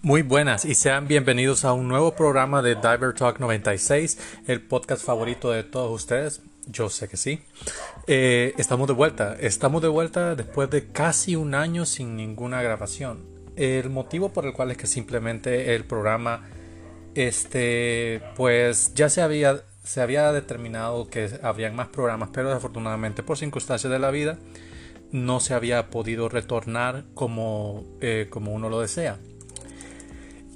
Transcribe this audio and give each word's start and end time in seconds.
Muy 0.00 0.22
buenas 0.22 0.64
y 0.64 0.76
sean 0.76 1.08
bienvenidos 1.08 1.64
a 1.64 1.72
un 1.72 1.88
nuevo 1.88 2.14
programa 2.14 2.62
de 2.62 2.76
Diver 2.76 3.14
Talk 3.14 3.40
96, 3.40 4.16
el 4.46 4.62
podcast 4.62 5.04
favorito 5.04 5.50
de 5.50 5.64
todos 5.64 5.90
ustedes. 5.90 6.40
Yo 6.68 6.88
sé 6.88 7.08
que 7.08 7.16
sí. 7.16 7.40
Eh, 8.06 8.54
estamos 8.58 8.86
de 8.86 8.94
vuelta. 8.94 9.34
Estamos 9.40 9.82
de 9.82 9.88
vuelta 9.88 10.36
después 10.36 10.70
de 10.70 10.86
casi 10.92 11.34
un 11.34 11.52
año 11.56 11.84
sin 11.84 12.14
ninguna 12.14 12.62
grabación. 12.62 13.24
El 13.56 13.90
motivo 13.90 14.32
por 14.32 14.46
el 14.46 14.52
cual 14.52 14.70
es 14.70 14.76
que 14.76 14.86
simplemente 14.86 15.74
el 15.74 15.84
programa, 15.84 16.48
este, 17.16 18.22
pues 18.36 18.94
ya 18.94 19.08
se 19.08 19.20
había, 19.20 19.64
se 19.82 20.00
había 20.00 20.30
determinado 20.30 21.08
que 21.08 21.28
habrían 21.42 21.74
más 21.74 21.88
programas, 21.88 22.30
pero 22.32 22.50
desafortunadamente 22.50 23.24
por 23.24 23.36
circunstancias 23.36 23.92
de 23.92 23.98
la 23.98 24.12
vida 24.12 24.38
no 25.10 25.40
se 25.40 25.54
había 25.54 25.90
podido 25.90 26.28
retornar 26.28 27.04
como, 27.14 27.84
eh, 28.00 28.28
como 28.30 28.52
uno 28.52 28.68
lo 28.68 28.80
desea. 28.80 29.18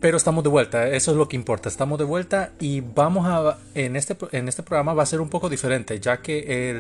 Pero 0.03 0.17
estamos 0.17 0.43
de 0.43 0.51
vuelta, 0.51 0.89
eso 0.89 1.13
es 1.13 1.17
lo 1.17 1.29
que 1.29 1.37
importa. 1.37 1.69
Estamos 1.69 1.97
de 1.97 2.05
vuelta 2.05 2.55
y 2.59 2.81
vamos 2.81 3.25
a. 3.25 3.59
En 3.77 3.95
este, 3.95 4.17
en 4.33 4.49
este 4.49 4.65
programa 4.65 4.95
va 4.95 5.05
a 5.05 5.07
ser 5.07 5.21
un 5.21 5.29
poco 5.29 5.49
diferente, 5.49 6.01
ya 6.01 6.21
que 6.21 6.71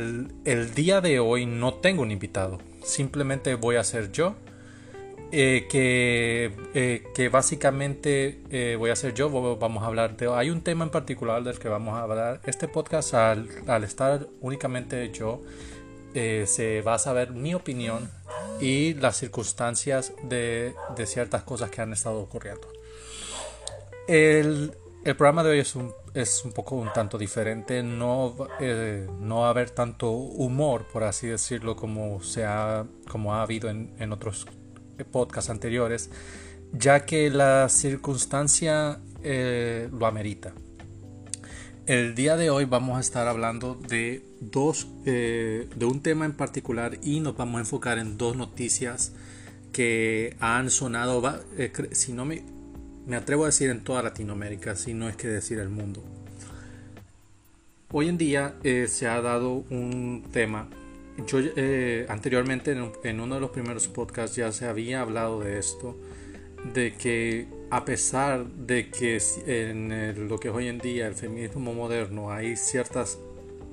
el, 0.45 0.75
día 0.75 1.01
de 1.01 1.21
hoy 1.21 1.47
no 1.47 1.75
tengo 1.75 2.03
un 2.03 2.11
invitado. 2.11 2.59
Simplemente 2.83 3.55
voy 3.55 3.77
a 3.77 3.85
ser 3.85 4.11
yo. 4.11 4.35
Eh, 5.31 5.67
que, 5.71 6.53
eh, 6.75 7.05
que 7.15 7.29
básicamente 7.29 8.41
eh, 8.51 8.75
voy 8.77 8.91
a 8.91 8.97
ser 8.97 9.15
yo. 9.15 9.31
Vamos 9.57 9.85
a 9.85 9.87
hablar 9.87 10.17
de. 10.17 10.29
Hay 10.35 10.51
un 10.51 10.61
tema 10.61 10.83
en 10.83 10.91
particular 10.91 11.45
del 11.45 11.61
que 11.61 11.69
vamos 11.69 11.95
a 11.95 12.03
hablar. 12.03 12.41
Este 12.45 12.67
podcast, 12.67 13.15
al, 13.15 13.47
estar 13.85 14.27
únicamente 14.41 15.13
yo, 15.13 15.43
se 16.13 16.83
va 16.85 16.95
a 16.95 16.99
saber 16.99 17.31
mi 17.31 17.55
opinión 17.55 18.11
y 18.61 18.95
las 18.95 19.17
circunstancias 19.17 20.13
de, 20.25 20.75
de 20.97 21.07
ciertas 21.07 21.45
cosas 21.45 21.71
que 21.71 21.83
han 21.83 21.93
estado 21.93 22.19
ocurriendo. 22.19 22.72
El, 24.13 24.75
programa 25.17 25.43
de 25.43 25.53
hoy 25.53 25.59
es 25.61 25.75
un, 25.75 25.91
es 26.13 26.45
un 26.45 26.53
poco 26.53 26.77
un 26.77 26.93
tanto 26.93 27.17
diferente, 27.17 27.83
no, 27.83 28.37
eh, 28.61 29.09
no 29.21 29.39
va 29.39 29.47
a 29.47 29.51
haber 29.51 29.71
tanto 29.71 30.11
humor, 30.11 30.85
por 30.93 31.05
así 31.05 31.29
decirlo, 31.29 31.77
como, 31.77 32.23
se 32.23 32.45
ha, 32.45 32.85
como 33.11 33.35
ha 33.35 33.41
habido 33.41 33.71
en, 33.71 34.13
otros 34.13 34.47
podcasts 35.11 35.49
anteriores, 35.49 36.11
ya 36.75 37.07
que 37.07 37.31
la 37.31 37.71
circunstancia 37.71 39.01
eh, 39.23 39.89
lo 39.91 40.07
amerita. 40.07 40.53
El 41.87 42.15
día 42.15 42.37
de 42.37 42.51
hoy 42.51 42.67
vamos 42.67 42.99
a 42.99 43.01
estar 43.01 43.29
hablando 43.29 43.77
de 43.77 44.27
dos, 44.41 44.89
eh, 45.07 45.71
de 45.75 45.87
un 45.87 46.03
tema 46.03 46.27
en 46.27 46.35
particular 46.35 46.99
y 47.03 47.21
nos 47.21 47.35
vamos 47.35 47.57
a 47.57 47.61
enfocar 47.61 47.97
en 47.97 48.19
dos 48.19 48.37
noticias 48.37 49.15
que 49.73 50.37
han 50.39 50.69
sonado, 50.69 51.23
si 51.93 52.13
no 52.13 52.27
me 52.27 52.52
me 53.07 53.17
atrevo 53.17 53.45
a 53.45 53.47
decir 53.47 53.71
en 53.71 53.83
toda 53.83 54.03
Latinoamérica, 54.03 54.77
si 54.77 54.95
no 54.95 55.09
es 55.09 55.17
que 55.17 55.29
decir 55.29 55.59
el 55.59 55.69
mundo. 55.69 56.03
Hoy 57.91 58.09
en 58.09 58.17
día 58.17 58.55
eh, 58.63 58.87
se 58.89 59.07
ha 59.07 59.21
dado 59.21 59.65
un 59.71 60.25
tema. 60.33 60.69
Yo 61.27 61.41
eh, 61.41 62.07
anteriormente 62.09 62.73
en, 63.03 63.21
uno 63.21 63.35
de 63.35 63.41
los 63.41 63.51
primeros 63.51 63.89
podcasts 63.89 64.37
ya 64.37 64.51
se 64.51 64.67
había 64.67 65.03
hablado 65.03 65.41
de 65.41 65.59
esto, 65.59 65.99
de 66.73 66.95
que 66.95 67.49
a 67.71 67.85
pesar 67.85 68.47
de 68.47 68.89
que 68.89 69.21
en 69.47 70.29
lo 70.29 70.39
que 70.39 70.49
es 70.49 70.55
hoy 70.55 70.69
en 70.69 70.79
día 70.79 71.07
el 71.07 71.15
feminismo 71.15 71.75
moderno 71.75 72.31
hay 72.31 72.57
ciertas 72.57 73.19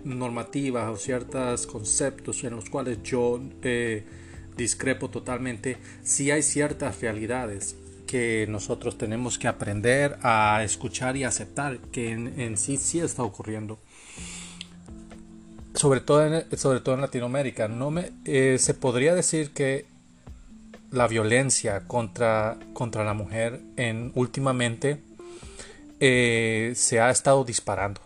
normativas 0.03 0.89
o 0.89 0.97
ciertos 0.97 1.67
conceptos 1.67 2.43
en 2.43 2.55
los 2.55 2.69
cuales 2.69 3.01
yo 3.03 3.39
eh, 3.61 4.03
discrepo 4.57 5.09
totalmente, 5.09 5.77
sí 6.03 6.31
hay 6.31 6.41
ciertas 6.41 6.99
realidades 6.99 7.77
que 8.09 8.47
nosotros 8.49 8.97
tenemos 8.97 9.37
que 9.37 9.47
aprender 9.47 10.17
a 10.23 10.63
escuchar 10.63 11.15
y 11.15 11.25
aceptar 11.25 11.77
que 11.91 12.09
en, 12.09 12.57
sí 12.57 12.77
sí 12.77 12.99
está 12.99 13.21
ocurriendo. 13.21 13.77
Sobre 15.75 15.99
todo 15.99 16.25
en, 16.25 16.57
sobre 16.57 16.79
todo 16.79 16.95
en 16.95 17.01
Latinoamérica. 17.01 17.67
No 17.67 17.91
me, 17.91 18.09
eh, 18.25 18.57
se 18.59 18.73
podría 18.73 19.13
decir 19.13 19.51
que 19.51 19.85
la 20.89 21.07
violencia 21.07 21.81
contra, 21.85 22.57
contra 22.73 23.03
la 23.03 23.13
mujer 23.13 23.61
en, 23.77 24.11
últimamente 24.15 25.03
eh, 25.99 26.73
se 26.75 26.99
ha 26.99 27.11
estado 27.11 27.43
disparando. 27.43 28.01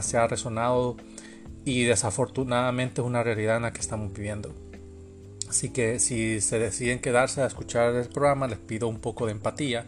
se 0.00 0.16
ha 0.16 0.26
resonado 0.26 0.96
y 1.66 1.82
desafortunadamente 1.82 3.02
es 3.02 3.06
una 3.06 3.22
realidad 3.22 3.58
en 3.58 3.64
la 3.64 3.74
que 3.74 3.80
estamos 3.80 4.10
viviendo. 4.14 4.54
Así 5.48 5.70
que 5.70 5.98
si 5.98 6.40
se 6.40 6.58
deciden 6.58 7.00
quedarse 7.00 7.42
a 7.42 7.46
escuchar 7.46 7.94
el 7.94 8.08
programa, 8.08 8.46
les 8.46 8.58
pido 8.58 8.88
un 8.88 9.00
poco 9.00 9.26
de 9.26 9.32
empatía. 9.32 9.86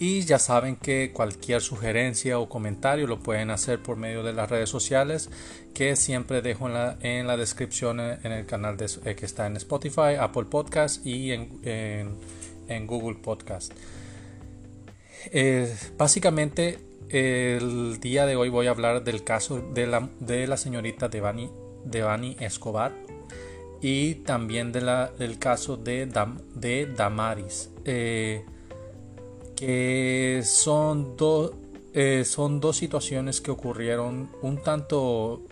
Y 0.00 0.20
ya 0.20 0.38
saben 0.38 0.76
que 0.76 1.10
cualquier 1.12 1.60
sugerencia 1.60 2.38
o 2.38 2.48
comentario 2.48 3.08
lo 3.08 3.18
pueden 3.18 3.50
hacer 3.50 3.82
por 3.82 3.96
medio 3.96 4.22
de 4.22 4.32
las 4.32 4.48
redes 4.48 4.70
sociales 4.70 5.28
que 5.74 5.96
siempre 5.96 6.40
dejo 6.40 6.68
en 6.68 6.74
la, 6.74 6.96
en 7.00 7.26
la 7.26 7.36
descripción 7.36 7.98
en 7.98 8.30
el 8.30 8.46
canal 8.46 8.76
de, 8.76 8.88
eh, 9.04 9.16
que 9.16 9.26
está 9.26 9.46
en 9.46 9.56
Spotify, 9.56 10.14
Apple 10.20 10.44
Podcast 10.44 11.04
y 11.04 11.32
en, 11.32 11.60
en, 11.64 12.86
Google 12.86 13.18
Podcast. 13.18 13.72
Eh, 15.32 15.74
básicamente 15.96 16.78
el 17.08 17.98
día 18.00 18.24
de 18.26 18.36
hoy 18.36 18.50
voy 18.50 18.68
a 18.68 18.70
hablar 18.70 19.02
del 19.02 19.24
caso 19.24 19.60
de 19.60 19.88
la, 19.88 20.08
de 20.20 20.46
la 20.46 20.56
señorita 20.56 21.08
Devani, 21.08 21.50
Devani 21.84 22.36
Escobar 22.38 23.07
y 23.80 24.16
también 24.16 24.72
del 24.72 25.38
caso 25.38 25.76
de, 25.76 26.06
Damaris, 26.96 27.70
eh, 27.84 28.44
que 29.54 30.42
son, 30.44 31.14
eh, 31.94 32.24
son 32.24 32.60
dos 32.60 32.76
situaciones 32.76 33.40
que 33.40 33.50
ocurrieron 33.50 34.30
un 34.42 34.58
tanto, 34.58 35.42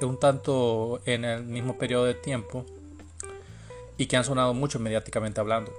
un 0.00 0.18
tanto 0.18 1.00
en 1.04 1.24
el 1.24 1.44
mismo 1.44 1.76
periodo 1.76 2.06
de 2.06 2.14
tiempo 2.14 2.64
y 3.98 4.06
que 4.06 4.16
han 4.16 4.24
sonado 4.24 4.54
mucho 4.54 4.78
mediáticamente 4.78 5.40
hablando. 5.40 5.72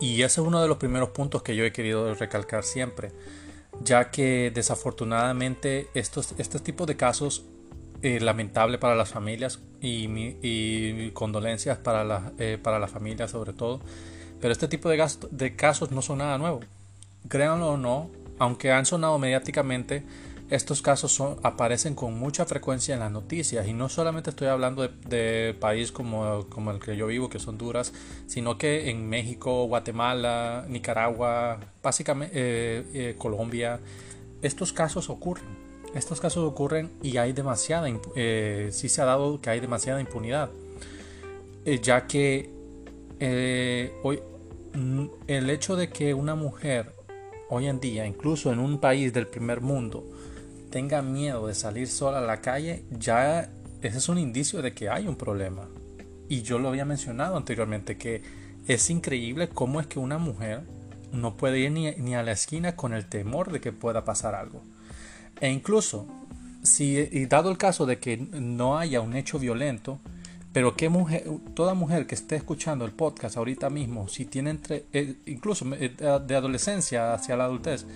Y 0.00 0.22
ese 0.22 0.40
es 0.40 0.46
uno 0.46 0.60
de 0.60 0.68
los 0.68 0.76
primeros 0.78 1.10
puntos 1.10 1.42
que 1.42 1.56
yo 1.56 1.64
he 1.64 1.72
querido 1.72 2.14
recalcar 2.14 2.64
siempre, 2.64 3.12
ya 3.82 4.10
que 4.10 4.50
desafortunadamente 4.54 5.88
estos, 5.94 6.34
estos 6.38 6.62
tipos 6.62 6.86
de 6.86 6.96
casos 6.96 7.44
eh, 8.02 8.20
lamentable 8.20 8.78
para 8.78 8.96
las 8.96 9.10
familias 9.10 9.60
y, 9.80 11.10
condolencias 11.12 11.78
para 11.78 12.04
la, 12.04 12.32
eh, 12.38 12.58
para 12.62 12.78
la 12.78 12.88
familia 12.88 13.28
sobre 13.28 13.52
todo. 13.52 13.80
Pero 14.40 14.52
este 14.52 14.68
tipo 14.68 14.88
de, 14.88 15.04
de 15.30 15.56
casos 15.56 15.92
no 15.92 16.02
son 16.02 16.18
nada 16.18 16.36
nuevo. 16.38 16.60
Créanlo 17.28 17.68
o 17.68 17.76
no, 17.76 18.10
aunque 18.38 18.72
han 18.72 18.86
sonado 18.86 19.18
mediáticamente, 19.18 20.04
estos 20.50 20.82
casos 20.82 21.12
son, 21.12 21.36
aparecen 21.42 21.94
con 21.94 22.18
mucha 22.18 22.44
frecuencia 22.44 22.92
en 22.92 23.00
las 23.00 23.10
noticias 23.10 23.66
y 23.66 23.72
no 23.72 23.88
solamente 23.88 24.30
estoy 24.30 24.48
hablando 24.48 24.86
de, 24.86 25.56
país 25.58 25.92
como, 25.92 26.46
como, 26.50 26.72
el 26.72 26.78
que 26.78 26.94
yo 26.94 27.06
vivo, 27.06 27.30
que 27.30 27.38
son 27.38 27.56
duras, 27.56 27.94
sino 28.26 28.58
que 28.58 28.90
en 28.90 29.08
México, 29.08 29.64
Guatemala, 29.64 30.66
Nicaragua, 30.68 31.58
básicamente 31.82 32.32
eh, 32.34 33.14
Colombia, 33.16 33.80
estos 34.42 34.74
casos 34.74 35.08
ocurren. 35.08 35.61
Estos 35.94 36.20
casos 36.20 36.44
ocurren 36.44 36.90
y 37.02 37.18
hay 37.18 37.32
demasiada, 37.32 37.86
eh, 38.16 38.70
sí 38.72 38.88
se 38.88 39.02
ha 39.02 39.04
dado 39.04 39.40
que 39.40 39.50
hay 39.50 39.60
demasiada 39.60 40.00
impunidad, 40.00 40.50
eh, 41.66 41.80
ya 41.82 42.06
que 42.06 42.50
eh, 43.20 43.92
hoy, 44.02 44.20
mm, 44.74 45.06
el 45.26 45.50
hecho 45.50 45.76
de 45.76 45.90
que 45.90 46.14
una 46.14 46.34
mujer 46.34 46.94
hoy 47.50 47.66
en 47.66 47.78
día, 47.78 48.06
incluso 48.06 48.50
en 48.50 48.58
un 48.58 48.78
país 48.80 49.12
del 49.12 49.26
primer 49.26 49.60
mundo, 49.60 50.08
tenga 50.70 51.02
miedo 51.02 51.46
de 51.46 51.54
salir 51.54 51.86
sola 51.88 52.18
a 52.18 52.22
la 52.22 52.40
calle, 52.40 52.84
ya 52.90 53.52
ese 53.82 53.98
es 53.98 54.08
un 54.08 54.16
indicio 54.16 54.62
de 54.62 54.72
que 54.72 54.88
hay 54.88 55.06
un 55.06 55.16
problema. 55.16 55.68
Y 56.30 56.40
yo 56.40 56.58
lo 56.58 56.70
había 56.70 56.86
mencionado 56.86 57.36
anteriormente, 57.36 57.98
que 57.98 58.22
es 58.66 58.88
increíble 58.88 59.50
cómo 59.50 59.80
es 59.80 59.86
que 59.86 59.98
una 59.98 60.16
mujer 60.16 60.62
no 61.12 61.36
puede 61.36 61.58
ir 61.58 61.72
ni, 61.72 61.90
ni 61.96 62.14
a 62.14 62.22
la 62.22 62.32
esquina 62.32 62.76
con 62.76 62.94
el 62.94 63.06
temor 63.06 63.52
de 63.52 63.60
que 63.60 63.72
pueda 63.72 64.06
pasar 64.06 64.34
algo. 64.34 64.62
E 65.40 65.50
incluso, 65.50 66.06
si 66.62 66.96
y 66.96 67.26
dado 67.26 67.50
el 67.50 67.58
caso 67.58 67.86
de 67.86 67.98
que 67.98 68.16
no 68.16 68.78
haya 68.78 69.00
un 69.00 69.16
hecho 69.16 69.38
violento, 69.38 69.98
pero 70.52 70.76
que 70.76 70.88
mujer, 70.88 71.24
toda 71.54 71.74
mujer 71.74 72.06
que 72.06 72.14
esté 72.14 72.36
escuchando 72.36 72.84
el 72.84 72.92
podcast 72.92 73.36
ahorita 73.36 73.70
mismo, 73.70 74.08
si 74.08 74.26
tiene 74.26 74.50
entre, 74.50 74.84
eh, 74.92 75.14
incluso 75.26 75.66
eh, 75.74 75.94
de 76.26 76.36
adolescencia 76.36 77.14
hacia 77.14 77.36
la 77.36 77.44
adultez, 77.44 77.86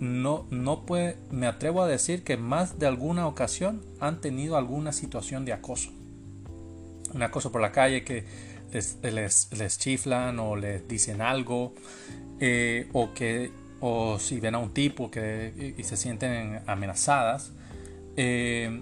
no, 0.00 0.46
no 0.50 0.84
puede, 0.84 1.16
me 1.30 1.46
atrevo 1.46 1.82
a 1.82 1.86
decir 1.86 2.24
que 2.24 2.36
más 2.36 2.78
de 2.78 2.86
alguna 2.86 3.26
ocasión 3.26 3.82
han 4.00 4.20
tenido 4.20 4.56
alguna 4.56 4.92
situación 4.92 5.44
de 5.44 5.52
acoso. 5.52 5.90
Un 7.12 7.22
acoso 7.22 7.52
por 7.52 7.60
la 7.60 7.72
calle 7.72 8.04
que 8.04 8.24
les, 8.72 9.48
les, 9.52 9.78
chiflan 9.78 10.38
o 10.40 10.56
les 10.56 10.88
dicen 10.88 11.20
algo, 11.20 11.74
eh, 12.40 12.88
o 12.92 13.12
que 13.12 13.52
o 13.82 14.18
si 14.18 14.38
ven 14.38 14.54
a 14.54 14.58
un 14.58 14.72
tipo 14.72 15.10
que, 15.10 15.74
y 15.76 15.82
se 15.82 15.96
sienten 15.96 16.60
amenazadas, 16.66 17.52
eh, 18.16 18.80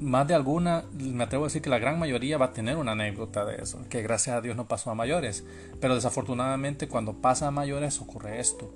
más 0.00 0.28
de 0.28 0.34
alguna, 0.34 0.84
me 0.92 1.24
atrevo 1.24 1.44
a 1.44 1.46
decir 1.46 1.62
que 1.62 1.70
la 1.70 1.78
gran 1.78 1.98
mayoría 1.98 2.36
va 2.36 2.46
a 2.46 2.52
tener 2.52 2.76
una 2.76 2.92
anécdota 2.92 3.46
de 3.46 3.62
eso, 3.62 3.80
que 3.88 4.02
gracias 4.02 4.36
a 4.36 4.42
Dios 4.42 4.54
no 4.54 4.68
pasó 4.68 4.90
a 4.90 4.94
mayores, 4.94 5.44
pero 5.80 5.94
desafortunadamente 5.94 6.88
cuando 6.88 7.14
pasa 7.14 7.46
a 7.48 7.50
mayores 7.50 8.02
ocurre 8.02 8.38
esto, 8.38 8.70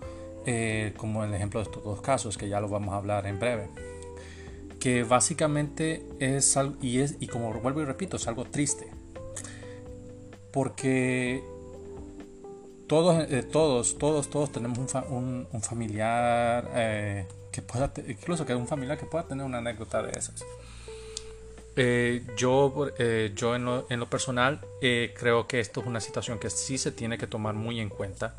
eh, 0.46 0.94
como 0.96 1.23
el 1.23 1.35
ejemplo 1.35 1.61
de 1.61 1.64
estos 1.64 1.85
dos 1.85 2.00
casos, 2.00 2.38
que 2.38 2.49
ya 2.49 2.58
lo 2.58 2.69
vamos 2.69 2.94
a 2.94 2.96
hablar 2.96 3.26
en 3.26 3.38
breve, 3.38 3.69
que 4.81 5.02
básicamente 5.02 6.02
es 6.19 6.58
y, 6.81 7.00
es, 7.00 7.17
y 7.20 7.26
como 7.26 7.52
vuelvo 7.52 7.82
y 7.82 7.85
repito, 7.85 8.17
es 8.17 8.26
algo 8.26 8.46
triste, 8.46 8.88
porque 10.50 11.43
todos, 12.88 13.31
eh, 13.31 13.43
todos, 13.43 13.99
todos, 13.99 14.29
todos 14.31 14.50
tenemos 14.50 14.79
un, 15.11 15.46
un, 15.52 15.62
familiar 15.62 16.69
eh, 16.75 17.26
que 17.52 17.62
pueda, 17.62 17.93
incluso 18.08 18.44
que 18.46 18.55
un 18.55 18.67
familiar 18.67 18.99
que 18.99 19.06
pueda 19.06 19.25
tener 19.25 19.44
una 19.44 19.58
anécdota 19.58 20.02
de 20.02 20.19
esas. 20.19 20.44
Eh, 21.76 22.25
yo, 22.37 22.88
yo 23.37 23.55
en 23.55 23.64
lo, 23.64 23.87
en 23.88 24.00
lo 24.00 24.06
personal 24.06 24.61
creo 24.81 25.46
que 25.46 25.61
esto 25.61 25.81
es 25.81 25.87
una 25.87 26.00
situación 26.00 26.40
que 26.40 26.50
sí 26.50 26.76
se 26.76 26.90
tiene 26.90 27.19
que 27.19 27.29
tomar 27.29 27.55
muy 27.55 27.79
en 27.79 27.88
cuenta. 27.88 28.35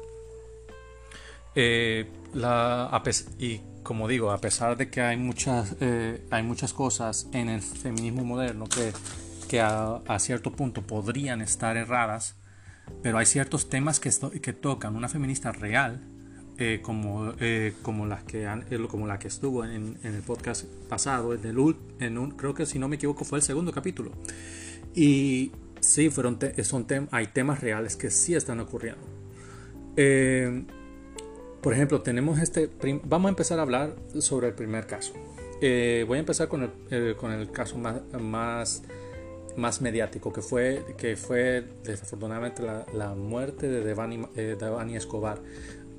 Y 1.55 2.05
como 3.83 4.07
digo, 4.07 4.31
a 4.31 4.39
pesar 4.39 4.75
de 4.75 4.89
que 4.89 5.01
hay 5.01 5.15
muchas, 5.15 5.75
hay 6.31 6.43
muchas 6.43 6.73
cosas 6.73 7.27
en 7.31 7.47
el 7.47 7.61
feminismo 7.61 8.25
moderno 8.25 8.65
que, 8.67 8.91
que 9.47 9.61
a 9.61 10.19
cierto 10.19 10.51
punto 10.51 10.81
podrían 10.81 11.41
estar 11.41 11.77
erradas, 11.77 12.35
pero 13.01 13.17
hay 13.17 13.25
ciertos 13.25 13.69
temas 13.69 13.99
que, 13.99 14.11
que 14.41 14.53
tocan 14.53 14.95
una 14.95 15.09
feminista 15.09 15.51
real, 15.51 16.01
eh, 16.61 16.81
como, 16.81 17.33
eh, 17.39 17.73
como, 17.81 18.05
las 18.05 18.23
que 18.25 18.45
han, 18.45 18.65
eh, 18.69 18.85
como 18.89 19.07
la 19.07 19.17
que 19.17 19.29
estuvo 19.29 19.63
en, 19.63 19.97
en 20.03 20.13
el 20.13 20.21
podcast 20.21 20.65
pasado, 20.89 21.33
en 21.33 21.45
el, 21.45 21.75
en 22.01 22.17
un, 22.17 22.31
creo 22.31 22.53
que 22.53 22.65
si 22.65 22.77
no 22.79 22.89
me 22.89 22.97
equivoco 22.97 23.23
fue 23.23 23.39
el 23.39 23.43
segundo 23.43 23.71
capítulo. 23.71 24.11
Y 24.93 25.53
sí, 25.79 26.09
fueron 26.09 26.37
son 26.63 26.85
hay 27.11 27.27
temas 27.27 27.61
reales 27.61 27.95
que 27.95 28.09
sí 28.09 28.35
están 28.35 28.59
ocurriendo. 28.59 29.01
por 31.61 31.73
ejemplo, 31.73 32.01
tenemos 32.01 32.39
este, 32.39 32.69
vamos 33.05 33.27
a 33.27 33.29
empezar 33.29 33.59
a 33.59 33.61
hablar 33.61 33.95
sobre 34.19 34.49
el 34.49 34.53
primer 34.53 34.85
caso. 34.85 35.13
voy 35.61 36.17
a 36.17 36.19
empezar 36.19 36.49
con 36.49 36.69
el, 36.91 37.15
con 37.15 37.31
el 37.31 37.51
caso 37.51 37.77
más, 37.77 38.01
más 38.19 38.83
más 39.59 39.81
mediático, 39.81 40.33
que 40.33 40.41
fue, 40.41 40.83
que 40.97 41.15
fue 41.15 41.63
desafortunadamente 41.83 42.63
la, 42.63 42.85
la 42.93 43.13
muerte 43.13 43.67
de 43.67 43.81
Devani, 43.83 44.25
eh, 44.35 44.57
Escobar. 44.95 45.41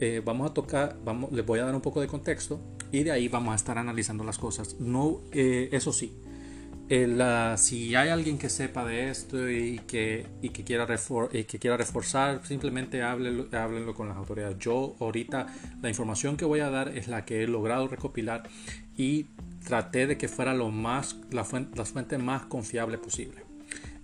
Eh, 0.01 0.23
vamos 0.25 0.51
a 0.51 0.55
tocar, 0.55 0.97
vamos, 1.05 1.31
les 1.31 1.45
voy 1.45 1.61
a 1.61 1.65
dar 1.65 1.75
un 1.75 1.83
poco 1.83 2.01
de 2.01 2.07
contexto 2.07 2.59
y 2.91 3.03
de 3.03 3.13
ahí 3.13 3.29
vamos 3.29 3.53
a 3.53 3.57
estar 3.57 3.79
analizando 3.79 4.25
las 4.25 4.39
cosas. 4.39 4.81
No, 4.81 5.21
eh, 5.33 5.69
eso 5.73 5.93
sí, 5.93 6.17
la, 6.89 7.57
si 7.57 7.95
hay 7.95 8.09
alguien 8.09 8.39
que 8.39 8.49
sepa 8.49 8.85
de 8.85 9.11
esto 9.11 9.49
y 9.49 9.79
que, 9.87 10.27
y 10.43 10.49
que, 10.49 10.65
quiera, 10.65 10.87
refor, 10.87 11.31
y 11.33 11.45
que 11.45 11.59
quiera 11.59 11.77
reforzar, 11.77 12.45
simplemente 12.47 13.03
háblenlo, 13.03 13.47
háblenlo 13.53 13.95
con 13.95 14.09
las 14.09 14.17
autoridades. 14.17 14.59
Yo 14.59 14.97
ahorita 14.99 15.47
la 15.83 15.89
información 15.89 16.37
que 16.37 16.45
voy 16.45 16.61
a 16.61 16.71
dar 16.71 16.97
es 16.97 17.07
la 17.07 17.25
que 17.25 17.43
he 17.43 17.47
logrado 17.47 17.87
recopilar 17.87 18.49
y 18.97 19.27
traté 19.65 20.07
de 20.07 20.19
que 20.19 20.29
fuera 20.29 20.55
lo 20.55 20.71
más, 20.71 21.17
la 21.31 21.45
fuente, 21.45 21.77
la 21.77 21.85
fuente 21.85 22.19
más 22.19 22.47
confiable 22.47 22.99
posible 22.99 23.40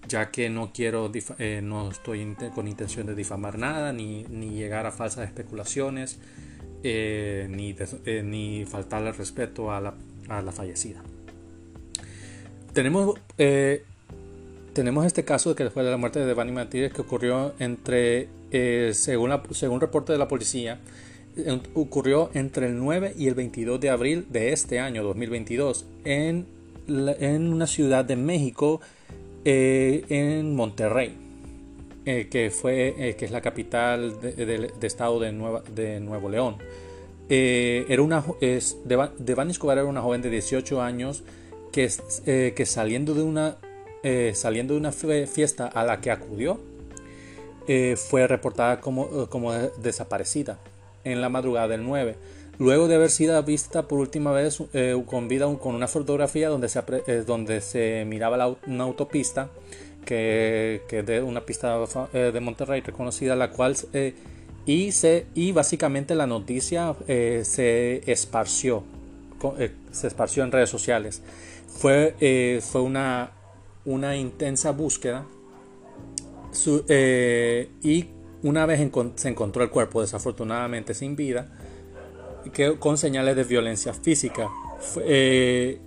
ya 0.09 0.31
que 0.31 0.49
no 0.49 0.71
quiero, 0.73 1.11
eh, 1.39 1.61
no 1.63 1.91
estoy 1.91 2.37
con 2.55 2.69
intención 2.69 3.07
de 3.07 3.15
difamar 3.15 3.59
nada, 3.59 3.93
ni, 3.93 4.25
ni 4.25 4.51
llegar 4.51 4.87
a 4.87 4.93
falsas 4.93 5.27
especulaciones, 5.27 6.19
eh, 6.83 7.47
ni, 7.51 7.75
eh, 8.05 8.23
ni 8.25 8.65
faltarle 8.65 9.13
respeto 9.13 9.73
a 9.73 9.81
la, 9.81 9.95
a 10.29 10.43
la 10.43 10.53
fallecida. 10.53 11.03
Tenemos, 12.73 13.19
tenemos 14.75 15.07
este 15.07 15.25
caso 15.25 15.55
que 15.55 15.71
fue 15.71 15.83
de 15.83 15.91
la 15.91 15.97
muerte 15.97 16.19
de 16.19 16.27
Devani 16.27 16.53
Martínez 16.53 16.93
que 16.93 17.01
ocurrió 17.01 17.55
entre, 17.59 18.29
según, 18.93 19.31
la, 19.31 19.43
según 19.53 19.81
reporte 19.81 20.13
de 20.13 20.19
la 20.19 20.29
policía, 20.29 20.79
ocurrió 21.75 22.31
entre 22.35 22.67
el 22.67 22.79
9 22.79 23.15
y 23.17 23.29
el 23.29 23.35
22 23.35 23.81
de 23.81 23.89
abril 23.89 24.27
de 24.29 24.53
este 24.53 24.79
año 24.79 25.03
2022 25.05 25.87
en, 26.05 26.47
en 26.87 27.53
una 27.53 27.67
ciudad 27.67 28.05
de 28.05 28.17
México 28.17 28.83
eh, 29.49 30.05
en 30.09 30.57
Monterrey, 30.57 31.17
eh, 32.05 32.27
que, 32.29 32.51
fue, 32.51 32.97
eh, 32.99 33.15
que 33.15 33.27
es 33.27 33.31
la 33.31 33.41
capital 33.41 34.21
de, 34.21 34.73
estado 34.83 35.21
de, 35.21 35.31
Nueva, 35.31 35.63
de 35.73 36.01
Nuevo 36.01 36.29
León. 36.29 36.57
era 37.29 38.03
una, 38.03 38.25
es, 38.41 38.77
era 38.89 39.85
una 39.85 40.03
joven 40.03 40.21
de 40.21 40.31
18 40.31 40.83
años 40.83 41.23
que, 41.71 41.89
que 42.57 42.67
saliendo, 42.67 43.15
de 43.15 43.23
una, 43.23 43.59
saliendo 44.35 44.75
de 44.75 44.81
una 44.81 44.91
fiesta 44.91 45.69
a 45.69 45.85
la 45.85 46.01
que 46.01 46.11
acudió, 46.11 46.59
fue 47.95 48.27
reportada 48.27 48.81
como, 48.81 49.29
como 49.29 49.53
desaparecida 49.53 50.59
en 51.05 51.21
la 51.21 51.29
madrugada 51.29 51.69
del 51.69 51.85
9 51.85 52.17
luego 52.59 52.89
de 52.89 52.95
haber 52.95 53.11
sido 53.11 53.41
vista 53.43 53.87
por 53.87 53.99
última 53.99 54.33
vez 54.33 54.63
eh, 54.73 55.01
con 55.07 55.29
vida 55.29 55.47
con 55.59 55.75
una 55.75 55.89
fotografía 55.89 56.49
donde 56.49 56.69
se, 56.69 58.01
eh, 58.01 58.05
miraba 58.05 58.57
una 58.67 58.85
autopista 58.85 59.51
que, 60.05 60.83
que 60.89 61.03
de 61.03 61.23
una 61.23 61.43
pista 61.43 61.79
eh, 62.13 62.31
de 62.33 62.41
Monterrey 62.41 62.81
reconocida 62.81 63.37
la 63.37 63.51
cual 63.51 63.77
y, 64.65 64.93
se, 64.93 65.27
y 65.35 65.53
básicamente 65.53 66.15
la 66.15 66.27
noticia 66.27 66.95
se 67.07 68.11
esparció 68.11 68.85
se 69.93 70.07
esparció 70.07 70.43
en 70.43 70.51
redes 70.51 70.71
sociales. 70.71 71.23
Fue, 71.69 72.61
fue 72.63 72.81
una, 72.81 73.33
una 73.85 74.17
intensa 74.17 74.73
búsqueda 74.73 75.27
y 77.83 78.07
una 78.43 78.67
vez 78.67 78.91
se 79.17 79.29
encontró 79.29 79.63
el 79.63 79.71
cuerpo 79.71 80.01
desafortunadamente 80.01 80.95
sin 80.95 81.17
vida 81.17 81.49
con 82.79 82.99
señales 82.99 83.37
de 83.37 83.45
violencia 83.45 83.93
física. 83.93 84.49
Eh, 85.01 85.81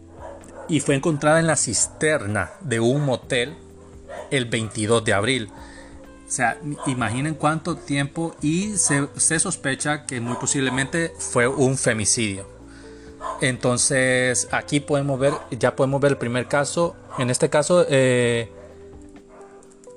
y 0.67 0.79
fue 0.79 0.95
encontrada 0.95 1.39
en 1.39 1.47
la 1.47 1.55
cisterna 1.55 2.51
de 2.61 2.79
un 2.79 3.03
motel 3.03 3.55
el 4.31 4.45
22 4.45 5.03
de 5.03 5.13
abril. 5.13 5.49
O 6.27 6.31
sea, 6.31 6.59
imaginen 6.85 7.33
cuánto 7.33 7.75
tiempo 7.75 8.35
y 8.41 8.75
se, 8.77 9.39
sospecha 9.39 10.05
que 10.05 10.21
muy 10.21 10.35
posiblemente 10.35 11.11
fue 11.17 11.47
un 11.47 11.75
femicidio. 11.77 12.47
Entonces 13.41 14.47
aquí 14.51 14.79
podemos 14.79 15.19
ver, 15.19 15.33
ya 15.51 15.75
podemos 15.75 15.99
ver 15.99 16.11
el 16.11 16.17
primer 16.17 16.47
caso. 16.47 16.95
En 17.17 17.31
este 17.31 17.49
caso, 17.49 17.85
eh, 17.89 18.51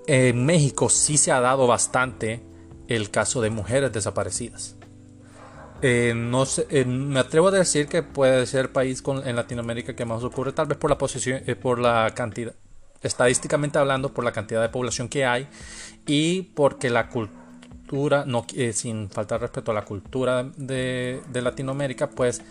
en 0.06 0.46
México 0.46 0.88
sí 0.88 1.18
se 1.18 1.32
ha 1.32 1.40
dado 1.40 1.66
bastante 1.66 2.42
el 2.88 3.10
caso 3.10 3.42
de 3.42 3.50
mujeres 3.50 3.92
desaparecidas. 3.92 4.76
Eh, 5.84 6.12
no 6.14 6.44
eh, 6.70 6.84
me 6.84 7.18
atrevo 7.18 7.48
a 7.48 7.50
decir 7.50 7.88
que 7.88 8.04
puede 8.04 8.46
ser 8.46 8.66
el 8.66 8.70
país 8.70 9.02
con, 9.02 9.26
en 9.26 9.34
Latinoamérica 9.34 9.96
que 9.96 10.04
más 10.04 10.22
ocurre, 10.22 10.52
tal 10.52 10.66
vez 10.66 10.78
por 10.78 10.88
la 10.88 10.96
posición, 10.96 11.42
eh, 11.44 11.56
por 11.56 11.80
la 11.80 12.12
cantidad, 12.14 12.54
estadísticamente 13.02 13.80
hablando, 13.80 14.14
por 14.14 14.24
la 14.24 14.30
cantidad 14.30 14.62
de 14.62 14.68
población 14.68 15.08
que 15.08 15.24
hay 15.24 15.48
y 16.06 16.42
porque 16.54 16.88
la 16.88 17.08
cultura, 17.08 18.24
no, 18.26 18.46
sin 18.72 19.10
faltar 19.10 19.40
respeto 19.40 19.72
a 19.72 19.74
la 19.74 19.84
cultura 19.84 20.44
de, 20.56 21.20
Latinoamérica, 21.34 22.10
pues 22.10 22.42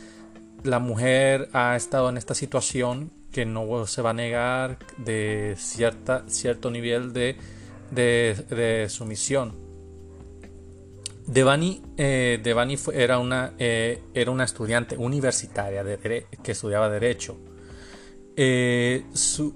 la 0.64 0.80
mujer 0.80 1.48
ha 1.54 1.78
estado 1.78 2.10
en 2.10 2.18
esta 2.18 2.36
situación 2.36 3.14
que 3.32 3.46
no 3.46 3.88
se 3.88 4.02
va 4.02 4.10
a 4.10 4.14
negar 4.14 4.78
de 4.98 5.56
cierta, 5.58 6.26
cierto 6.28 6.70
nivel 6.70 7.14
de, 7.14 7.38
de 7.92 8.88
sumisión 8.90 9.71
Devani, 11.28 11.82
eh, 11.98 12.42
era, 12.94 13.20
una, 13.20 13.54
eh, 13.60 14.04
era 14.14 14.32
una 14.32 14.44
estudiante 14.44 14.98
universitaria 14.98 15.84
de 15.84 16.26
que 16.44 16.52
estudiaba 16.52 16.90
Derecho. 16.90 17.38
Eh, 18.36 19.06
su, 19.14 19.54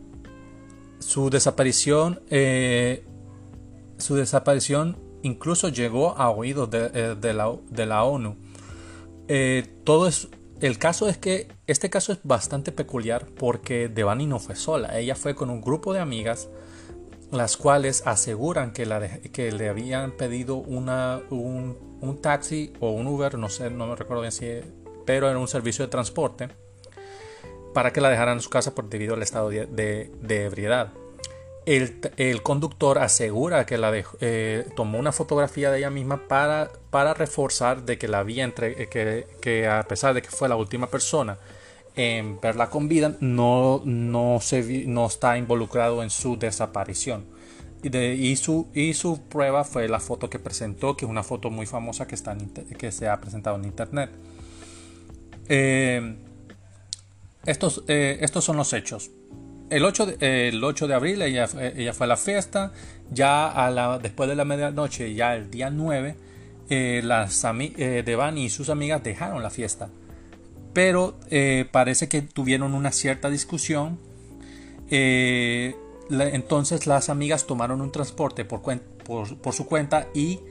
su, 0.99 1.29
desaparición, 1.29 2.21
su 3.97 4.15
desaparición 4.15 4.97
incluso 5.23 5.69
llegó 5.69 6.17
a 6.17 6.29
oídos 6.29 6.69
de, 6.69 7.33
la, 7.33 7.55
de 7.69 7.85
la, 7.85 8.03
ONU. 8.03 8.37
todo 9.83 10.07
es, 10.07 10.27
el 10.61 10.77
caso 10.77 11.09
es 11.09 11.17
que 11.17 11.47
este 11.67 11.89
caso 11.89 12.13
es 12.13 12.19
bastante 12.23 12.71
peculiar 12.71 13.25
porque 13.37 13.87
Devani 13.89 14.27
no 14.27 14.39
fue 14.39 14.55
sola, 14.55 14.99
ella 14.99 15.15
fue 15.15 15.35
con 15.35 15.49
un 15.49 15.61
grupo 15.61 15.93
de 15.93 15.99
amigas 15.99 16.49
las 17.31 17.57
cuales 17.57 18.05
aseguran 18.05 18.71
que, 18.71 18.85
la 18.85 19.07
que 19.31 19.51
le 19.51 19.69
habían 19.69 20.11
pedido 20.11 20.55
una, 20.55 21.21
un, 21.29 22.19
taxi 22.21 22.73
o 22.79 22.91
un 22.91 23.07
Uber, 23.07 23.37
no 23.37 23.49
sé, 23.49 23.69
no 23.69 23.87
me 23.87 23.95
recuerdo 23.95 24.21
bien 24.21 24.31
si, 24.31 24.61
pero 25.05 25.29
era 25.29 25.37
un 25.37 25.47
servicio 25.47 25.85
de 25.85 25.91
transporte 25.91 26.49
para 27.73 27.91
que 27.91 28.01
la 28.01 28.09
dejaran 28.09 28.35
en 28.37 28.41
su 28.41 28.49
casa 28.49 28.73
por 28.73 28.89
debido 28.89 29.15
al 29.15 29.23
estado 29.23 29.49
de, 29.49 30.11
ebriedad. 30.29 30.93
El, 31.65 32.41
conductor 32.43 32.99
asegura 32.99 33.65
que 33.65 33.77
la 33.77 33.91
eh, 34.21 34.67
tomó 34.75 34.99
una 34.99 35.11
fotografía 35.11 35.71
de 35.71 35.79
ella 35.79 35.89
misma 35.89 36.27
para, 36.27 36.71
para 36.91 37.15
reforzar 37.15 37.83
de 37.83 37.97
que 37.97 38.07
la 38.07 38.19
había 38.19 38.43
entre, 38.43 38.87
que, 38.87 39.27
que 39.41 39.67
a 39.67 39.83
pesar 39.83 40.13
de 40.13 40.21
que 40.21 40.29
fue 40.29 40.47
la 40.47 40.55
última 40.55 40.87
persona 40.87 41.39
en 41.95 42.39
verla 42.41 42.69
con 42.69 42.87
vida, 42.87 43.15
no, 43.19 43.81
no, 43.85 44.39
se, 44.41 44.85
no 44.85 45.05
está 45.05 45.37
involucrado 45.37 46.03
en 46.03 46.09
su 46.09 46.37
desaparición. 46.37 47.25
Y, 47.83 48.35
su, 48.37 48.67
y 48.73 48.95
su 48.95 49.21
prueba 49.21 49.63
fue 49.63 49.87
la 49.87 49.99
foto 49.99 50.27
que 50.27 50.39
presentó, 50.39 50.97
que 50.97 51.05
es 51.05 51.11
una 51.11 51.21
foto 51.21 51.51
muy 51.51 51.67
famosa 51.67 52.07
que, 52.07 52.15
está 52.15 52.35
que 52.79 52.91
se 52.91 53.07
ha 53.07 53.21
presentado 53.21 53.57
en 53.57 53.65
internet. 53.65 54.09
Eh, 55.47 56.15
estos, 57.45 57.83
eh, 57.87 58.17
estos 58.21 58.43
son 58.43 58.57
los 58.57 58.73
hechos. 58.73 59.11
El 59.69 59.85
8 59.85 60.05
de, 60.05 60.47
el 60.49 60.63
8 60.63 60.87
de 60.87 60.93
abril 60.95 61.21
ella, 61.21 61.47
ella, 61.75 61.93
fue 61.93 62.05
a 62.05 62.07
la 62.07 62.17
fiesta, 62.17 62.71
ya 63.11 63.47
a 63.47 63.69
la, 63.69 63.99
después 63.99 64.27
de 64.29 64.35
la 64.35 64.45
medianoche, 64.45 65.13
ya 65.13 65.35
el 65.35 65.51
día 65.51 65.69
9, 65.69 66.15
eh, 66.69 67.01
las 67.03 67.43
Devani 67.43 68.45
y 68.45 68.49
sus 68.49 68.69
amigas 68.69 69.03
dejaron 69.03 69.43
la 69.43 69.51
fiesta. 69.51 69.89
Pero 70.75 71.17
parece 71.71 72.07
que 72.07 72.21
tuvieron 72.21 72.75
una 72.75 72.91
cierta 72.91 73.31
discusión. 73.31 73.97
entonces 76.09 76.85
las 76.85 77.09
amigas 77.09 77.47
tomaron 77.47 77.81
un 77.81 77.91
transporte 77.91 78.45
por, 78.45 78.61
su 79.53 79.65
cuenta 79.65 80.07
y, 80.13 80.41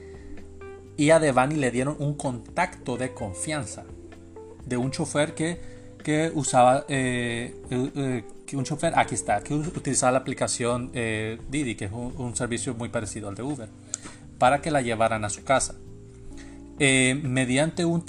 y 0.97 1.11
a 1.11 1.19
Devani 1.19 1.55
le 1.55 1.71
dieron 1.71 1.95
un 1.99 2.15
contacto 2.15 2.97
de 2.97 3.13
confianza 3.13 3.85
de 4.65 4.77
un 4.77 4.91
chofer 4.91 5.33
que, 5.35 5.59
que 6.03 6.31
usaba 6.33 6.85
eh, 6.87 7.55
eh, 7.69 8.23
un 8.53 8.63
chofer 8.63 8.93
aquí 8.97 9.15
está 9.15 9.41
que 9.41 9.53
utilizaba 9.53 10.13
la 10.13 10.19
aplicación 10.19 10.91
eh, 10.93 11.39
Didi 11.49 11.75
que 11.75 11.85
es 11.85 11.91
un, 11.91 12.35
servicio 12.35 12.73
muy 12.73 12.89
parecido 12.89 13.29
al 13.29 13.35
de 13.35 13.43
Uber 13.43 13.69
para 14.37 14.61
que 14.61 14.71
la 14.71 14.81
llevaran 14.81 15.23
a 15.25 15.29
su 15.29 15.43
casa 15.43 15.75
mediante 16.77 17.85
un 17.85 18.05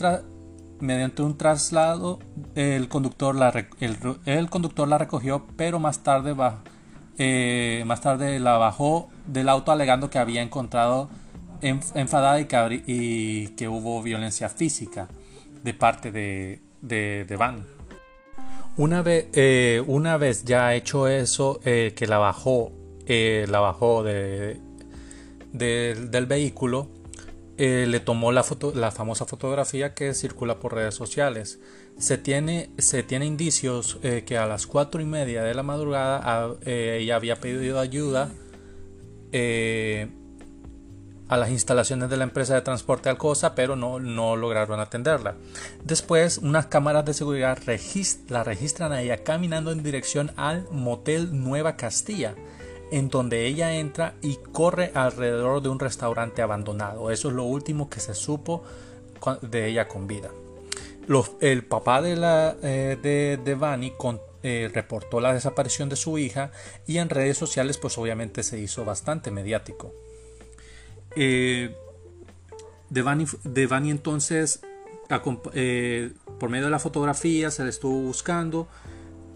mediante 0.81 1.23
un 1.23 1.37
traslado 1.37 2.19
el 2.55 2.89
conductor 2.89 3.35
la 3.35 3.53
el, 3.81 4.51
conductor 4.51 4.87
la 4.89 4.99
recogió 4.99 5.47
pero 5.57 5.79
más 5.79 6.01
tarde 6.01 6.33
va, 6.33 6.63
más 7.87 8.01
tarde 8.01 8.39
la 8.41 8.59
bajó 8.59 9.09
del 9.27 9.49
auto 9.49 9.73
alegando 9.73 10.11
que 10.11 10.19
había 10.19 10.43
encontrado 10.43 11.09
enfadada 11.63 12.41
y 12.41 12.47
que, 12.47 13.55
que 13.57 13.69
hubo 13.69 14.03
violencia 14.03 14.49
física 14.49 15.09
de 15.63 15.75
parte 15.75 16.13
de, 16.13 16.61
de, 16.81 17.37
Van. 17.37 17.67
Una 18.77 19.03
vez, 19.03 19.29
eh, 19.33 19.83
una 19.87 20.17
vez 20.17 20.45
ya 20.45 20.75
hecho 20.75 21.09
eso, 21.09 21.61
eh, 21.65 21.93
que 21.97 22.07
la 22.07 22.19
bajó, 22.19 22.71
eh, 23.07 23.47
la 23.49 23.61
bajó 23.61 24.03
de, 24.03 24.61
del 25.53 26.27
vehículo, 26.27 26.89
le 27.59 28.01
tomó 28.01 28.33
la, 28.33 28.43
foto, 28.43 28.73
la 28.75 28.91
famosa 28.91 29.25
fotografía 29.25 29.95
que 29.95 30.15
circula 30.15 30.59
por 30.61 30.75
redes 30.75 30.95
sociales. 30.95 31.59
Se 31.99 32.19
tiene, 32.19 32.71
se 32.79 33.05
indicios 33.25 33.99
que 34.27 34.37
a 34.37 34.47
las 34.47 34.67
cuatro 34.67 35.01
y 35.01 35.07
media 35.07 35.43
de 35.43 35.55
la 35.55 35.63
madrugada 35.63 36.57
ella 36.67 37.17
había 37.17 37.37
pedido 37.37 37.81
ayuda 37.81 38.31
a 41.29 41.37
las 41.37 41.51
instalaciones 41.51 42.09
de 42.09 42.17
la 42.17 42.25
empresa 42.25 42.55
de 42.55 42.63
transporte 42.63 43.09
Alcosa, 43.09 43.55
pero 43.55 43.75
no, 43.77 43.99
no 43.99 44.37
lograron 44.37 44.79
atenderla. 44.81 45.37
Después, 45.85 46.39
unas 46.39 46.67
cámaras 46.67 47.05
de 47.05 47.15
seguridad 47.15 47.59
la 48.29 48.45
registran 48.45 48.93
a 48.93 49.03
ella 49.03 49.25
caminando 49.25 49.73
en 49.73 49.83
dirección 49.83 50.31
al 50.37 50.69
motel 50.71 51.43
Nueva 51.43 51.77
Castilla, 51.77 52.35
en 52.91 53.09
donde 53.09 53.47
ella 53.47 53.75
entra 53.75 54.15
y 54.23 54.37
corre 54.53 54.93
alrededor 54.95 55.63
de 55.63 55.69
un 55.69 55.79
restaurante 55.79 56.43
abandonado. 56.43 57.11
Eso 57.11 57.29
es 57.29 57.35
lo 57.35 57.45
último 57.45 57.91
que 57.91 58.01
se 58.01 58.15
supo 58.15 58.63
de 59.43 59.69
ella 59.69 59.89
con 59.89 60.07
vida. 60.07 60.31
el 61.41 61.65
papá 61.65 62.03
de, 62.03 62.17
la, 62.17 62.57
eh, 62.63 62.97
de, 63.03 63.39
de 63.43 63.93
eh, 64.43 64.71
reportó 64.73 65.21
la 65.21 65.33
desaparición 65.33 65.89
de 65.89 65.97
su 65.97 66.19
hija 66.19 66.53
y 66.87 66.99
en 66.99 67.09
redes 67.09 67.37
sociales 67.37 67.79
pues 67.79 67.99
obviamente 67.99 68.43
se 68.43 68.61
hizo 68.61 68.85
bastante 68.85 69.31
mediático. 69.31 69.93
Eh, 71.17 71.75
Devani, 72.91 73.91
entonces, 73.91 74.61
eh, 75.55 76.13
por 76.39 76.51
medio 76.51 76.67
de 76.67 76.71
la 76.71 76.79
fotografía, 76.79 77.51
se 77.51 77.65
le 77.65 77.71
estuvo 77.71 78.01
buscando. 78.01 78.69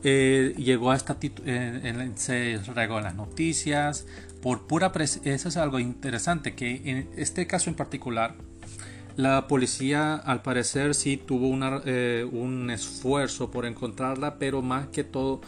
Eh, 0.02 0.54
llegó 0.56 0.92
a 0.92 0.96
esta 0.96 1.18
se 1.20 2.60
regó 2.74 2.98
en 2.98 3.04
las 3.04 3.14
noticias 3.14 4.06
por 4.40 4.66
pura 4.66 4.92
eso 4.96 5.48
es 5.48 5.56
algo 5.58 5.78
interesante 5.78 6.54
que 6.54 6.80
en 6.86 7.10
este 7.16 7.46
caso 7.46 7.68
en 7.68 7.76
particular 7.76 8.34
la 9.16 9.46
policía 9.46 10.14
al 10.14 10.40
parecer 10.40 10.94
sí 10.94 11.18
tuvo 11.18 11.48
un 11.48 12.70
esfuerzo 12.70 13.50
por 13.50 13.66
encontrarla 13.66 14.38
pero 14.38 14.62
más 14.62 14.86
que 14.86 15.04
todo 15.04 15.42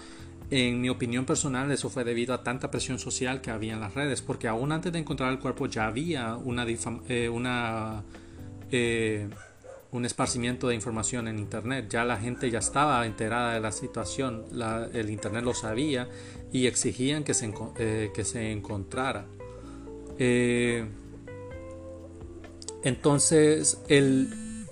en 0.52 0.82
mi 0.82 0.90
opinión 0.90 1.24
personal, 1.24 1.72
eso 1.72 1.88
fue 1.88 2.04
debido 2.04 2.34
a 2.34 2.42
tanta 2.42 2.70
presión 2.70 2.98
social 2.98 3.40
que 3.40 3.50
había 3.50 3.72
en 3.72 3.80
las 3.80 3.94
redes, 3.94 4.20
porque 4.20 4.48
aún 4.48 4.70
antes 4.70 4.92
de 4.92 4.98
encontrar 4.98 5.32
el 5.32 5.38
cuerpo 5.38 5.66
ya 5.66 5.86
había 5.86 6.36
una, 6.36 6.66
eh, 7.08 7.30
una 7.30 8.02
eh, 8.70 9.30
un 9.92 10.04
esparcimiento 10.04 10.68
de 10.68 10.74
información 10.74 11.28
en 11.28 11.38
Internet. 11.38 11.86
Ya 11.88 12.04
la 12.04 12.16
gente 12.16 12.50
ya 12.50 12.58
estaba 12.58 13.06
enterada 13.06 13.54
de 13.54 13.60
la 13.60 13.70
situación, 13.70 14.44
el 14.92 15.10
Internet 15.10 15.44
lo 15.44 15.54
sabía 15.54 16.08
y 16.50 16.66
exigían 16.66 17.22
que 17.24 17.34
se, 17.34 17.52
eh, 17.78 18.10
que 18.14 18.24
se 18.24 18.50
encontrara. 18.50 19.26
entonces, 22.84 23.80
el, 23.88 24.66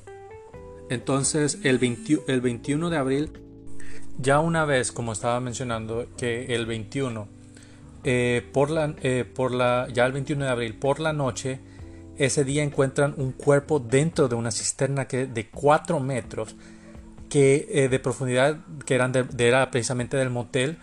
entonces 0.88 1.58
el, 1.62 1.78
el 2.26 2.40
21 2.40 2.90
de 2.90 2.96
abril 2.96 3.30
ya 4.20 4.40
una 4.40 4.64
vez, 4.64 4.92
como 4.92 5.12
estaba 5.12 5.40
mencionando, 5.40 6.06
que 6.16 6.54
el 6.54 6.66
21, 6.66 7.26
eh, 8.04 8.46
por 8.52 8.70
la, 8.70 8.94
eh, 9.02 9.24
por 9.24 9.52
la, 9.52 9.88
ya 9.92 10.04
el 10.04 10.12
21 10.12 10.44
de 10.44 10.50
abril, 10.50 10.74
por 10.74 11.00
la 11.00 11.12
noche, 11.12 11.60
ese 12.24 12.44
día 12.44 12.62
encuentran 12.62 13.14
un 13.16 13.32
cuerpo 13.32 13.78
dentro 13.78 14.28
de 14.28 14.34
una 14.34 14.50
cisterna 14.50 15.06
que, 15.06 15.26
de 15.26 15.48
4 15.48 16.00
metros 16.00 16.56
que, 17.28 17.68
eh, 17.70 17.88
de 17.88 17.98
profundidad 17.98 18.58
que 18.84 18.94
eran 18.94 19.12
de, 19.12 19.26
era 19.38 19.70
precisamente 19.70 20.16
del 20.16 20.30
motel 20.30 20.78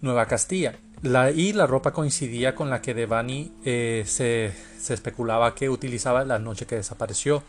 Nueva 0.00 0.26
Castilla. 0.26 0.76
La, 1.02 1.30
y 1.30 1.52
la 1.52 1.66
ropa 1.66 1.92
coincidía 1.92 2.54
con 2.54 2.70
la 2.70 2.80
que 2.80 2.94
Devani 2.94 3.52
se, 3.62 4.52
se 4.78 4.94
especulaba 4.94 5.54
que 5.54 5.68
utilizaba 5.68 6.24
la 6.24 6.38
noche 6.38 6.66
que 6.66 6.76
desapareció. 6.76 7.42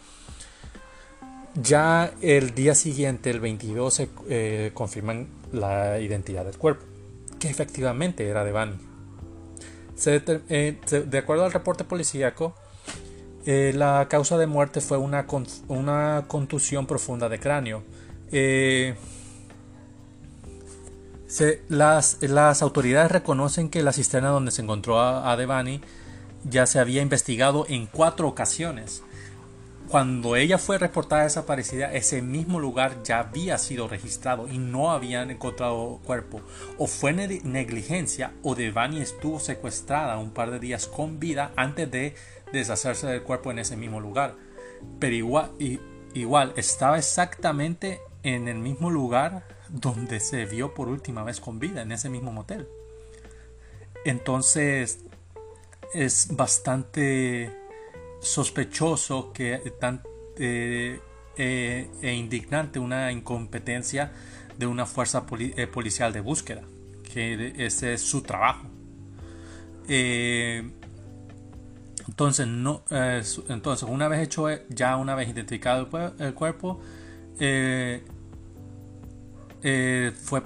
Ya 1.56 2.12
el 2.22 2.54
día 2.54 2.76
siguiente, 2.76 3.30
el 3.30 3.40
22, 3.40 3.94
se 3.94 4.10
eh, 4.28 4.72
confirman 4.74 5.28
la 5.54 6.00
identidad 6.00 6.44
del 6.44 6.58
cuerpo, 6.58 6.84
que 7.40 7.50
efectivamente 7.50 8.28
era 8.28 8.44
de 8.44 8.52
Bani. 8.52 8.76
Eh, 10.06 10.78
de 11.08 11.18
acuerdo 11.18 11.46
al 11.46 11.54
reporte 11.54 11.86
policíaco, 11.86 12.56
eh, 13.46 13.74
la 13.76 14.08
causa 14.10 14.38
de 14.38 14.48
muerte 14.48 14.82
fue 14.82 14.98
una, 14.98 15.26
una 15.68 16.26
contusión 16.28 16.86
profunda 16.86 17.30
de 17.30 17.40
cráneo. 17.40 17.84
las, 21.70 22.18
las, 22.22 22.62
autoridades 22.62 23.12
reconocen 23.12 23.70
que 23.70 23.84
la 23.84 23.94
cisterna 23.94 24.30
donde 24.30 24.52
se 24.52 24.62
encontró 24.62 25.00
a 25.00 25.36
Devani 25.38 25.82
ya 26.44 26.66
se 26.66 26.80
había 26.80 27.02
investigado 27.02 27.66
en 27.68 27.88
cuatro 27.88 28.28
ocasiones 28.28 29.04
cuando 29.88 30.36
ella 30.36 30.58
fue 30.58 30.78
reportada 30.78 31.24
desaparecida, 31.24 31.94
ese 31.94 32.22
mismo 32.22 32.60
lugar 32.60 33.04
ya 33.04 33.20
había 33.20 33.58
sido 33.58 33.88
registrado 33.88 34.48
y 34.48 34.58
no 34.58 34.92
habían 34.92 35.30
encontrado 35.30 36.00
cuerpo. 36.04 36.42
O 36.78 36.88
fue 36.88 37.14
negligencia 37.14 38.34
o 38.42 38.56
Devani 38.56 39.00
estuvo 39.00 39.40
secuestrada 39.40 40.18
un 40.18 40.32
par 40.32 40.50
de 40.50 40.60
días 40.60 40.88
con 40.88 41.20
vida 41.20 41.52
antes 41.56 41.90
de 41.92 42.16
deshacerse 42.60 43.08
del 43.08 43.24
cuerpo 43.24 43.52
en 43.52 43.60
ese 43.60 43.76
mismo 43.78 44.00
lugar. 44.00 44.36
Pero 45.00 45.16
igual, 45.16 45.52
igual 46.14 46.54
estaba 46.56 46.98
exactamente 46.98 48.00
en 48.24 48.48
el 48.48 48.58
mismo 48.58 48.90
lugar 48.90 49.48
donde 49.70 50.20
se 50.20 50.46
vio 50.46 50.74
por 50.74 50.90
última 50.90 51.24
vez 51.24 51.40
con 51.40 51.60
vida, 51.60 51.82
en 51.82 51.92
ese 51.92 52.10
mismo 52.10 52.32
motel. 52.32 52.68
Entonces 54.06 55.00
es 55.94 56.36
bastante 56.36 57.52
sospechoso 58.20 59.32
que 59.34 59.74
tan 59.80 60.02
eh, 60.38 61.00
eh, 61.38 61.90
e 62.02 62.14
indignante 62.14 62.80
una 62.80 63.12
incompetencia 63.12 64.12
de 64.58 64.68
una 64.68 64.86
fuerza 64.86 65.26
eh, 65.40 65.68
policial 65.68 66.14
de 66.14 66.22
búsqueda, 66.22 66.64
que 67.14 67.54
ese 67.58 67.94
es 67.94 68.02
su 68.02 68.22
trabajo. 68.22 68.68
Entonces, 72.08 72.48
no, 72.48 72.84
entonces, 73.50 73.88
una 73.90 74.08
vez 74.08 74.22
hecho, 74.22 74.48
ya 74.70 74.98
una 74.98 75.16
vez 75.16 75.30
identificado 75.30 75.88
el, 76.20 76.34
cuerpo, 76.34 76.80
fue 77.38 78.02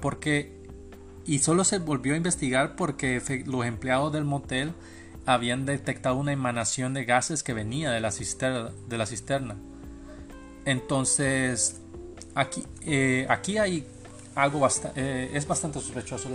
porque, 0.00 0.58
y 1.26 1.38
solo 1.40 1.64
se 1.64 1.78
volvió 1.78 2.14
a 2.14 2.16
investigar 2.16 2.76
porque 2.76 3.22
los 3.46 3.66
empleados 3.66 4.12
del 4.12 4.24
motel 4.24 4.72
habían 5.26 5.66
detectado 5.66 6.16
una 6.16 6.32
emanación 6.32 6.94
de 6.94 7.04
gases 7.04 7.42
que 7.42 7.52
venía 7.52 7.90
de 7.90 8.00
la 8.00 8.10
cisterna. 8.10 8.70
De 8.88 8.98
la 8.98 9.06
cisterna. 9.06 9.56
Entonces, 10.64 11.80
aquí, 12.34 12.64
eh, 12.82 13.26
aquí 13.28 13.58
hay 13.58 13.86
algo 14.34 14.60
bastante, 14.60 15.36
es 15.36 15.46
bastante 15.46 15.80
sospechoso. 15.80 16.28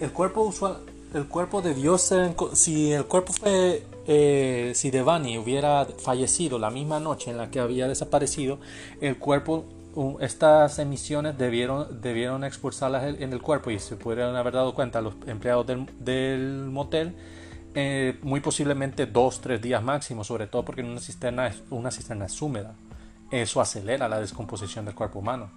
el 0.00 0.12
cuerpo 0.12 0.42
usual, 0.42 0.78
el 1.14 1.26
cuerpo 1.26 1.62
debió 1.62 1.98
ser, 1.98 2.34
si 2.54 2.92
el 2.92 3.04
cuerpo 3.06 3.32
fue, 3.32 3.82
eh, 4.10 4.72
si 4.74 4.90
Devani 4.90 5.36
hubiera 5.36 5.84
fallecido 5.84 6.58
la 6.58 6.70
misma 6.70 6.98
noche 6.98 7.30
en 7.30 7.36
la 7.36 7.50
que 7.50 7.60
había 7.60 7.86
desaparecido, 7.86 8.58
el 9.02 9.18
cuerpo, 9.18 9.66
estas 10.20 10.78
emisiones 10.78 11.36
debieron, 11.36 12.00
debieron 12.00 12.42
expulsarlas 12.42 13.20
en 13.20 13.32
el 13.34 13.42
cuerpo 13.42 13.70
y 13.70 13.78
se 13.78 13.96
pudieron 13.96 14.34
haber 14.34 14.54
dado 14.54 14.74
cuenta 14.74 15.02
los 15.02 15.14
empleados 15.26 15.66
del, 16.00 16.70
motel. 16.70 17.14
Eh, 17.74 18.18
muy 18.22 18.40
posiblemente 18.40 19.04
dos, 19.04 19.42
tres 19.42 19.60
días 19.60 19.82
máximo, 19.82 20.24
sobre 20.24 20.46
todo 20.46 20.64
porque 20.64 20.82
una 20.82 21.00
cisterna, 21.00 21.52
una 21.68 21.90
cisterna 21.90 22.24
es 22.24 22.40
húmeda. 22.40 22.74
Eso 23.30 23.60
acelera 23.60 24.08
la 24.08 24.20
descomposición 24.20 24.86
del 24.86 24.94
cuerpo 24.94 25.18
humano. 25.18 25.50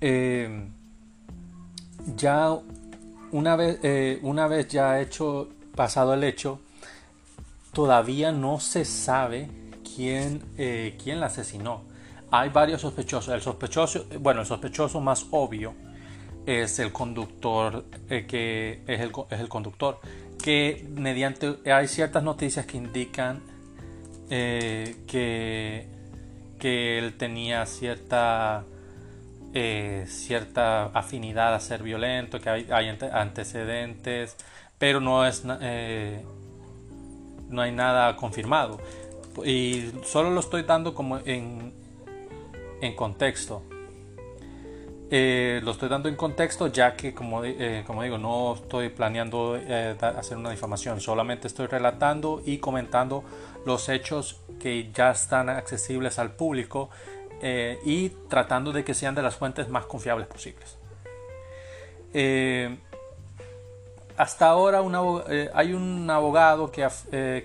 Eh, 0.00 0.68
ya 2.16 2.58
una 3.30 3.54
vez, 3.54 3.78
eh, 3.84 4.18
una 4.22 4.48
vez 4.48 4.66
ya 4.66 5.00
hecho, 5.00 5.48
pasado 5.76 6.12
el 6.14 6.24
hecho, 6.24 6.60
todavía 7.72 8.32
no 8.32 8.60
se 8.60 8.84
sabe 8.84 9.48
quién, 9.94 10.42
eh, 10.58 10.96
quién 11.02 11.20
la 11.20 11.26
asesinó. 11.26 11.82
Hay 12.30 12.50
varios 12.50 12.80
sospechosos. 12.80 13.34
El 13.34 13.42
sospechoso, 13.42 14.06
bueno, 14.20 14.40
el 14.40 14.46
sospechoso 14.46 15.00
más 15.00 15.26
obvio 15.30 15.74
es 16.46 16.78
el 16.78 16.92
conductor, 16.92 17.84
eh, 18.08 18.26
que 18.26 18.82
es 18.86 19.00
el, 19.00 19.12
es 19.30 19.40
el, 19.40 19.48
conductor, 19.48 20.00
que 20.42 20.86
mediante, 20.94 21.56
hay 21.70 21.88
ciertas 21.88 22.22
noticias 22.22 22.66
que 22.66 22.76
indican 22.76 23.42
que, 24.28 25.88
que 26.60 26.98
él 26.98 27.16
tenía 27.16 27.66
cierta 27.66 28.64
eh, 29.52 30.04
cierta 30.06 30.84
afinidad 30.86 31.54
a 31.54 31.58
ser 31.58 31.82
violento, 31.82 32.40
que 32.40 32.48
hay, 32.48 32.88
antecedentes, 33.12 34.36
pero 34.78 35.00
no 35.00 35.26
es 35.26 35.42
eh, 35.60 36.24
no 37.50 37.62
hay 37.62 37.72
nada 37.72 38.16
confirmado. 38.16 38.80
Y 39.44 39.90
solo 40.04 40.30
lo 40.30 40.40
estoy 40.40 40.62
dando 40.62 40.94
como 40.94 41.18
en, 41.18 41.72
en 42.80 42.96
contexto. 42.96 43.62
Eh, 45.12 45.60
lo 45.64 45.72
estoy 45.72 45.88
dando 45.88 46.08
en 46.08 46.14
contexto 46.14 46.68
ya 46.68 46.94
que, 46.94 47.12
como, 47.12 47.42
como 47.84 48.02
digo, 48.02 48.16
no 48.16 48.54
estoy 48.54 48.90
planeando 48.90 49.58
hacer 50.00 50.38
una 50.38 50.50
difamación, 50.50 51.00
solamente 51.00 51.48
estoy 51.48 51.66
relatando 51.66 52.40
y 52.46 52.58
comentando 52.58 53.24
los 53.66 53.88
hechos 53.88 54.40
que 54.60 54.90
ya 54.92 55.10
están 55.10 55.48
accesibles 55.48 56.20
al 56.20 56.32
público 56.32 56.90
eh, 57.42 57.80
y 57.84 58.10
tratando 58.28 58.70
de 58.70 58.84
que 58.84 58.94
sean 58.94 59.14
de 59.14 59.22
las 59.22 59.34
fuentes 59.34 59.68
más 59.68 59.86
confiables 59.86 60.28
posibles. 60.28 60.76
Eh, 64.20 64.22
hasta 64.22 64.46
ahora 64.48 64.82
eh, 65.28 65.50
hay 65.54 65.72
un 65.72 66.08
abogado 66.10 66.70
que, 66.70 66.86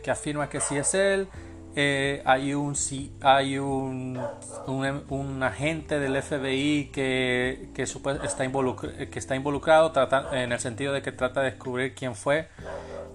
que, 0.04 0.12
afirma 0.12 0.50
que 0.50 0.60
sí 0.60 0.78
es 0.78 0.94
él, 0.94 1.28
hay, 2.26 2.54
un, 2.54 2.76
hay 3.22 3.58
un, 3.58 4.20
un, 4.68 5.44
agente 5.44 6.00
del 6.00 6.22
FBI 6.22 6.90
que, 6.94 7.70
que, 7.74 7.84
está, 7.84 8.20
que 9.10 9.20
está 9.20 9.36
involucrado 9.36 9.94
en 10.32 10.52
el 10.52 10.60
sentido 10.60 10.94
de 10.94 11.02
que 11.02 11.12
trata 11.12 11.42
de 11.42 11.52
descubrir 11.52 11.94
quién 11.96 12.16
fue. 12.16 12.48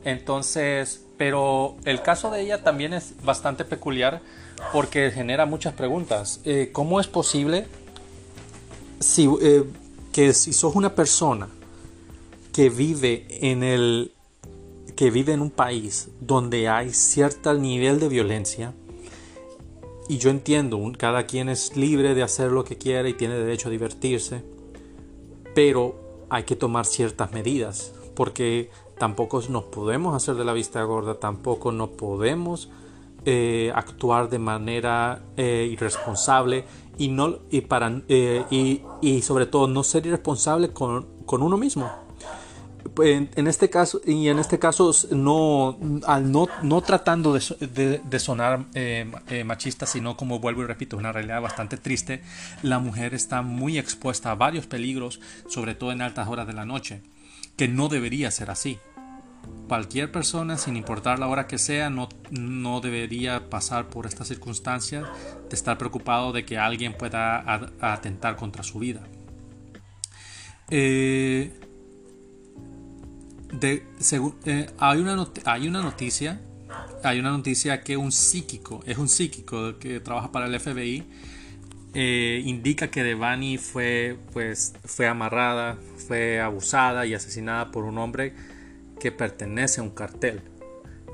Entonces, 0.05 1.05
pero 1.19 1.77
el 1.85 2.01
caso 2.03 2.31
de 2.31 2.41
ella 2.41 2.63
también 2.63 2.95
es 2.95 3.15
bastante 3.23 3.65
peculiar 3.65 4.21
porque 4.73 5.11
genera 5.11 5.47
muchas 5.47 5.75
preguntas. 5.75 6.41
Eh, 6.45 6.71
¿Cómo 6.73 7.01
es 7.01 7.07
posible 7.07 7.67
si, 9.01 9.29
eh, 9.43 9.65
que 10.13 10.33
si 10.33 10.53
sos 10.53 10.75
una 10.75 10.95
persona 10.95 11.49
que 12.53 12.71
vive 12.71 13.27
en 13.31 13.63
el 13.63 14.13
que 14.97 15.11
vive 15.11 15.33
en 15.33 15.41
un 15.41 15.51
país 15.51 16.11
donde 16.21 16.69
hay 16.69 16.93
cierto 16.93 17.55
nivel 17.55 18.01
de 18.01 18.09
violencia 18.09 18.75
y 20.11 20.19
yo 20.19 20.31
entiendo, 20.31 20.81
cada 20.99 21.25
quien 21.25 21.49
es 21.49 21.77
libre 21.77 22.17
de 22.17 22.25
hacer 22.25 22.51
lo 22.51 22.65
que 22.65 22.77
quiera 22.77 23.09
y 23.09 23.15
tiene 23.15 23.37
derecho 23.37 23.69
a 23.69 23.71
divertirse, 23.71 24.43
pero 25.55 26.27
hay 26.29 26.43
que 26.43 26.57
tomar 26.57 26.85
ciertas 26.85 27.31
medidas 27.31 27.95
porque 28.17 28.71
tampoco 28.99 29.41
nos 29.49 29.65
podemos 29.67 30.17
hacer 30.17 30.35
de 30.35 30.45
la 30.45 30.53
vista 30.53 30.83
gorda, 30.83 31.21
tampoco 31.21 31.71
no 31.71 31.93
podemos 31.93 32.71
eh, 33.25 33.71
actuar 33.73 34.29
de 34.31 34.41
manera 34.41 35.23
eh, 35.37 35.69
irresponsable 35.71 36.65
y, 36.99 37.07
no, 37.07 37.39
y, 37.49 37.61
para, 37.61 38.03
eh, 38.09 38.45
y, 38.51 38.83
y, 39.01 39.23
sobre 39.23 39.47
todo 39.47 39.69
no 39.69 39.85
ser 39.85 40.07
irresponsable 40.07 40.73
con, 40.73 41.07
con 41.25 41.41
uno 41.41 41.57
mismo. 41.57 41.89
En, 43.03 43.47
este 43.47 43.71
caso 43.71 44.01
y 44.07 44.29
en 44.29 44.39
este 44.39 44.59
caso 44.59 44.93
no 45.13 45.79
al 46.07 46.31
no, 46.31 46.49
no 46.63 46.81
tratando 46.83 47.33
de, 47.33 48.01
de, 48.05 48.19
sonar 48.19 48.67
machista 49.45 49.87
sino 49.87 50.17
como 50.17 50.39
vuelvo 50.39 50.63
y 50.63 50.67
repito 50.67 50.97
una 50.97 51.13
realidad 51.13 51.41
bastante 51.41 51.77
triste 51.77 52.23
la 52.63 52.79
mujer 52.79 53.15
está 53.15 53.43
muy 53.43 53.79
expuesta 53.79 54.31
a 54.31 54.35
varios 54.35 54.67
peligros 54.67 55.21
sobre 55.49 55.75
todo 55.75 55.93
en 55.93 56.03
altas 56.03 56.29
horas 56.29 56.47
de 56.47 56.53
la 56.53 56.65
noche 56.65 57.03
que 57.57 57.69
no 57.69 57.89
debería 57.89 58.31
ser 58.31 58.51
así 58.51 58.79
Cualquier 59.69 60.11
persona, 60.11 60.59
sin 60.59 60.77
importar 60.77 61.21
la 61.21 61.29
hora 61.29 61.47
que 61.47 61.57
sea, 61.57 61.91
no, 61.91 62.09
no 62.31 62.81
debería 62.81 63.49
pasar 63.49 63.89
por 63.89 64.05
estas 64.05 64.27
circunstancias 64.27 65.07
de 65.49 65.55
estar 65.55 65.79
preocupado 65.79 66.33
de 66.33 66.45
que 66.45 66.59
alguien 66.59 66.93
pueda 66.95 67.45
atentar 67.81 68.35
contra 68.35 68.65
su 68.65 68.81
vida. 68.81 69.07
Eh, 70.71 71.53
eh, 73.63 74.71
hay, 74.79 75.01
una 75.01 75.29
hay 75.45 75.69
una 75.69 75.83
noticia 75.83 76.41
hay 77.03 77.19
una 77.19 77.31
noticia 77.31 77.83
que 77.83 77.97
un 77.97 78.13
psíquico 78.13 78.81
es 78.87 78.99
un 78.99 79.09
psíquico 79.09 79.79
que 79.79 80.01
trabaja 80.01 80.31
para 80.31 80.47
el 80.47 80.59
FBI 80.59 81.05
eh, 81.95 82.43
indica 82.45 82.89
que 82.91 83.03
Devani 83.03 83.59
fue 83.59 84.17
pues 84.33 84.75
fue 84.85 85.09
amarrada 85.09 85.79
fue 86.07 86.41
abusada 86.41 87.07
y 87.07 87.15
asesinada 87.15 87.71
por 87.71 87.85
un 87.85 87.99
hombre 87.99 88.35
que 89.01 89.11
pertenece 89.11 89.81
a 89.81 89.85
un 89.85 89.91
cartel 89.91 90.43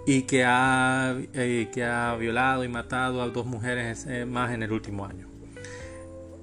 y 0.07 0.23
que 0.23 0.45
ha, 0.45 1.17
eh, 1.35 1.69
que 1.73 1.85
ha 1.85 2.15
violado 2.17 2.65
y 2.65 2.69
matado 2.69 3.23
a 3.23 3.29
dos 3.29 3.47
mujeres 3.47 4.07
más 4.29 4.53
en 4.53 4.63
el 4.63 4.71
último 4.71 5.05
año. 5.05 5.27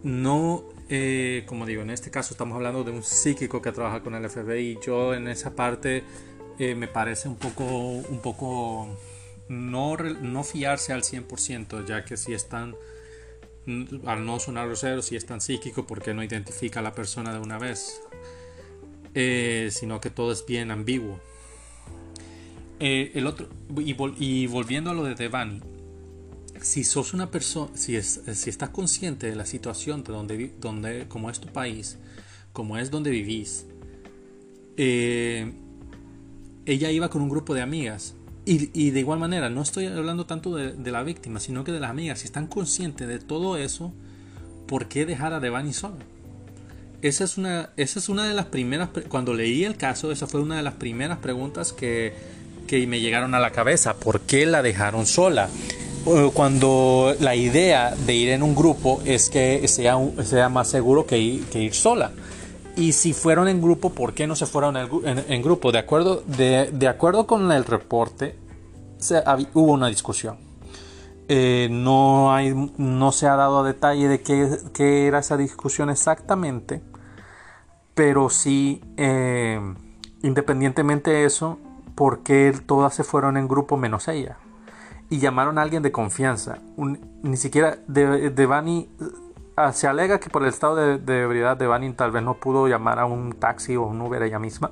No, 0.04 0.66
eh, 0.90 1.44
como 1.46 1.66
digo, 1.66 1.82
en 1.82 1.90
este 1.90 2.12
caso 2.12 2.34
estamos 2.34 2.56
hablando 2.56 2.84
de 2.84 2.92
un 2.92 3.04
psíquico 3.04 3.62
que 3.62 3.72
trabaja 3.72 4.02
con 4.02 4.16
el 4.16 4.30
FBI. 4.30 4.80
Yo 4.86 5.14
en 5.14 5.28
esa 5.28 5.56
parte 5.56 6.04
me 6.60 6.88
parece 6.88 7.28
un 7.28 7.36
poco, 7.36 7.66
un 7.66 8.20
poco 8.22 8.88
no, 9.50 9.98
no 9.98 10.44
fiarse 10.44 10.94
al 10.94 11.02
100%, 11.02 11.86
ya 11.86 12.06
que 12.06 12.16
si 12.16 12.34
están, 12.34 12.76
al 14.06 14.26
no 14.26 14.40
sonar 14.40 14.68
grosero, 14.68 15.02
si 15.02 15.16
es 15.16 15.26
tan 15.26 15.42
psíquico, 15.42 15.86
porque 15.86 16.14
no 16.14 16.24
identifica 16.24 16.80
a 16.80 16.84
la 16.84 16.94
persona 16.94 17.34
de 17.34 17.40
una 17.40 17.58
vez? 17.58 18.02
sino 19.70 20.02
que 20.02 20.10
todo 20.10 20.32
es 20.32 20.44
bien 20.46 20.72
ambiguo. 20.72 21.20
Eh, 22.86 23.12
el 23.16 23.28
otro, 23.28 23.48
y, 23.78 24.48
volviendo 24.48 24.92
a 24.92 24.94
lo 24.94 25.06
de 25.06 25.16
Devani, 25.16 25.62
si 26.64 26.86
sos 26.86 27.14
una 27.14 27.30
persona, 27.30 27.70
si, 27.76 28.02
si 28.02 28.50
estás 28.50 28.70
consciente 28.70 29.28
de 29.28 29.36
la 29.36 29.46
situación 29.46 30.04
de 30.04 30.14
donde, 30.14 30.52
donde, 30.62 31.08
como 31.10 31.30
es 31.30 31.40
tu 31.40 31.50
país, 31.50 31.98
como 32.54 32.78
es 32.78 32.90
donde 32.90 33.12
vivís, 33.12 33.66
eh, 34.78 35.52
ella 36.66 36.90
iba 36.90 37.10
con 37.10 37.22
un 37.22 37.30
grupo 37.30 37.54
de 37.54 37.62
amigas. 37.62 38.16
Y, 38.46 38.90
de 38.90 39.00
igual 39.00 39.20
manera, 39.20 39.50
no 39.50 39.62
estoy 39.62 39.86
hablando 39.86 40.26
tanto 40.26 40.56
de, 40.56 40.92
la 40.92 41.02
víctima, 41.04 41.40
sino 41.40 41.64
que 41.64 41.72
de 41.72 41.80
las 41.80 41.90
amigas. 41.90 42.20
Si 42.20 42.26
están 42.26 42.48
conscientes 42.48 43.08
de 43.08 43.20
todo 43.20 43.56
eso, 43.56 43.94
¿por 44.68 44.90
qué 44.90 45.06
dejar 45.06 45.32
a 45.32 45.40
Devani 45.40 45.72
sola? 45.72 46.04
Esa 47.02 47.24
es, 47.24 47.38
una, 47.38 47.70
esa 47.78 48.00
es 48.00 48.10
una 48.10 48.28
de 48.28 48.34
las 48.34 48.48
primeras, 48.48 48.90
cuando 49.08 49.34
leí 49.34 49.64
el 49.64 49.78
caso, 49.78 50.12
esa 50.12 50.28
fue 50.28 50.42
una 50.42 50.58
de 50.58 50.64
las 50.64 50.74
primeras 50.74 51.20
preguntas 51.20 51.72
que 51.72 52.14
me 52.70 53.00
llegaron 53.00 53.34
a 53.34 53.40
la 53.40 53.52
cabeza. 53.52 53.94
¿Por 53.94 54.20
qué 54.22 54.46
la 54.46 54.62
dejaron 54.62 55.06
sola? 55.06 55.50
Cuando 56.34 57.16
la 57.20 57.36
idea 57.36 57.96
de 57.96 58.14
ir 58.14 58.30
en 58.30 58.44
un 58.44 58.56
grupo 58.56 59.02
es 59.06 59.30
que 59.30 59.66
sea, 59.68 59.98
sea 60.24 60.50
más 60.50 60.68
seguro 60.68 61.06
que 61.06 61.18
ir, 61.18 61.46
que 61.46 61.62
ir 61.62 61.74
sola. 61.74 62.12
Y 62.76 62.92
si 62.94 63.14
fueron 63.14 63.48
en 63.48 63.62
grupo, 63.62 63.92
¿por 63.92 64.14
qué 64.14 64.28
no 64.28 64.36
se 64.36 64.46
fueron 64.46 64.76
en, 64.76 65.42
grupo? 65.42 65.72
De 65.72 65.80
acuerdo, 65.80 66.24
de, 66.26 66.72
de, 66.72 66.88
acuerdo 66.88 67.28
con 67.28 67.52
el 67.52 67.64
reporte, 67.64 68.36
hubo 69.54 69.72
una 69.72 69.88
discusión. 69.88 70.38
Eh, 71.30 71.70
no, 71.72 72.34
hay, 72.34 72.54
no 72.78 73.12
se 73.12 73.28
ha 73.28 73.36
dado 73.36 73.64
detalle 73.64 74.08
de 74.08 74.22
qué, 74.22 74.58
qué 74.74 75.08
era 75.08 75.20
esa 75.20 75.38
discusión 75.38 75.90
exactamente, 75.90 76.82
pero 77.94 78.30
sí, 78.30 78.82
eh, 78.98 79.60
independientemente 80.22 81.12
de 81.12 81.26
eso, 81.26 81.60
porque 81.96 82.54
todas 82.66 82.94
se 82.94 83.04
fueron 83.04 83.38
en 83.38 83.48
grupo 83.48 83.78
menos 83.78 84.08
ella. 84.08 84.38
Y 85.14 85.20
llamaron 85.20 85.60
a 85.60 85.62
alguien 85.62 85.84
de 85.84 85.92
confianza. 85.92 86.58
ni 87.22 87.38
siquiera 87.38 87.78
Devani 87.88 88.90
ah, 89.56 89.72
se 89.72 89.86
alega 89.86 90.20
que 90.20 90.32
por 90.32 90.42
el 90.42 90.50
estado 90.50 90.76
de, 90.76 90.98
de 90.98 91.22
ebriedad 91.22 91.56
de 91.56 91.68
Vanny 91.68 91.94
tal 91.94 92.10
vez 92.10 92.24
no 92.24 92.34
pudo 92.34 92.68
llamar 92.68 92.98
a 92.98 93.06
un 93.06 93.34
taxi 93.34 93.76
o 93.76 93.84
un 93.84 94.02
Uber 94.02 94.24
ella 94.24 94.40
misma. 94.40 94.72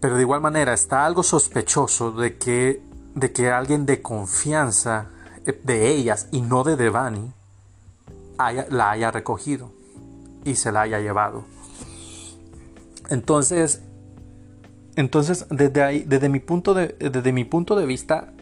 Pero 0.00 0.16
de 0.16 0.20
igual 0.20 0.42
manera 0.42 0.74
está 0.74 1.06
algo 1.06 1.22
sospechoso 1.22 2.12
de 2.12 2.36
que, 2.36 2.82
de 3.14 3.32
que 3.32 3.50
alguien 3.50 3.86
de 3.86 4.02
confianza 4.02 5.06
eh, 5.46 5.58
de 5.64 5.88
ellas 5.88 6.28
y 6.30 6.42
no 6.42 6.62
de 6.62 6.76
Devani 6.76 7.32
la 8.68 8.90
haya 8.90 9.10
recogido 9.10 9.72
y 10.44 10.56
se 10.56 10.72
la 10.72 10.82
haya 10.82 11.00
llevado. 11.00 11.44
Entonces, 13.08 13.80
entonces 14.94 15.46
desde 15.48 15.82
ahí, 15.82 16.04
desde 16.06 16.28
mi 16.28 16.40
punto 16.40 16.74
de, 16.74 16.88
desde 16.98 17.32
mi 17.32 17.44
punto 17.44 17.76
de 17.76 17.86
vista, 17.86 18.34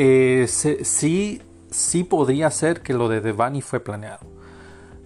eh, 0.00 0.46
sí, 0.46 1.42
sí 1.70 2.04
podría 2.04 2.52
ser 2.52 2.82
que 2.82 2.94
lo 2.94 3.08
de 3.08 3.20
Devani 3.20 3.62
fue 3.62 3.80
planeado. 3.80 4.20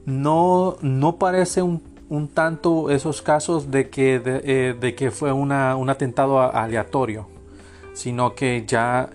No, 0.04 0.76
no 0.82 1.16
parece 1.16 1.62
un, 1.62 1.80
tanto 2.34 2.90
esos 2.90 3.22
casos 3.22 3.70
de 3.70 3.88
que, 3.88 4.20
de, 4.20 4.76
eh, 4.82 4.94
que 4.94 5.10
fue 5.10 5.32
un 5.32 5.50
atentado 5.50 6.40
aleatorio, 6.40 7.26
sino 7.94 8.34
que 8.34 8.64
ya 8.66 9.08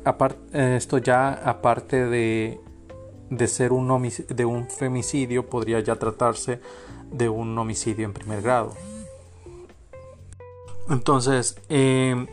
esto 0.51 0.97
ya 0.97 1.31
aparte 1.31 2.07
de, 2.07 2.59
de 3.29 3.47
ser 3.47 3.71
un, 3.71 4.11
de 4.29 4.45
un 4.45 4.67
femicidio 4.67 5.45
podría 5.45 5.79
ya 5.81 5.97
tratarse 5.97 6.59
de 7.11 7.29
un 7.29 7.55
homicidio 7.55 8.05
en 8.05 8.13
primer 8.13 8.41
grado. 8.41 8.73
Entonces, 10.89 11.55
em, 11.69 12.25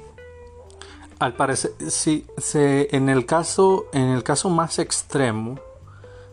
al 1.18 1.34
parecer, 1.34 1.72
sí, 1.88 2.26
se, 2.38 2.94
en, 2.94 3.08
el 3.08 3.26
caso, 3.26 3.86
en 3.92 4.08
el 4.08 4.22
caso 4.22 4.50
más 4.50 4.78
extremo, 4.78 5.58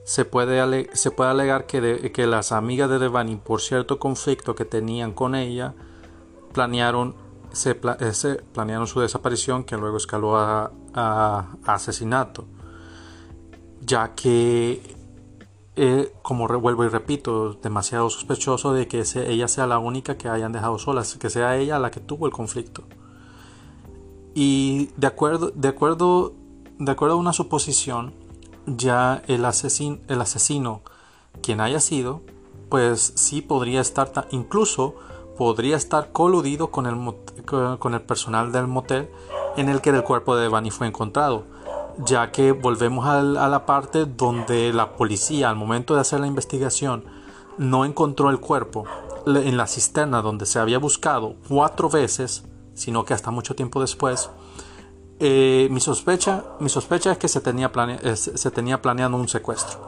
se 0.04 0.26
puede, 0.26 0.90
se 0.96 1.12
puede 1.12 1.30
alegar 1.30 1.66
que, 1.66 2.12
que 2.12 2.28
las 2.28 2.52
amigas 2.52 2.90
de 2.90 3.00
Devani, 3.00 3.36
por 3.36 3.62
cierto 3.62 4.00
conflicto 4.00 4.56
que 4.56 4.66
tenían 4.66 5.14
con 5.14 5.36
ella, 5.36 5.74
planearon, 6.54 7.16
se, 7.52 7.76
planearon 7.76 8.88
su 8.88 9.00
desaparición 9.00 9.64
que 9.64 9.78
luego 9.78 9.98
escaló 9.98 10.38
a, 10.38 10.72
a 10.94 11.48
asesinato, 11.66 12.46
ya 13.82 14.14
que 14.16 14.98
eh, 15.78 16.14
como 16.22 16.48
vuelvo 16.48 16.84
y 16.84 16.90
repito, 16.90 17.54
demasiado 17.54 18.10
sospechoso 18.10 18.74
de 18.74 18.88
que 18.88 19.04
ella 19.16 19.48
sea 19.48 19.68
la 19.68 19.80
única 19.80 20.18
que 20.18 20.28
hayan 20.28 20.52
dejado 20.52 20.78
sola, 20.78 21.04
que 21.20 21.30
sea 21.30 21.58
ella 21.58 21.80
la 21.80 21.92
que 21.92 22.00
tuvo 22.02 22.26
el 22.26 22.34
conflicto. 22.34 22.84
Y 24.34 24.90
de 24.98 25.08
acuerdo, 25.08 25.52
de 25.52 25.68
acuerdo, 25.68 26.34
de 26.80 26.92
acuerdo 26.92 27.16
a 27.16 27.18
una 27.18 27.34
suposición, 27.34 28.14
ya 28.66 29.24
el, 29.28 29.46
asesino, 29.46 30.00
el 30.08 30.22
asesino, 30.22 30.82
quien 31.42 31.62
haya 31.62 31.80
sido, 31.80 32.22
pues 32.70 33.14
sí 33.16 33.42
podría 33.42 33.82
estar, 33.82 34.28
incluso 34.32 34.96
podría 35.38 35.76
estar 35.76 36.12
coludido 36.12 36.72
con 36.72 36.86
el, 36.86 37.16
con 37.80 37.94
el 37.94 38.02
personal 38.02 38.52
del 38.52 38.68
motel 38.68 39.10
en 39.58 39.70
el 39.70 39.82
que 39.82 39.90
el 39.90 40.04
cuerpo 40.04 40.36
de 40.36 40.48
Bunny 40.48 40.72
fue 40.72 40.88
encontrado 40.88 41.46
ya 41.98 42.32
que 42.32 42.52
volvemos 42.52 43.06
a 43.06 43.22
la 43.22 43.66
parte 43.66 44.06
donde 44.06 44.74
la 44.74 44.94
policía 44.94 45.50
al 45.50 45.56
momento 45.56 45.96
de 45.96 46.02
hacer 46.02 46.20
la 46.20 46.28
investigación 46.28 47.04
no 47.58 47.86
encontró 47.86 48.30
el 48.30 48.40
cuerpo. 48.40 48.86
En 49.26 49.58
la 49.58 49.68
cisterna 49.68 50.22
donde 50.22 50.46
se 50.46 50.60
había 50.60 50.80
buscado 50.80 51.36
cuatro 51.48 51.90
veces, 51.90 52.44
sino 52.74 53.06
que 53.06 53.14
hasta 53.14 53.32
mucho 53.32 53.56
tiempo 53.56 53.82
después. 53.82 54.30
Eh, 55.20 55.68
mi, 55.72 55.80
sospecha, 55.80 56.44
mi 56.60 56.70
sospecha 56.70 57.12
es 57.12 57.18
que 57.18 57.28
se 57.28 57.42
tenía, 57.42 57.72
se 58.16 58.52
tenía 58.52 58.82
planeado 58.82 59.18
un 59.18 59.28
secuestro. 59.28 59.80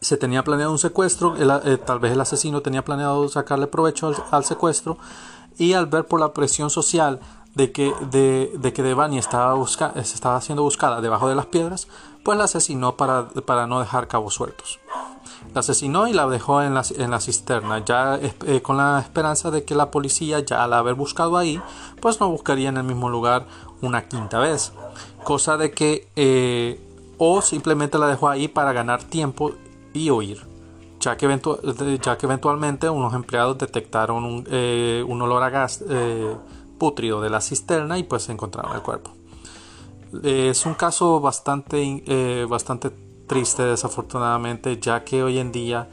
Se 0.00 0.16
tenía 0.16 0.44
planeado 0.44 0.70
un 0.70 0.78
secuestro, 0.78 1.34
eh, 1.36 1.78
tal 1.78 1.98
vez 1.98 2.12
el 2.12 2.20
asesino 2.20 2.60
tenía 2.60 2.84
planeado 2.84 3.28
sacarle 3.28 3.66
provecho 3.66 4.12
al 4.30 4.44
secuestro 4.44 4.98
y 5.56 5.72
al 5.72 5.86
ver 5.86 6.06
por 6.06 6.20
la 6.20 6.32
presión 6.32 6.70
social 6.70 7.20
de 7.54 7.72
que, 7.72 7.92
de, 8.10 8.52
de 8.56 8.72
que 8.72 8.82
Devani 8.82 9.18
estaba, 9.18 9.54
busca, 9.54 9.92
estaba 9.96 10.40
siendo 10.40 10.62
buscada 10.62 11.00
debajo 11.00 11.28
de 11.28 11.34
las 11.34 11.46
piedras, 11.46 11.88
pues 12.22 12.38
la 12.38 12.44
asesinó 12.44 12.96
para, 12.96 13.30
para 13.30 13.66
no 13.66 13.80
dejar 13.80 14.06
cabos 14.06 14.34
sueltos. 14.34 14.78
Asesinó 15.58 16.08
y 16.08 16.12
la 16.12 16.26
dejó 16.28 16.62
en 16.62 16.74
la, 16.74 16.82
en 16.96 17.10
la 17.10 17.20
cisterna, 17.20 17.84
ya 17.84 18.18
eh, 18.20 18.62
con 18.62 18.76
la 18.76 19.00
esperanza 19.00 19.50
de 19.50 19.64
que 19.64 19.74
la 19.74 19.90
policía, 19.90 20.40
ya 20.40 20.64
al 20.64 20.72
haber 20.72 20.94
buscado 20.94 21.36
ahí, 21.36 21.60
pues 22.00 22.20
no 22.20 22.30
buscaría 22.30 22.68
en 22.68 22.76
el 22.76 22.84
mismo 22.84 23.08
lugar 23.08 23.46
una 23.82 24.08
quinta 24.08 24.38
vez. 24.38 24.72
Cosa 25.24 25.56
de 25.56 25.70
que, 25.70 26.08
eh, 26.16 26.80
o 27.18 27.42
simplemente 27.42 27.98
la 27.98 28.06
dejó 28.06 28.28
ahí 28.28 28.48
para 28.48 28.72
ganar 28.72 29.02
tiempo 29.02 29.52
y 29.92 30.10
huir. 30.10 30.46
Ya 31.00 31.16
que, 31.16 31.40
ya 32.02 32.18
que 32.18 32.26
eventualmente 32.26 32.90
unos 32.90 33.14
empleados 33.14 33.56
detectaron 33.58 34.24
un, 34.24 34.48
eh, 34.50 35.04
un 35.06 35.22
olor 35.22 35.42
a 35.44 35.50
gas 35.50 35.84
putrido 36.78 37.20
de 37.20 37.28
la 37.28 37.40
cisterna 37.40 37.98
y 37.98 38.04
pues 38.04 38.28
encontraron 38.28 38.74
el 38.74 38.82
cuerpo. 38.82 39.10
es 40.22 40.64
un 40.64 40.74
caso 40.74 41.20
bastante, 41.20 42.02
eh, 42.06 42.46
bastante 42.48 42.90
triste 43.28 43.62
desafortunadamente 43.62 44.80
ya 44.80 45.04
que 45.04 45.22
hoy 45.22 45.38
en 45.38 45.52
día 45.52 45.88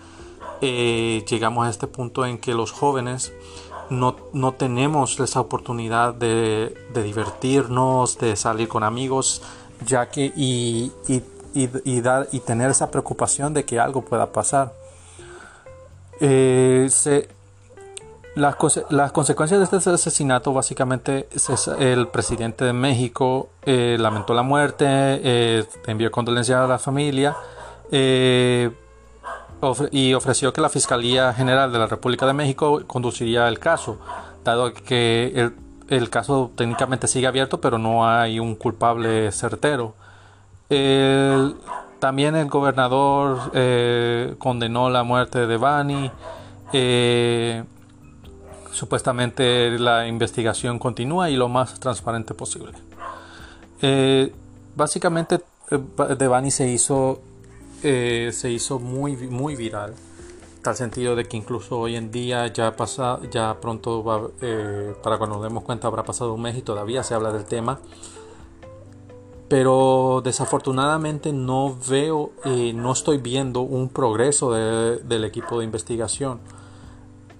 eh, 0.61 1.23
llegamos 1.29 1.67
a 1.67 1.69
este 1.69 1.85
punto 1.85 2.25
en 2.25 2.39
que 2.39 2.55
los 2.55 2.71
jóvenes 2.71 3.33
no, 3.89 4.15
no 4.33 4.53
tenemos 4.53 5.19
esa 5.19 5.39
oportunidad 5.39 6.13
de, 6.13 6.75
divertirnos, 6.93 8.17
de 8.17 8.35
salir 8.35 8.67
con 8.67 8.83
amigos, 8.83 9.43
ya 9.85 10.09
que 10.09 10.33
y, 10.35 10.91
y, 11.07 11.21
y, 11.53 12.01
dar, 12.01 12.27
y 12.31 12.39
tener 12.39 12.71
esa 12.71 12.89
preocupación 12.89 13.53
de 13.53 13.63
que 13.65 13.79
algo 13.79 14.01
pueda 14.01 14.31
pasar. 14.31 14.73
Eh, 16.19 16.87
se, 16.89 17.29
las, 18.35 18.55
consecuencias 19.13 19.71
de 19.71 19.77
este 19.77 19.89
asesinato 19.89 20.51
básicamente 20.53 21.29
el 21.79 22.07
presidente 22.09 22.65
de 22.65 22.73
México 22.73 23.49
eh, 23.65 23.95
lamentó 23.97 24.33
la 24.33 24.41
muerte, 24.41 24.85
eh, 24.87 25.65
envió 25.87 26.11
condolencias 26.11 26.59
a 26.59 26.67
la 26.67 26.77
familia 26.77 27.35
eh, 27.91 28.69
y 29.91 30.13
ofreció 30.13 30.51
que 30.51 30.59
la 30.59 30.67
Fiscalía 30.67 31.33
General 31.33 31.71
de 31.71 31.79
la 31.79 31.87
República 31.87 32.27
de 32.27 32.33
México 32.33 32.81
conduciría 32.85 33.47
el 33.47 33.57
caso, 33.57 33.99
dado 34.43 34.73
que 34.73 35.51
el, 35.87 36.09
caso 36.09 36.51
técnicamente 36.55 37.07
sigue 37.07 37.27
abierto 37.27 37.61
pero 37.61 37.77
no 37.77 38.07
hay 38.07 38.39
un 38.39 38.55
culpable 38.55 39.31
certero. 39.31 39.95
también 41.99 42.35
el 42.35 42.49
gobernador 42.49 44.37
condenó 44.37 44.89
la 44.89 45.03
muerte 45.03 45.47
de 45.47 45.57
Bani. 45.57 46.11
Supuestamente 48.75 49.79
la 49.79 50.05
investigación 50.05 50.79
continúa 50.79 51.29
y 51.29 51.37
lo 51.37 51.47
más 51.47 51.79
transparente 51.79 52.33
posible. 52.33 52.73
Eh, 53.81 54.33
básicamente 54.75 55.39
eh, 55.71 55.79
Devani 56.17 56.51
se 56.51 56.67
hizo 56.67 57.21
eh, 57.83 58.31
se 58.33 58.51
hizo 58.51 58.79
muy 58.79 59.15
muy 59.15 59.55
viral 59.55 59.93
tal 60.61 60.75
sentido 60.75 61.15
de 61.15 61.23
que 61.23 61.37
incluso 61.37 61.79
hoy 61.79 61.95
en 61.95 62.11
día 62.11 62.47
ya 62.47 62.75
pasa 62.75 63.19
ya 63.31 63.61
pronto 63.61 64.03
va, 64.03 64.27
para 65.01 65.17
cuando 65.17 65.37
nos 65.37 65.43
demos 65.43 65.63
cuenta 65.63 65.87
habrá 65.87 66.03
pasado 66.03 66.33
un 66.33 66.41
mes 66.41 66.57
y 66.57 66.61
todavía 66.61 67.01
se 67.03 67.13
habla 67.13 67.31
del 67.31 67.45
tema 67.45 67.79
pero 69.47 70.21
desafortunadamente 70.21 71.31
no 71.31 71.77
veo 71.89 72.31
no 72.73 72.91
estoy 72.91 73.19
viendo 73.19 73.61
un 73.61 73.87
progreso 73.87 74.51
del 74.51 75.23
equipo 75.23 75.59
de 75.59 75.65
investigación 75.65 76.39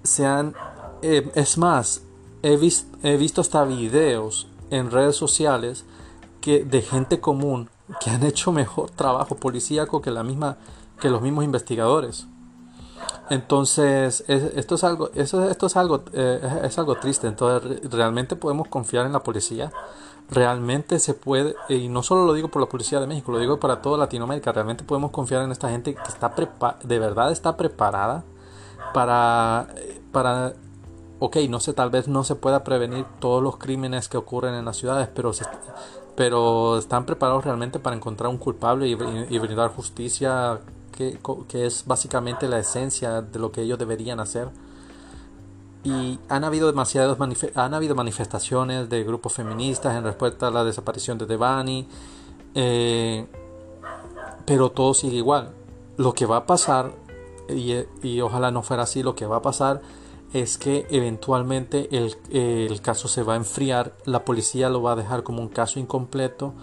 se 0.04 0.26
han 0.26 0.54
eh, 1.06 1.32
es 1.36 1.58
más, 1.58 2.02
he, 2.44 2.58
he 3.04 3.18
visto 3.18 3.41
hasta 3.41 3.63
videos 3.63 4.48
en 4.70 4.91
redes 4.91 5.15
sociales 5.15 5.86
que, 6.41 6.63
de 6.63 6.82
gente 6.82 7.20
común 7.20 7.70
que 8.00 8.10
han 8.10 8.24
hecho 8.24 8.52
mejor 8.52 8.89
trabajo 8.91 9.36
policíaco 9.36 10.02
que, 10.02 10.12
la 10.12 10.24
misma, 10.24 10.58
que 11.00 11.10
los 11.10 11.22
mismos 11.22 11.44
investigadores. 11.44 12.28
Entonces, 13.30 14.24
esto 14.28 14.76
es 14.76 14.84
algo, 14.84 15.10
esto 15.13 15.65
es 15.65 15.76
algo, 15.76 16.04
eh, 16.13 16.62
es 16.63 16.78
algo 16.78 16.96
triste. 16.96 17.28
Entonces, 17.28 17.82
realmente 17.91 18.36
podemos 18.36 18.68
confiar 18.68 19.06
en 19.06 19.13
la 19.13 19.24
policía. 19.24 19.72
Realmente 20.30 21.00
se 21.00 21.13
puede, 21.13 21.56
y 21.70 21.88
no 21.88 22.02
solo 22.02 22.26
lo 22.26 22.34
digo 22.34 22.48
por 22.48 22.62
la 22.62 22.68
policía 22.68 23.00
de 23.00 23.06
México, 23.08 23.32
lo 23.32 23.39
digo 23.39 23.60
para 23.60 23.82
toda 23.82 23.98
Latinoamérica. 23.98 24.52
Realmente 24.52 24.84
podemos 24.84 25.12
confiar 25.12 25.44
en 25.44 25.52
esta 25.52 25.70
gente 25.70 25.94
que 25.94 26.02
está 26.08 26.34
de 26.84 27.00
verdad 27.00 27.32
está 27.32 27.58
preparada 27.58 28.24
para, 28.94 29.68
para 30.12 30.54
ok, 31.19 31.38
no 31.49 31.60
sé, 31.60 31.73
tal 31.73 31.89
vez 31.89 32.08
no 32.08 32.23
se 32.23 32.36
pueda 32.36 32.63
prevenir 32.63 33.06
todos 33.19 33.41
los 33.41 33.58
crímenes 33.58 34.10
que 34.10 34.17
ocurren 34.17 34.54
en 34.54 34.65
las 34.65 34.78
ciudades, 34.78 35.10
pero, 35.13 35.32
pero 36.15 36.78
están 36.78 37.06
preparados 37.06 37.45
realmente 37.45 37.80
para 37.80 37.95
encontrar 37.95 38.30
un 38.30 38.38
culpable 38.38 38.88
y, 38.88 38.95
brindar 38.95 39.69
justicia, 39.69 40.60
que, 40.91 41.19
es 41.54 41.86
básicamente 41.86 42.47
la 42.47 42.60
esencia 42.60 43.21
de 43.21 43.39
lo 43.39 43.51
que 43.51 43.62
ellos 43.62 43.80
deberían 43.80 44.19
hacer. 44.19 44.49
Y 45.84 46.19
han 46.30 46.43
habido 46.43 46.65
demasiados 46.65 47.15
han 47.54 47.73
habido 47.75 47.93
manifestaciones 47.93 48.89
de 48.89 49.04
grupos 49.04 49.34
feministas 49.34 49.95
en 49.95 50.04
respuesta 50.04 50.47
a 50.47 50.51
la 50.51 50.63
desaparición 50.63 51.19
de 51.19 51.28
Devani, 51.28 51.88
eh, 52.56 53.28
pero 54.45 54.71
todo 54.71 54.95
sigue 54.95 55.17
igual. 55.17 55.51
Lo 55.97 56.13
que 56.13 56.25
va 56.25 56.38
a 56.38 56.45
pasar 56.47 56.91
y, 57.49 58.21
ojalá 58.21 58.51
no 58.51 58.63
fuera 58.63 58.84
así, 58.84 59.04
lo 59.04 59.15
que 59.15 59.25
va 59.25 59.38
a 59.38 59.41
pasar 59.41 59.82
es 60.34 60.58
que 60.58 60.86
eventualmente 60.90 61.90
el, 61.92 62.82
caso 62.82 63.08
se 63.08 63.24
va 63.24 63.34
a 63.34 63.38
enfriar, 63.38 63.94
la 64.06 64.26
policía 64.26 64.70
lo 64.70 64.82
va 64.82 64.94
a 64.94 64.96
dejar 64.96 65.24
como 65.24 65.42
un 65.42 65.50
caso 65.50 65.80
incompleto 65.80 66.54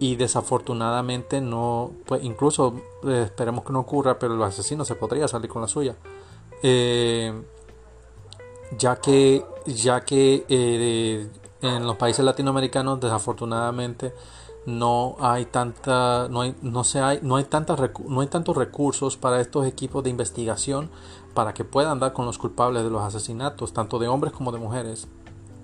y 0.00 0.16
desafortunadamente 0.16 1.40
no, 1.40 1.92
pues 2.06 2.24
incluso 2.24 2.74
eh, 3.04 3.22
esperemos 3.26 3.64
que 3.64 3.72
no 3.72 3.80
ocurra, 3.80 4.18
pero 4.18 4.34
el 4.34 4.42
asesino 4.42 4.84
se 4.84 4.96
podría 4.96 5.28
salir 5.28 5.48
con 5.48 5.62
la 5.62 5.68
suya. 5.68 5.96
Eh, 6.62 7.32
ya 8.76 8.96
que, 8.96 9.44
ya 9.66 10.00
que 10.00 10.44
eh, 10.48 11.28
en 11.62 11.86
los 11.86 11.96
países 11.96 12.24
latinoamericanos 12.24 13.00
desafortunadamente 13.00 14.12
no 14.66 15.16
hay 15.20 15.44
tanta 15.44 16.26
no 16.28 16.40
hay 16.40 16.54
no 16.62 16.84
se 16.84 17.00
hay 17.00 17.18
no 17.22 17.36
hay 17.36 17.46
no 18.08 18.20
hay 18.20 18.26
tantos 18.26 18.56
recursos 18.56 19.16
para 19.16 19.40
estos 19.40 19.66
equipos 19.66 20.02
de 20.02 20.10
investigación 20.10 20.90
para 21.34 21.52
que 21.54 21.64
puedan 21.64 21.98
dar 21.98 22.12
con 22.12 22.26
los 22.26 22.38
culpables 22.38 22.84
de 22.84 22.90
los 22.90 23.02
asesinatos 23.02 23.72
tanto 23.72 23.98
de 23.98 24.08
hombres 24.08 24.32
como 24.32 24.52
de 24.52 24.58
mujeres. 24.58 25.08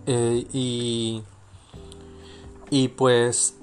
Eh, 0.07 0.47
y 0.53 1.23
y 2.71 2.89
pues 2.89 3.57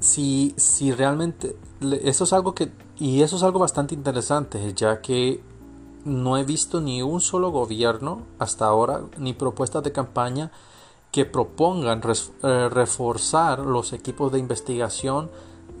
si 0.00 0.54
si 0.56 0.92
realmente 0.92 1.56
eso 2.02 2.24
es 2.24 2.32
algo 2.32 2.54
que 2.54 2.70
y 2.98 3.22
eso 3.22 3.36
es 3.36 3.42
algo 3.42 3.58
bastante 3.58 3.94
interesante 3.94 4.72
ya 4.74 5.00
que 5.00 5.42
no 6.04 6.36
he 6.36 6.44
visto 6.44 6.80
ni 6.80 7.02
un 7.02 7.20
solo 7.20 7.50
gobierno 7.50 8.22
hasta 8.38 8.66
ahora 8.66 9.02
ni 9.18 9.34
propuestas 9.34 9.82
de 9.82 9.92
campaña 9.92 10.50
que 11.12 11.24
propongan 11.24 12.00
eh, 12.42 12.68
reforzar 12.70 13.60
los 13.60 13.92
equipos 13.92 14.32
de 14.32 14.38
investigación 14.38 15.30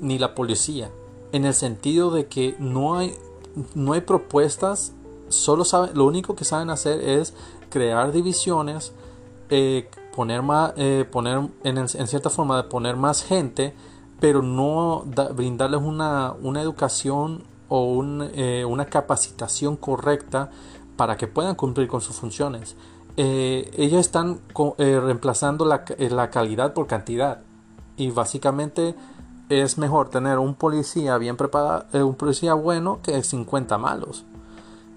ni 0.00 0.18
la 0.18 0.34
policía, 0.34 0.90
en 1.32 1.44
el 1.44 1.54
sentido 1.54 2.10
de 2.10 2.26
que 2.26 2.56
no 2.58 2.96
hay, 2.96 3.14
no 3.74 3.92
hay 3.92 4.00
propuestas, 4.00 4.92
solo 5.28 5.64
saben, 5.64 5.90
lo 5.94 6.04
único 6.04 6.34
que 6.34 6.44
saben 6.44 6.70
hacer 6.70 7.00
es 7.00 7.34
crear 7.68 8.12
divisiones, 8.12 8.92
eh, 9.48 9.88
poner, 10.14 10.42
más, 10.42 10.72
eh, 10.76 11.04
poner 11.10 11.48
en, 11.64 11.88
cierta 11.88 12.30
forma 12.30 12.56
de 12.56 12.64
poner 12.64 12.96
más 12.96 13.22
gente, 13.22 13.74
pero 14.20 14.42
no 14.42 15.04
brindarles 15.34 15.80
una, 15.80 16.34
una, 16.42 16.60
educación 16.60 17.44
o 17.68 17.84
una 17.94 18.84
capacitación 18.86 19.76
correcta 19.76 20.50
para 20.96 21.16
que 21.16 21.26
puedan 21.26 21.54
cumplir 21.54 21.88
con 21.88 22.00
sus 22.00 22.16
funciones 22.16 22.76
eh, 23.16 23.70
ellos 23.76 24.00
están 24.00 24.40
eh, 24.78 24.98
reemplazando 24.98 25.64
la, 25.64 25.84
eh, 25.98 26.10
la, 26.10 26.30
calidad 26.30 26.72
por 26.72 26.86
cantidad. 26.86 27.42
Y 27.96 28.10
básicamente 28.10 28.94
es 29.50 29.76
mejor 29.76 30.08
tener 30.08 30.38
un 30.38 30.54
policía 30.54 31.18
bien 31.18 31.36
preparado, 31.36 31.84
eh, 31.92 32.02
un 32.02 32.14
policía 32.14 32.54
bueno 32.54 33.00
que 33.02 33.22
50 33.22 33.76
malos. 33.76 34.24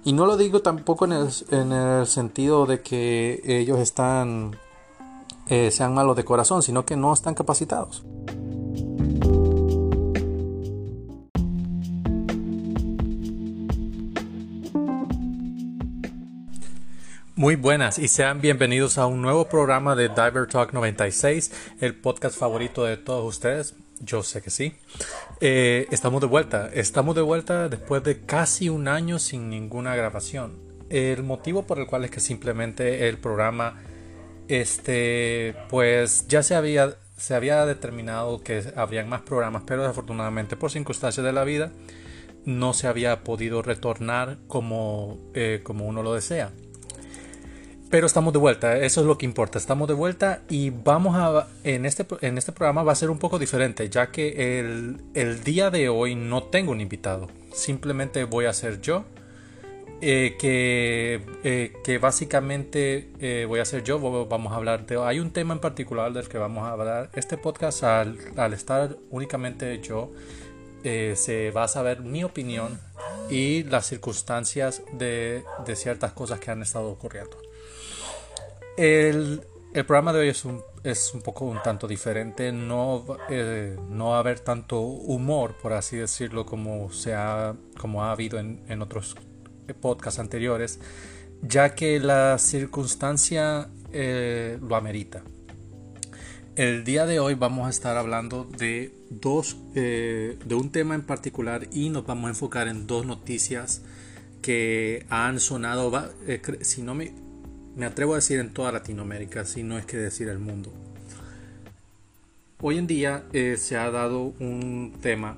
Y 0.06 0.14
no 0.14 0.26
lo 0.26 0.38
digo 0.38 0.62
tampoco 0.62 1.06
en 1.06 1.14
el, 1.14 1.28
en 1.50 1.72
el 1.72 2.08
sentido 2.08 2.66
de 2.66 2.82
que 2.82 3.42
ellos 3.44 3.80
están 3.80 4.58
sean 5.70 5.94
malos 5.94 6.16
de 6.16 6.24
corazón, 6.24 6.64
sino 6.64 6.86
que 6.86 6.96
no 6.96 7.14
están 7.14 7.36
capacitados. 7.36 8.04
Muy 17.44 17.58
buenas 17.58 18.00
y 18.00 18.08
sean 18.08 18.40
bienvenidos 18.40 18.98
a 18.98 19.06
un 19.06 19.22
nuevo 19.22 19.50
programa 19.50 19.96
de 19.96 20.08
Diver 20.08 20.48
Talk 20.48 20.72
96, 20.72 21.52
el 21.82 21.94
podcast 21.94 22.38
favorito 22.38 22.86
de 22.86 22.96
todos 22.96 23.28
ustedes. 23.28 23.76
Yo 24.00 24.24
sé 24.24 24.42
que 24.42 24.50
sí. 24.50 24.76
Eh, 25.40 25.88
estamos 25.92 26.22
de 26.22 26.28
vuelta. 26.28 26.70
Estamos 26.74 27.16
de 27.16 27.22
vuelta 27.22 27.70
después 27.70 28.04
de 28.04 28.22
casi 28.22 28.70
un 28.70 28.88
año 28.88 29.20
sin 29.20 29.50
ninguna 29.50 29.96
grabación. 29.96 30.58
El 30.90 31.24
motivo 31.24 31.64
por 31.64 31.80
el 31.80 31.88
cual 31.88 32.06
es 32.06 32.12
que 32.12 32.20
simplemente 32.20 33.08
el 33.08 33.18
programa, 33.18 33.82
este, 34.48 35.56
pues 35.70 36.28
ya 36.28 36.44
se 36.44 36.56
había, 36.56 36.98
se 37.18 37.34
había 37.36 37.66
determinado 37.66 38.42
que 38.42 38.64
habrían 38.76 39.10
más 39.10 39.22
programas, 39.22 39.64
pero 39.66 39.82
desafortunadamente 39.82 40.56
por 40.56 40.72
circunstancias 40.72 41.26
de 41.26 41.34
la 41.34 41.44
vida 41.44 41.72
no 42.46 42.74
se 42.74 42.88
había 42.88 43.24
podido 43.24 43.62
retornar 43.62 44.38
como, 44.48 45.18
eh, 45.34 45.62
como 45.64 45.86
uno 45.86 46.04
lo 46.04 46.14
desea. 46.14 46.52
Pero 47.94 48.08
estamos 48.08 48.34
de 48.34 48.40
vuelta, 48.40 48.80
eso 48.80 49.02
es 49.02 49.06
lo 49.06 49.20
que 49.20 49.28
importa. 49.28 49.60
Estamos 49.60 49.88
de 49.88 49.94
vuelta 49.94 50.42
y 50.50 50.72
vamos 50.72 51.16
a. 51.16 51.48
En 51.64 51.86
este, 51.86 52.08
en 52.22 52.40
este 52.40 52.52
programa 52.52 52.82
va 52.82 52.92
a 52.92 52.96
ser 52.96 53.12
un 53.12 53.20
poco 53.20 53.38
diferente, 53.38 53.88
ya 53.88 54.10
que 54.10 54.60
el, 55.14 55.44
día 55.44 55.70
de 55.70 55.90
hoy 55.90 56.16
no 56.16 56.42
tengo 56.42 56.72
un 56.72 56.82
invitado. 56.82 57.28
Simplemente 57.54 58.24
voy 58.24 58.46
a 58.46 58.54
ser 58.54 58.82
yo. 58.82 59.06
Eh, 60.02 60.38
que, 60.40 61.22
eh, 61.44 61.74
que 61.84 62.00
básicamente 62.00 63.12
eh, 63.20 63.46
voy 63.48 63.60
a 63.60 63.66
ser 63.66 63.84
yo. 63.84 64.00
Vamos 64.26 64.54
a 64.54 64.56
hablar 64.56 64.88
de. 64.88 65.00
Hay 65.00 65.20
un 65.20 65.30
tema 65.30 65.54
en 65.54 65.60
particular 65.60 66.14
del 66.14 66.28
que 66.28 66.40
vamos 66.40 66.64
a 66.64 66.72
hablar. 66.72 67.12
Este 67.14 67.38
podcast, 67.38 67.84
al, 67.84 68.18
al 68.38 68.54
estar 68.54 68.98
únicamente 69.12 69.80
yo, 69.84 70.12
se 70.82 71.52
va 71.56 71.66
a 71.66 71.68
saber 71.68 72.02
mi 72.02 72.24
opinión 72.24 72.80
y 73.30 73.62
las 73.66 73.86
circunstancias 73.86 74.82
de, 74.94 75.44
de 75.64 75.76
ciertas 75.76 76.12
cosas 76.14 76.40
que 76.40 76.50
han 76.50 76.64
estado 76.64 76.90
ocurriendo. 76.90 77.43
El, 78.76 79.42
programa 79.74 80.14
de 80.14 80.22
hoy 80.22 80.30
es 80.30 80.46
un, 80.46 80.62
es 80.84 81.14
un 81.14 81.22
poco 81.22 81.46
un 81.46 81.62
tanto 81.62 81.88
diferente. 81.88 82.52
No, 82.52 83.06
eh, 83.30 83.78
no 83.90 84.10
va 84.10 84.18
a 84.18 84.20
haber 84.20 84.40
tanto 84.40 84.82
humor, 84.82 85.56
por 85.62 85.74
así 85.74 85.98
decirlo, 85.98 86.46
como, 86.46 86.92
se 86.92 87.14
ha, 87.14 87.56
como 87.80 88.04
ha 88.04 88.12
habido 88.12 88.40
en, 88.40 88.82
otros 88.82 89.16
podcasts 89.80 90.20
anteriores, 90.20 90.80
ya 91.42 91.76
que 91.76 92.00
la 92.00 92.38
circunstancia 92.40 93.70
eh, 93.92 94.58
lo 94.62 94.76
amerita. 94.76 95.24
El 96.56 96.84
día 96.84 97.08
de 97.08 97.20
hoy 97.20 97.34
vamos 97.34 97.66
a 97.68 97.70
estar 97.70 97.98
hablando 97.98 98.44
de 98.44 98.94
dos, 99.10 99.58
eh, 99.74 100.38
de 100.46 100.56
un 100.56 100.72
tema 100.72 100.94
en 100.94 101.02
particular 101.02 101.68
y 101.72 101.90
nos 101.90 102.06
vamos 102.06 102.26
a 102.26 102.30
enfocar 102.30 102.68
en 102.68 102.86
dos 102.86 103.08
noticias 103.08 103.82
que 104.44 105.06
han 105.10 105.40
sonado, 105.40 105.92
si 106.62 106.84
no 106.84 106.94
me 106.94 107.23
me 107.76 107.86
atrevo 107.86 108.14
a 108.14 108.16
decir 108.18 108.40
en 108.40 108.54
toda 108.54 108.72
Latinoamérica, 108.72 109.46
si 109.46 109.64
no 109.64 109.78
es 109.78 109.86
que 109.86 109.98
decir 109.98 110.30
el 110.30 110.40
mundo. 110.40 110.72
Hoy 112.62 112.78
en 112.78 112.88
día 112.88 113.26
eh, 113.34 113.58
se 113.58 113.78
ha 113.78 113.90
dado 113.92 114.34
un 114.40 114.94
tema. 115.02 115.38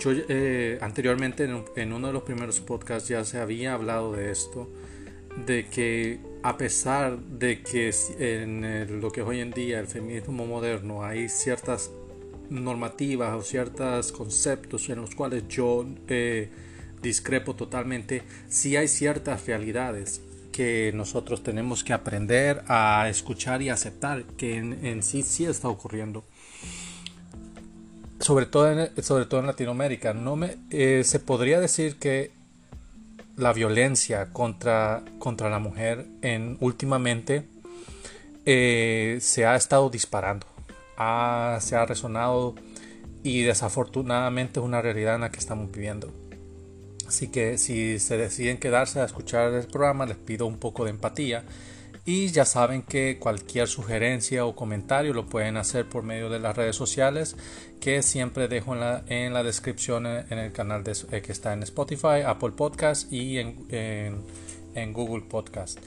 Yo 0.00 0.10
eh, 0.12 0.78
anteriormente 0.80 1.48
en, 1.76 1.92
uno 1.92 2.06
de 2.08 2.12
los 2.12 2.22
primeros 2.24 2.60
podcasts 2.60 3.08
ya 3.08 3.24
se 3.24 3.38
había 3.38 3.74
hablado 3.74 4.12
de 4.12 4.32
esto, 4.32 4.68
de 5.46 5.66
que 5.66 6.18
a 6.42 6.56
pesar 6.56 7.18
de 7.18 7.62
que 7.62 7.92
en 8.18 9.00
lo 9.00 9.12
que 9.12 9.20
es 9.20 9.26
hoy 9.26 9.40
en 9.40 9.52
día 9.52 9.78
el 9.78 9.86
feminismo 9.86 10.46
moderno 10.46 11.04
hay 11.04 11.28
ciertas 11.28 11.90
normativas 12.50 13.34
o 13.34 13.42
ciertos 13.42 14.12
conceptos 14.12 14.88
en 14.88 15.02
los 15.02 15.14
cuales 15.14 15.46
yo 15.48 15.86
eh, 16.08 16.48
discrepo 17.02 17.54
totalmente, 17.54 18.22
sí 18.48 18.76
hay 18.76 18.88
ciertas 18.88 19.46
realidades 19.46 20.20
que 20.56 20.90
nosotros 20.94 21.42
tenemos 21.42 21.84
que 21.84 21.92
aprender 21.92 22.64
a 22.66 23.10
escuchar 23.10 23.60
y 23.60 23.68
aceptar 23.68 24.24
que 24.38 24.56
en, 24.56 25.02
sí 25.02 25.22
sí 25.22 25.44
está 25.44 25.68
ocurriendo. 25.68 26.24
Sobre 28.20 28.46
todo 28.46 28.72
en, 28.72 29.02
sobre 29.02 29.26
todo 29.26 29.40
en 29.40 29.46
Latinoamérica. 29.48 30.14
No 30.14 30.34
me, 30.34 30.56
eh, 30.70 31.02
se 31.04 31.20
podría 31.20 31.60
decir 31.60 31.96
que 31.96 32.30
la 33.36 33.52
violencia 33.52 34.32
contra, 34.32 35.02
contra 35.18 35.50
la 35.50 35.58
mujer 35.58 36.06
en, 36.22 36.56
últimamente 36.60 37.46
eh, 38.46 39.18
se 39.20 39.44
ha 39.44 39.56
estado 39.56 39.90
disparando. 39.90 40.46
se 41.60 41.76
ha 41.76 41.84
resonado 41.86 42.54
y 43.22 43.42
desafortunadamente 43.42 44.58
es 44.60 44.64
una 44.64 44.80
realidad 44.80 45.16
en 45.16 45.20
la 45.20 45.30
que 45.30 45.38
estamos 45.38 45.70
viviendo. 45.70 46.25
Así 47.06 47.28
que 47.28 47.58
si 47.58 47.98
se 47.98 48.16
deciden 48.16 48.58
quedarse 48.58 49.00
a 49.00 49.04
escuchar 49.04 49.52
el 49.54 49.66
programa, 49.66 50.06
les 50.06 50.16
pido 50.16 50.46
un 50.46 50.58
poco 50.58 50.84
de 50.84 50.90
empatía. 50.90 51.44
Y 52.04 52.28
ya 52.28 52.44
saben 52.44 52.82
que 52.82 53.18
cualquier 53.18 53.66
sugerencia 53.66 54.46
o 54.46 54.54
comentario 54.54 55.12
lo 55.12 55.26
pueden 55.26 55.56
hacer 55.56 55.88
por 55.88 56.04
medio 56.04 56.30
de 56.30 56.38
las 56.38 56.56
redes 56.56 56.76
sociales 56.76 57.36
que 57.80 58.00
siempre 58.02 58.46
dejo 58.46 58.74
en 58.74 58.80
la, 58.80 59.04
en 59.08 59.34
la 59.34 59.42
descripción 59.42 60.06
en 60.06 60.38
el 60.38 60.52
canal 60.52 60.84
eh, 60.86 61.20
que 61.20 61.32
está 61.32 61.52
en 61.52 61.64
Spotify, 61.64 62.22
Apple 62.24 62.52
Podcast 62.52 63.12
y 63.12 63.38
en, 63.38 63.66
en, 63.70 64.92
Google 64.92 65.24
Podcast. 65.28 65.80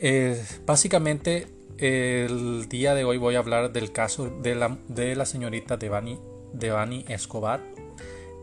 Eh, 0.00 0.44
básicamente 0.66 1.46
el 1.78 2.68
día 2.68 2.94
de 2.94 3.04
hoy 3.04 3.16
voy 3.16 3.36
a 3.36 3.38
hablar 3.38 3.72
del 3.72 3.90
caso 3.90 4.28
de 4.28 4.54
la, 4.54 4.76
de 4.88 5.16
la 5.16 5.24
señorita 5.24 5.78
Devani, 5.78 6.18
Devani 6.52 7.06
Escobar 7.08 7.77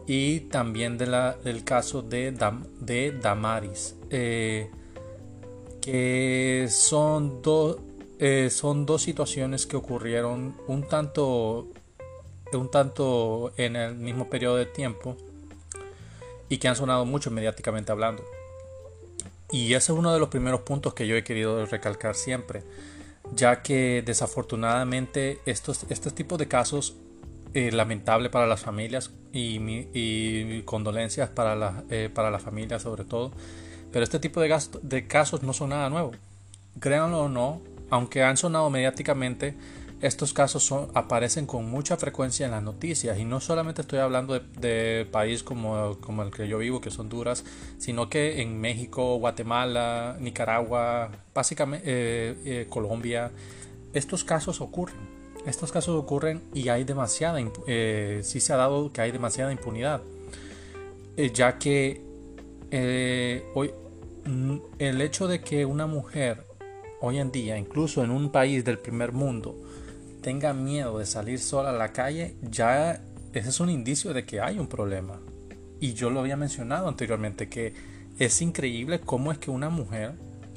y 0.07 0.41
también 0.41 0.97
del 0.97 1.63
caso 1.63 2.01
de, 2.01 2.31
Damaris, 3.21 3.95
eh, 4.09 4.69
que 5.81 6.67
son, 6.69 7.41
eh, 8.19 8.49
son 8.51 8.85
dos 8.85 9.01
situaciones 9.01 9.65
que 9.65 9.75
ocurrieron 9.77 10.55
un 10.67 10.87
tanto, 10.87 11.69
un 12.53 12.69
tanto 12.69 13.51
en 13.57 13.75
el 13.75 13.95
mismo 13.95 14.29
periodo 14.29 14.57
de 14.57 14.67
tiempo 14.67 15.17
y 16.49 16.57
que 16.59 16.67
han 16.67 16.75
sonado 16.75 17.05
mucho 17.05 17.31
mediáticamente 17.31 17.91
hablando. 17.91 18.23
Y 19.51 19.73
ese 19.73 19.91
es 19.91 19.97
uno 19.97 20.13
de 20.13 20.19
los 20.19 20.29
primeros 20.29 20.61
puntos 20.61 20.93
que 20.93 21.07
yo 21.07 21.15
he 21.15 21.23
querido 21.23 21.65
recalcar 21.65 22.15
siempre, 22.15 22.63
ya 23.33 23.63
que 23.63 24.03
desafortunadamente 24.05 25.39
estos, 25.45 25.85
estos 25.89 26.13
tipos 26.13 26.37
de 26.37 26.47
casos, 26.47 26.95
lamentable 27.71 28.29
para 28.29 28.47
las 28.47 28.61
familias 28.61 29.11
y, 29.31 30.61
condolencias 30.63 31.29
para 31.29 31.55
la, 31.55 31.83
eh, 31.89 32.09
para 32.13 32.29
las 32.31 32.43
familias 32.43 32.81
sobre 32.81 33.05
todo, 33.05 33.31
pero 33.91 34.03
este 34.03 34.19
tipo 34.19 34.41
de, 34.41 34.57
de 34.81 35.07
casos 35.07 35.43
no 35.43 35.53
son 35.53 35.69
nada 35.69 35.89
nuevo. 35.89 36.11
Créanlo 36.79 37.21
o 37.21 37.29
no, 37.29 37.61
aunque 37.89 38.23
han 38.23 38.37
sonado 38.37 38.69
mediáticamente, 38.69 39.55
estos 40.01 40.33
casos 40.33 40.71
aparecen 40.93 41.45
con 41.45 41.69
mucha 41.69 41.95
frecuencia 41.97 42.45
en 42.45 42.51
las 42.51 42.61
noticias 42.61 43.17
y 43.17 43.25
no 43.25 43.39
solamente 43.39 43.81
estoy 43.81 43.99
hablando 43.99 44.37
de, 44.39 45.07
país 45.11 45.41
como, 45.41 45.97
como, 46.01 46.23
el 46.23 46.31
que 46.31 46.47
yo 46.47 46.57
vivo, 46.57 46.81
que 46.81 46.89
es 46.89 46.99
Honduras, 46.99 47.45
sino 47.77 48.09
que 48.09 48.41
en 48.41 48.59
México, 48.59 49.15
Guatemala, 49.17 50.17
Nicaragua, 50.19 51.11
básicamente 51.33 51.85
eh, 51.87 52.35
eh, 52.45 52.67
Colombia, 52.69 53.31
estos 53.93 54.23
casos 54.23 54.59
ocurren. 54.59 55.14
Estos 55.45 55.71
casos 55.71 55.95
ocurren 55.95 56.41
y 56.53 56.69
hay 56.69 56.83
demasiada, 56.83 57.39
eh, 57.67 58.21
sí 58.23 58.39
se 58.39 58.53
ha 58.53 58.57
dado 58.57 58.91
que 58.91 59.01
hay 59.01 59.11
demasiada 59.11 59.51
impunidad, 59.51 60.01
ya 61.33 61.59
que 61.59 62.01
hoy 63.53 63.71
mm, 64.25 64.57
el 64.79 65.01
hecho 65.01 65.27
de 65.27 65.41
que 65.41 65.65
una 65.65 65.87
mujer 65.87 66.43
hoy 67.01 67.19
en 67.19 67.31
día, 67.31 67.57
incluso 67.57 68.03
en 68.03 68.09
un 68.09 68.31
país 68.31 68.65
del 68.65 68.79
primer 68.79 69.11
mundo, 69.11 69.55
tenga 70.21 70.53
miedo 70.53 70.97
de 70.97 71.05
salir 71.05 71.39
sola 71.39 71.69
a 71.69 71.73
la 71.73 71.93
calle, 71.93 72.35
ya 72.41 72.99
ese 73.31 73.49
es 73.49 73.59
un 73.59 73.69
indicio 73.69 74.13
de 74.13 74.25
que 74.25 74.41
hay 74.41 74.57
un 74.57 74.67
problema. 74.67 75.19
Y 75.79 75.93
yo 75.93 76.09
lo 76.09 76.21
había 76.21 76.37
mencionado 76.37 76.87
anteriormente, 76.87 77.49
que 77.49 77.73
es 78.17 78.41
increíble 78.41 79.01
cómo 79.01 79.31
es 79.31 79.37
que 79.37 79.51
una 79.51 79.69
mujer 79.69 80.13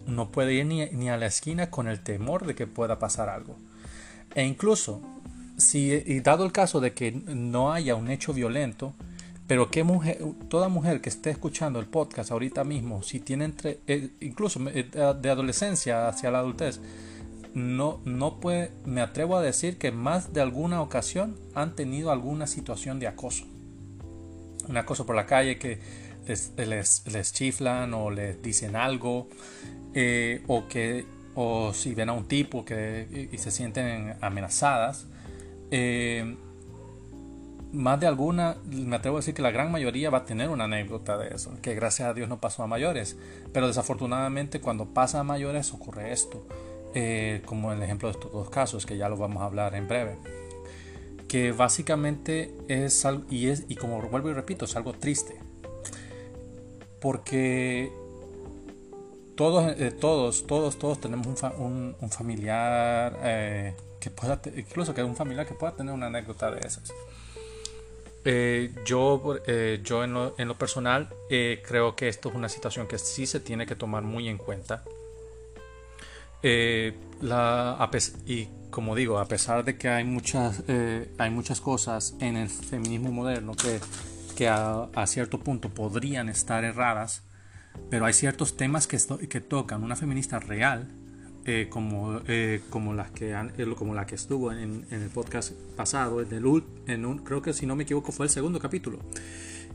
no 0.06 0.30
puede 0.30 0.54
ir 0.54 0.64
ni, 0.64 1.08
a 1.10 1.16
la 1.16 1.26
esquina 1.26 1.70
con 1.70 1.88
el 1.88 2.02
temor 2.02 2.46
de 2.46 2.54
que 2.54 2.66
pueda 2.66 2.98
pasar 2.98 3.28
algo. 3.28 3.56
E 4.34 4.44
incluso, 4.44 5.00
si 5.56 5.92
y 5.92 6.20
dado 6.20 6.44
el 6.44 6.52
caso 6.52 6.80
de 6.80 6.92
que 6.92 7.12
no 7.12 7.72
haya 7.72 7.94
un 7.94 8.10
hecho 8.10 8.32
violento, 8.32 8.94
pero 9.48 9.70
que 9.70 9.82
mujer, 9.82 10.18
toda 10.48 10.68
mujer 10.68 11.00
que 11.00 11.08
esté 11.08 11.30
escuchando 11.30 11.80
el 11.80 11.86
podcast 11.86 12.30
ahorita 12.30 12.64
mismo, 12.64 13.02
si 13.02 13.18
tiene 13.18 13.46
entre, 13.46 13.80
eh, 13.86 14.10
incluso 14.20 14.60
eh, 14.68 14.90
de 15.20 15.30
adolescencia 15.30 16.06
hacia 16.06 16.30
la 16.30 16.40
adultez, 16.40 16.80
no, 17.54 18.00
no 18.04 18.40
puede, 18.40 18.70
me 18.84 19.00
atrevo 19.00 19.36
a 19.38 19.42
decir 19.42 19.78
que 19.78 19.90
más 19.90 20.34
de 20.34 20.42
alguna 20.42 20.82
ocasión 20.82 21.36
han 21.54 21.74
tenido 21.74 22.10
alguna 22.10 22.46
situación 22.46 23.00
de 23.00 23.06
acoso. 23.06 23.46
Un 24.68 24.76
acoso 24.76 25.06
por 25.06 25.16
la 25.16 25.24
calle 25.24 25.58
que 25.58 25.80
les, 26.26 27.32
chiflan 27.32 27.94
o 27.94 28.10
les 28.10 28.42
dicen 28.42 28.76
algo, 28.76 29.28
eh, 29.94 30.42
o 30.46 30.68
que 30.68 31.06
o 31.40 31.72
si 31.72 31.94
ven 31.94 32.08
a 32.08 32.14
un 32.14 32.26
tipo 32.26 32.64
que 32.64 33.28
y 33.30 33.38
se 33.38 33.52
sienten 33.52 34.16
amenazadas. 34.20 35.06
Eh, 35.70 36.36
más 37.70 38.00
de 38.00 38.08
alguna, 38.08 38.56
me 38.64 38.96
atrevo 38.96 39.18
a 39.18 39.20
decir 39.20 39.34
que 39.34 39.42
la 39.42 39.52
gran 39.52 39.70
mayoría 39.70 40.10
va 40.10 40.18
a 40.18 40.24
tener 40.24 40.48
una 40.48 40.64
anécdota 40.64 41.16
de 41.16 41.32
eso, 41.32 41.52
que 41.62 41.76
gracias 41.76 42.08
a 42.08 42.14
Dios 42.14 42.28
no 42.28 42.40
pasó 42.40 42.64
a 42.64 42.66
mayores, 42.66 43.16
pero 43.52 43.68
desafortunadamente 43.68 44.60
cuando 44.60 44.86
pasa 44.86 45.20
a 45.20 45.22
mayores 45.22 45.72
ocurre 45.72 46.12
esto. 46.12 46.44
Eh, 46.94 47.42
como 47.44 47.72
el 47.72 47.80
ejemplo 47.82 48.08
de 48.08 48.14
estos 48.14 48.32
dos 48.32 48.50
casos, 48.50 48.84
que 48.84 48.96
ya 48.96 49.08
lo 49.08 49.16
vamos 49.16 49.40
a 49.42 49.46
hablar 49.46 49.76
en 49.76 49.86
breve. 49.86 50.16
Que 51.28 51.52
básicamente 51.52 52.52
es 52.66 53.04
algo, 53.04 53.24
y, 53.30 53.46
es, 53.46 53.64
y 53.68 53.76
como 53.76 54.00
vuelvo 54.00 54.30
y 54.30 54.32
repito, 54.32 54.64
es 54.64 54.74
algo 54.74 54.92
triste. 54.92 55.36
Porque 57.00 57.92
todos, 59.38 59.72
eh, 59.78 59.90
todos, 59.90 60.46
todos, 60.46 60.78
todos 60.78 61.00
tenemos 61.00 61.26
un, 61.56 61.96
un, 61.98 62.10
familiar 62.10 63.18
eh, 63.22 63.74
que 63.98 64.10
pueda, 64.10 64.38
incluso 64.54 64.92
que 64.92 65.02
un 65.02 65.16
familiar 65.16 65.46
que 65.46 65.54
pueda 65.54 65.72
tener 65.74 65.94
una 65.94 66.08
anécdota 66.08 66.50
de 66.50 66.66
esas. 66.66 66.92
yo, 68.84 69.36
yo 69.82 70.04
en 70.04 70.12
lo, 70.12 70.34
en 70.36 70.48
lo 70.48 70.54
personal 70.58 71.08
creo 71.28 71.96
que 71.96 72.08
esto 72.08 72.28
es 72.28 72.34
una 72.34 72.50
situación 72.50 72.86
que 72.86 72.98
sí 72.98 73.26
se 73.26 73.40
tiene 73.40 73.64
que 73.64 73.76
tomar 73.76 74.02
muy 74.02 74.28
en 74.28 74.36
cuenta 74.36 74.84
eh, 76.42 76.94
la, 77.20 77.90
y 78.26 78.48
como 78.70 78.94
digo, 78.94 79.18
a 79.18 79.26
pesar 79.26 79.64
de 79.64 79.76
que 79.76 79.88
hay 79.88 80.04
muchas, 80.04 80.62
eh, 80.68 81.10
hay 81.18 81.30
muchas 81.30 81.60
cosas 81.60 82.14
en 82.20 82.36
el 82.36 82.48
feminismo 82.48 83.10
moderno 83.10 83.54
que, 83.54 83.80
que 84.36 84.48
a, 84.48 84.88
cierto 85.06 85.40
punto 85.40 85.68
podrían 85.70 86.28
estar 86.28 86.64
erradas, 86.64 87.22
pero 87.90 88.06
hay 88.06 88.12
ciertos 88.12 88.56
temas 88.56 88.86
que, 88.86 88.98
que 89.28 89.40
tocan 89.40 89.82
una 89.82 89.96
feminista 89.96 90.38
real, 90.38 90.88
eh, 91.44 91.68
como, 91.70 92.20
como, 92.68 92.92
las 92.92 93.10
que 93.10 93.34
como 93.76 93.94
la 93.94 94.06
que 94.06 94.16
estuvo 94.16 94.52
en, 94.52 94.84
el 94.90 95.08
podcast 95.08 95.52
pasado, 95.76 96.20
en 96.20 96.32
el, 96.32 96.62
en 96.86 97.06
un, 97.06 97.18
creo 97.18 97.40
que 97.40 97.52
si 97.52 97.66
no 97.66 97.74
me 97.76 97.84
equivoco 97.84 98.12
fue 98.12 98.26
el 98.26 98.30
segundo 98.30 98.58
capítulo. 98.60 98.98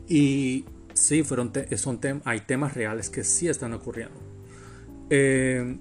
Y 0.08 0.64
sí, 0.92 1.22
fueron 1.22 1.52
son 1.76 2.00
hay 2.24 2.40
temas 2.40 2.74
reales 2.74 3.10
que 3.10 3.24
sí 3.24 3.48
están 3.48 3.72
ocurriendo. 3.72 4.14
Eh, 5.10 5.78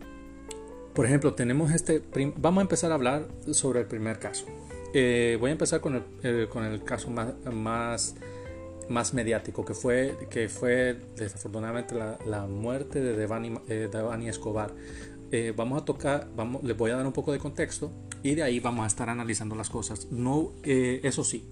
por 0.93 1.05
ejemplo, 1.05 1.33
tenemos 1.33 1.71
este, 1.71 2.03
vamos 2.37 2.59
a 2.59 2.63
empezar 2.63 2.91
a 2.91 2.95
hablar 2.95 3.27
sobre 3.51 3.81
el 3.81 3.87
primer 3.87 4.19
caso. 4.19 4.45
Eh, 4.93 5.37
voy 5.39 5.49
a 5.49 5.53
empezar 5.53 5.81
con 5.81 5.95
el, 5.95 6.03
eh, 6.21 6.47
con 6.49 6.63
el 6.63 6.83
caso 6.83 7.09
más, 7.09 7.33
más, 7.51 8.15
más, 8.89 9.13
mediático, 9.13 9.65
que 9.65 9.73
fue, 9.73 10.17
que 10.29 10.49
fue 10.49 10.99
desafortunadamente 11.15 11.95
la, 11.95 12.17
la 12.25 12.45
muerte 12.45 13.01
de 13.01 13.15
Devani, 13.15 13.53
eh, 13.67 13.89
Escobar. 14.27 14.73
vamos 15.55 15.81
a 15.81 15.85
tocar, 15.85 16.27
vamos, 16.35 16.63
les 16.63 16.77
voy 16.77 16.91
a 16.91 16.95
dar 16.95 17.05
un 17.05 17.13
poco 17.13 17.31
de 17.31 17.39
contexto 17.39 17.91
y 18.21 18.35
de 18.35 18.43
ahí 18.43 18.59
vamos 18.59 18.83
a 18.83 18.87
estar 18.87 19.09
analizando 19.09 19.55
las 19.55 19.69
cosas. 19.69 20.07
No, 20.11 20.51
eso 20.63 21.23
sí, 21.23 21.45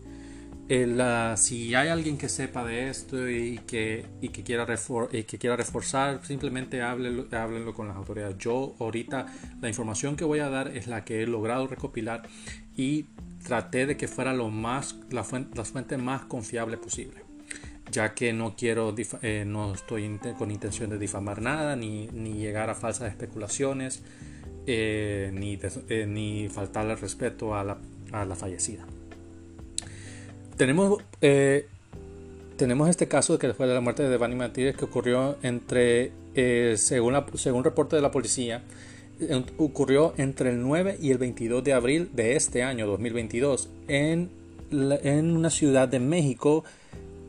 si 1.35 1.75
hay 1.75 1.89
alguien 1.89 2.17
que 2.17 2.29
sepa 2.29 2.63
de 2.63 2.89
esto 2.89 3.29
y 3.29 3.57
que, 3.67 4.05
y 4.21 4.29
que, 4.29 4.43
quiera, 4.43 4.65
y 5.11 5.23
que 5.23 5.37
quiera 5.37 5.57
reforzar, 5.57 6.25
simplemente 6.25 6.81
háblenlo, 6.81 7.25
háblenlo 7.31 7.73
con 7.73 7.89
las 7.89 7.97
autoridades. 7.97 8.37
Yo 8.37 8.75
ahorita 8.79 9.25
la 9.61 9.67
información 9.67 10.15
que 10.15 10.23
voy 10.23 10.39
a 10.39 10.49
dar 10.49 10.69
es 10.69 10.87
la 10.87 11.03
que 11.03 11.23
he 11.23 11.27
logrado 11.27 11.67
recopilar 11.67 12.23
y 12.77 13.07
traté 13.43 13.85
de 13.85 13.97
que 13.97 14.07
fuera 14.07 14.33
lo 14.33 14.49
más, 14.49 14.95
la, 15.09 15.25
fuente, 15.25 15.57
la 15.57 15.65
fuente 15.65 15.97
más 15.97 16.23
confiable 16.23 16.77
posible 16.77 17.20
ya 17.91 18.13
que 18.13 18.33
no 18.33 18.55
quiero, 18.55 18.95
eh, 19.21 19.43
no 19.45 19.73
estoy 19.73 20.19
con 20.37 20.49
intención 20.49 20.89
de 20.89 20.97
difamar 20.97 21.41
nada, 21.41 21.75
ni, 21.75 22.07
ni 22.07 22.33
llegar 22.33 22.69
a 22.69 22.75
falsas 22.75 23.09
especulaciones, 23.09 24.01
eh, 24.65 25.31
ni, 25.33 25.59
eh, 25.89 26.05
ni 26.07 26.47
faltarle 26.49 26.95
respeto 26.95 27.55
a 27.55 27.63
la, 27.63 27.77
a 28.11 28.25
la 28.25 28.35
fallecida. 28.35 28.85
Tenemos, 30.57 31.01
eh, 31.21 31.67
tenemos 32.57 32.89
este 32.89 33.07
caso 33.07 33.37
que 33.39 33.53
fue 33.53 33.67
de 33.67 33.73
la 33.73 33.81
muerte 33.81 34.03
de 34.03 34.09
Devani 34.09 34.35
Martínez 34.35 34.75
que 34.75 34.85
ocurrió 34.85 35.37
entre, 35.41 36.11
eh, 36.35 36.75
según, 36.77 37.13
la, 37.13 37.25
según 37.35 37.63
reporte 37.63 37.95
de 37.95 38.01
la 38.01 38.11
policía, 38.11 38.63
ocurrió 39.57 40.13
entre 40.17 40.49
el 40.49 40.61
9 40.61 40.97
y 40.99 41.11
el 41.11 41.17
22 41.19 41.63
de 41.63 41.73
abril 41.73 42.09
de 42.13 42.35
este 42.35 42.63
año 42.63 42.87
2022 42.87 43.69
en, 43.87 44.31
en 44.71 45.35
una 45.35 45.49
ciudad 45.49 45.87
de 45.87 45.99
México, 45.99 46.63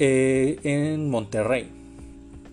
eh, 0.04 0.58
en 0.64 1.08
Monterrey, 1.08 1.70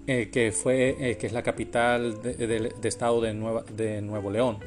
que, 0.06 0.52
fue, 0.52 1.18
que 1.20 1.28
es 1.28 1.34
la 1.34 1.44
capital 1.44 2.22
de, 2.22 2.72
estado 2.84 3.22
de, 3.22 3.34
de 3.76 4.02
Nuevo 4.02 4.32
León. 4.32 4.58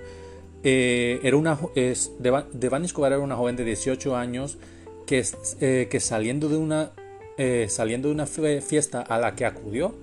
era 0.62 1.37
una, 1.37 1.59
es, 1.75 2.12
Devani 2.18 2.87
Escobar 2.87 3.12
era 3.12 3.21
una 3.21 3.37
joven 3.37 3.57
de 3.57 3.64
18 3.64 4.16
años 4.16 4.59
que, 5.07 5.25
eh, 5.61 5.88
que 5.90 6.01
saliendo, 6.01 6.49
de 6.49 6.57
una, 6.57 6.92
eh, 7.37 7.66
saliendo 7.68 8.09
de 8.09 8.14
una 8.14 8.27
fiesta 8.27 9.01
a 9.01 9.18
la 9.18 9.35
que 9.35 9.45
acudió, 9.45 9.94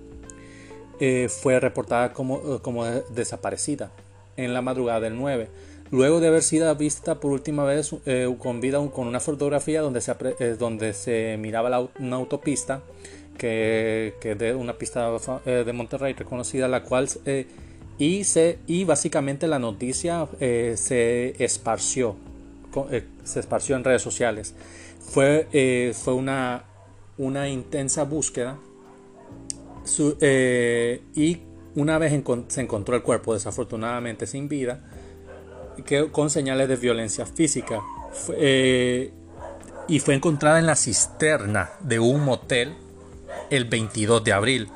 eh, 1.00 1.28
fue 1.28 1.58
reportada 1.60 2.12
como, 2.12 2.60
como, 2.60 2.84
desaparecida 2.84 3.90
en 4.36 4.52
la 4.54 4.62
madrugada 4.62 5.00
del 5.00 5.16
9. 5.16 5.48
Luego 5.92 6.20
de 6.20 6.28
haber 6.28 6.42
sido 6.42 6.74
vista 6.76 7.18
por 7.18 7.32
última 7.32 7.64
vez 7.64 7.94
con 8.38 8.60
vida 8.60 8.78
con 8.90 9.08
una 9.08 9.18
fotografía 9.20 9.80
donde 9.80 10.00
se, 10.00 10.94
se 10.94 11.36
miraba 11.38 11.88
una 11.98 12.16
autopista 12.16 12.82
que, 13.36 14.14
de 14.38 14.54
una 14.54 14.74
pista 14.74 15.10
de 15.44 15.72
Monterrey 15.72 16.12
reconocida, 16.12 16.68
la 16.68 16.84
cual 16.84 17.08
y, 17.98 18.24
se, 18.24 18.58
y 18.66 18.84
básicamente 18.84 19.48
la 19.48 19.58
noticia 19.58 20.28
se 20.38 21.42
esparció, 21.42 22.16
se 23.24 23.40
esparció 23.40 23.76
en 23.76 23.84
redes 23.84 24.02
sociales. 24.02 24.54
Fue, 25.00 25.48
eh, 25.52 25.92
fue 25.94 26.14
una, 26.14 26.64
una 27.18 27.48
intensa 27.48 28.04
búsqueda 28.04 28.58
eh, 30.20 31.02
y 31.14 31.38
una 31.74 31.98
vez 31.98 32.12
se 32.48 32.60
encontró 32.60 32.94
el 32.94 33.02
cuerpo 33.02 33.34
desafortunadamente 33.34 34.26
sin 34.26 34.48
vida 34.48 34.84
con 36.10 36.30
señales 36.30 36.68
de 36.68 36.76
violencia 36.76 37.26
física 37.26 37.80
eh, 38.36 39.12
y 39.88 40.00
fue 40.00 40.14
encontrada 40.14 40.58
en 40.58 40.66
la 40.66 40.76
cisterna 40.76 41.70
de 41.80 41.98
un 41.98 42.24
motel 42.24 42.74
el 43.50 43.64
22 43.64 44.22
de 44.24 44.32
abril. 44.32 44.68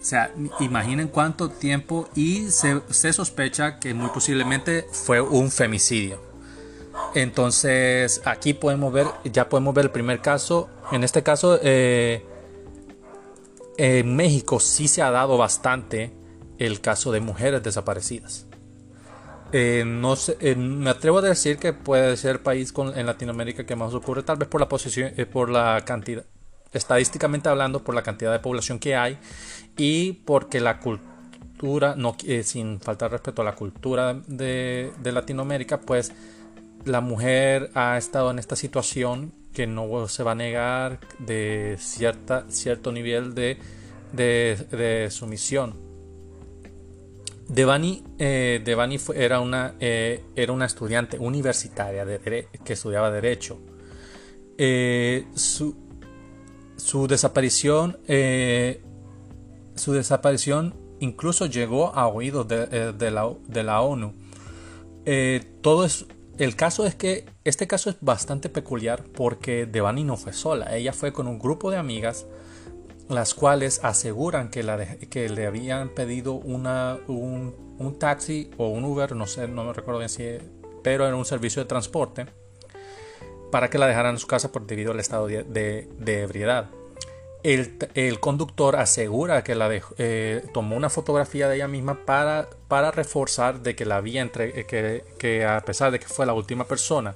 O 0.00 0.04
sea, 0.04 0.32
imaginen 0.60 1.08
cuánto 1.08 1.48
tiempo 1.48 2.08
y 2.14 2.50
se, 2.50 3.12
sospecha 3.12 3.78
que 3.78 3.94
muy 3.94 4.10
posiblemente 4.10 4.86
fue 4.92 5.20
un 5.20 5.50
femicidio. 5.50 6.22
Entonces, 7.14 8.20
aquí 8.24 8.52
podemos 8.52 8.92
ver, 8.92 9.06
ya 9.24 9.48
podemos 9.48 9.74
ver 9.74 9.86
el 9.86 9.90
primer 9.90 10.20
caso. 10.20 10.68
En 10.92 11.04
este 11.04 11.22
caso, 11.22 11.58
eh, 11.62 12.24
en 13.78 14.14
México 14.14 14.60
sí 14.60 14.88
se 14.88 15.00
ha 15.00 15.10
dado 15.10 15.38
bastante 15.38 16.12
el 16.58 16.80
caso 16.80 17.10
de 17.10 17.20
mujeres 17.20 17.62
desaparecidas. 17.62 18.43
Eh, 19.56 19.84
no 19.86 20.16
eh, 20.40 20.56
me 20.56 20.90
atrevo 20.90 21.18
a 21.18 21.22
decir 21.22 21.58
que 21.58 21.72
puede 21.72 22.16
ser 22.16 22.32
el 22.32 22.40
país 22.40 22.74
en 22.96 23.06
Latinoamérica 23.06 23.64
que 23.64 23.76
más 23.76 23.94
ocurre, 23.94 24.24
tal 24.24 24.36
vez 24.36 24.48
por 24.48 24.60
la 24.60 24.68
posición, 24.68 25.12
por 25.32 25.48
la 25.48 25.80
cantidad, 25.84 26.24
estadísticamente 26.72 27.48
hablando, 27.48 27.84
por 27.84 27.94
la 27.94 28.02
cantidad 28.02 28.32
de 28.32 28.40
población 28.40 28.80
que 28.80 28.96
hay 28.96 29.16
y 29.76 30.12
porque 30.24 30.60
la 30.60 30.80
cultura, 30.80 31.96
eh, 32.24 32.42
sin 32.42 32.80
faltar 32.80 33.12
respeto 33.12 33.42
a 33.42 33.44
la 33.44 33.54
cultura 33.54 34.14
de, 34.26 34.92
Latinoamérica, 35.04 35.80
pues 35.80 36.12
la 36.84 37.00
mujer 37.00 37.70
ha 37.74 37.96
estado 37.96 38.32
en 38.32 38.38
esta 38.38 38.56
situación 38.56 39.32
que 39.52 39.68
no 39.68 40.08
se 40.08 40.24
va 40.24 40.32
a 40.32 40.34
negar 40.34 40.98
de 41.20 41.76
cierta, 41.78 42.44
cierto 42.48 42.90
nivel 42.90 43.34
de, 43.34 43.58
de, 44.12 45.08
sumisión. 45.10 45.93
Devani, 47.48 48.02
eh, 48.18 48.62
Devani 48.64 48.98
era, 49.14 49.40
una, 49.40 49.74
eh, 49.80 50.24
era 50.34 50.52
una 50.52 50.66
estudiante 50.66 51.18
universitaria 51.18 52.04
de, 52.04 52.48
que 52.64 52.72
estudiaba 52.72 53.10
Derecho. 53.10 53.60
su, 55.34 55.76
su 56.76 57.06
desaparición 57.06 57.98
su 59.74 59.92
desaparición 59.92 60.74
incluso 61.00 61.46
llegó 61.46 61.94
a 61.94 62.08
oídos 62.08 62.46
de, 62.48 62.68
eh, 62.70 63.10
la, 63.10 63.80
ONU. 63.82 64.14
Eh, 65.04 65.44
todo 65.60 65.84
es, 65.84 66.06
el 66.38 66.56
caso 66.56 66.86
es 66.86 66.94
que 66.94 67.26
este 67.44 67.66
caso 67.66 67.90
es 67.90 67.96
bastante 68.00 68.48
peculiar 68.48 69.04
porque 69.04 69.66
Devani 69.66 70.04
no 70.04 70.16
fue 70.16 70.32
sola, 70.32 70.76
ella 70.76 70.92
fue 70.92 71.12
con 71.12 71.26
un 71.26 71.38
grupo 71.38 71.70
de 71.70 71.76
amigas 71.76 72.26
las 73.08 73.34
cuales 73.34 73.80
aseguran 73.82 74.50
que, 74.50 74.62
le 74.62 75.46
habían 75.46 75.90
pedido 75.90 76.34
una, 76.34 76.98
un, 77.06 77.96
taxi 77.98 78.50
o 78.56 78.68
un 78.68 78.84
Uber, 78.84 79.14
no 79.14 79.26
sé, 79.26 79.48
no 79.48 79.64
me 79.64 79.72
recuerdo 79.72 79.98
bien 79.98 80.08
si, 80.08 80.38
pero 80.82 81.06
era 81.06 81.16
un 81.16 81.24
servicio 81.24 81.62
de 81.62 81.68
transporte 81.68 82.26
para 83.50 83.70
que 83.70 83.78
la 83.78 83.86
dejaran 83.86 84.14
en 84.14 84.18
su 84.18 84.26
casa 84.26 84.50
por 84.50 84.66
debido 84.66 84.92
al 84.92 85.00
estado 85.00 85.26
de 85.26 85.88
ebriedad. 86.06 86.70
El, 87.44 88.20
conductor 88.20 88.74
asegura 88.74 89.44
que 89.44 89.54
la 89.54 89.68
eh, 89.98 90.46
tomó 90.54 90.76
una 90.76 90.88
fotografía 90.88 91.46
de 91.46 91.56
ella 91.56 91.68
misma 91.68 92.06
para, 92.06 92.48
para 92.68 92.90
reforzar 92.90 93.60
de 93.60 93.76
que 93.76 93.84
la 93.84 93.98
entre, 93.98 94.60
eh, 94.60 94.64
que, 94.64 95.04
que, 95.18 95.44
a 95.44 95.60
pesar 95.60 95.92
de 95.92 96.00
que 96.00 96.06
fue 96.06 96.24
la 96.24 96.32
última 96.32 96.64
persona 96.64 97.14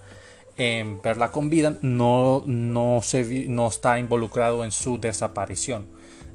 en 0.59 1.01
verla 1.01 1.31
con 1.33 1.49
vida, 1.49 1.79
no, 1.81 2.43
no, 2.47 3.01
se, 3.03 3.49
no 3.49 3.69
está 3.69 3.99
involucrado 3.99 4.65
en 4.65 4.71
su 4.71 4.99
desaparición. 4.99 5.87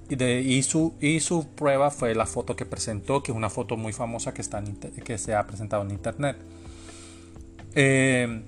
Y, 0.10 0.16
de, 0.16 0.42
y, 0.42 0.64
su, 0.64 0.96
y 1.00 1.20
su 1.20 1.48
prueba 1.50 1.92
fue 1.92 2.16
la 2.16 2.26
foto 2.26 2.56
que 2.56 2.66
presentó, 2.66 3.22
que 3.22 3.32
es 3.32 3.38
una 3.38 3.50
foto 3.50 3.78
muy 3.78 3.94
famosa 3.94 4.34
que, 4.34 4.42
está 4.42 4.64
que 5.06 5.18
se 5.18 5.36
ha 5.36 5.46
presentado 5.46 5.84
en 5.84 5.92
internet. 5.92 6.38
Eh, 7.76 8.44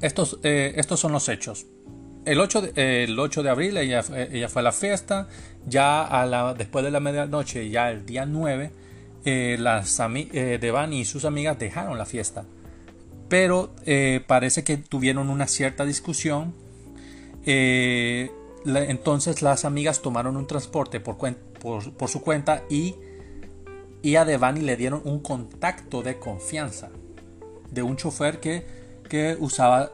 estos, 0.00 0.38
estos 0.42 1.00
son 1.00 1.12
los 1.12 1.28
hechos 1.28 1.66
el 2.24 2.40
8 2.40 2.62
de, 2.62 3.04
el 3.04 3.18
8 3.18 3.42
de 3.42 3.50
abril 3.50 3.76
ella, 3.76 4.04
ella, 4.30 4.48
fue 4.48 4.60
a 4.60 4.62
la 4.64 4.72
fiesta, 4.72 5.28
ya 5.66 6.02
a 6.02 6.26
la, 6.26 6.54
después 6.54 6.84
de 6.84 6.90
la 6.90 7.00
medianoche, 7.00 7.68
ya 7.68 7.90
el 7.90 8.06
día 8.06 8.26
9, 8.26 8.70
eh, 9.24 9.56
las 9.58 10.00
eh, 10.00 10.58
Devani 10.60 11.00
y 11.00 11.04
sus 11.04 11.24
amigas 11.24 11.58
dejaron 11.58 11.98
la 11.98 12.06
fiesta. 12.06 12.44
Pero 13.32 13.72
eh, 13.86 14.22
parece 14.26 14.62
que 14.62 14.76
tuvieron 14.76 15.30
una 15.30 15.46
cierta 15.46 15.86
discusión. 15.86 16.52
entonces 18.66 19.40
las 19.40 19.64
amigas 19.64 20.02
tomaron 20.02 20.36
un 20.36 20.46
transporte 20.46 21.00
por, 21.00 22.10
su 22.10 22.20
cuenta 22.20 22.62
y, 22.68 22.94
y 24.02 24.16
a 24.16 24.26
Devani 24.26 24.60
le 24.60 24.76
dieron 24.76 25.00
un 25.06 25.20
contacto 25.20 26.02
de 26.02 26.18
confianza 26.18 26.90
de 27.70 27.82
un 27.82 27.96
chofer 27.96 28.38
que, 28.38 28.66
que 29.08 29.34
usaba 29.40 29.90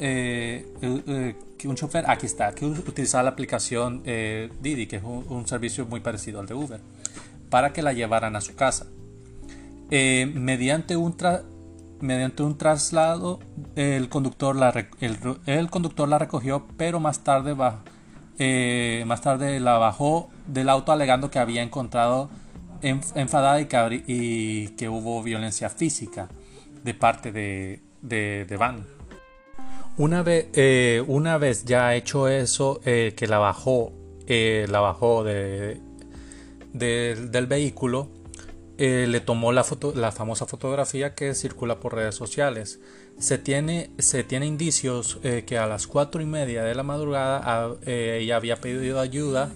que 1.59 1.69
un 1.69 1.77
chofer, 1.77 2.05
aquí 2.09 2.27
está, 2.27 2.53
que 2.55 2.65
utilizaba 2.67 3.23
la 3.23 3.31
aplicación 3.31 4.03
eh, 4.05 4.51
Didi, 4.61 4.89
que 4.89 4.97
es 4.97 5.03
un, 5.05 5.47
servicio 5.47 5.87
muy 5.87 6.01
parecido 6.01 6.41
al 6.41 6.47
de 6.47 6.55
Uber, 6.55 6.81
para 7.51 7.73
que 7.73 7.83
la 7.83 7.93
llevaran 7.93 8.37
a 8.37 8.41
su 8.41 8.57
casa. 8.57 8.87
Eh, 9.91 10.31
mediante, 10.35 10.97
un 10.97 11.17
mediante 12.01 12.43
un 12.43 12.57
traslado, 12.57 13.41
el 13.77 14.09
conductor, 14.09 14.57
la 14.57 14.73
el, 15.01 15.71
conductor 15.71 16.09
la 16.09 16.19
recogió, 16.19 16.67
pero 16.77 17.01
más 17.01 17.25
tarde, 17.25 17.57
eh, 18.39 19.05
más 19.07 19.21
tarde 19.21 19.61
la 19.61 19.79
bajó 19.79 20.31
del 20.47 20.69
auto 20.69 20.93
alegando 20.93 21.31
que 21.31 21.39
había 21.39 21.63
encontrado 21.63 22.31
enfadada 22.83 23.61
y 23.61 23.67
que, 23.67 24.75
que, 24.77 24.89
hubo 24.89 25.23
violencia 25.23 25.69
física 25.69 26.29
de 26.85 26.95
parte 26.95 27.33
de, 27.33 27.83
de, 28.03 28.45
de 28.49 28.57
Van. 28.57 28.87
Una 29.97 30.23
vez, 30.23 30.47
eh, 30.53 31.03
una 31.07 31.39
vez 31.39 31.65
ya 31.65 31.95
hecho 31.97 32.29
eso, 32.29 32.81
eh, 32.85 33.15
que 33.17 33.27
la 33.27 33.39
bajó, 33.39 33.93
la 34.29 34.81
bajó 34.81 35.25
de, 35.25 35.81
del 36.73 37.47
vehículo, 37.47 38.09
le 38.79 39.21
tomó 39.21 39.53
la, 39.53 39.65
foto, 39.65 39.93
la 39.95 40.13
famosa 40.13 40.47
fotografía 40.47 41.15
que 41.15 41.35
circula 41.35 41.81
por 41.81 41.95
redes 41.95 42.15
sociales. 42.15 42.81
Se 43.19 43.37
tiene, 43.39 43.91
indicios 44.47 45.19
que 45.47 45.59
a 45.59 45.67
las 45.67 45.87
cuatro 45.87 46.23
y 46.23 46.27
media 46.27 46.63
de 46.63 46.75
la 46.75 46.85
madrugada 46.85 47.77
ella 47.85 48.37
había 48.37 48.57
pedido 48.57 49.01
ayuda 49.01 49.51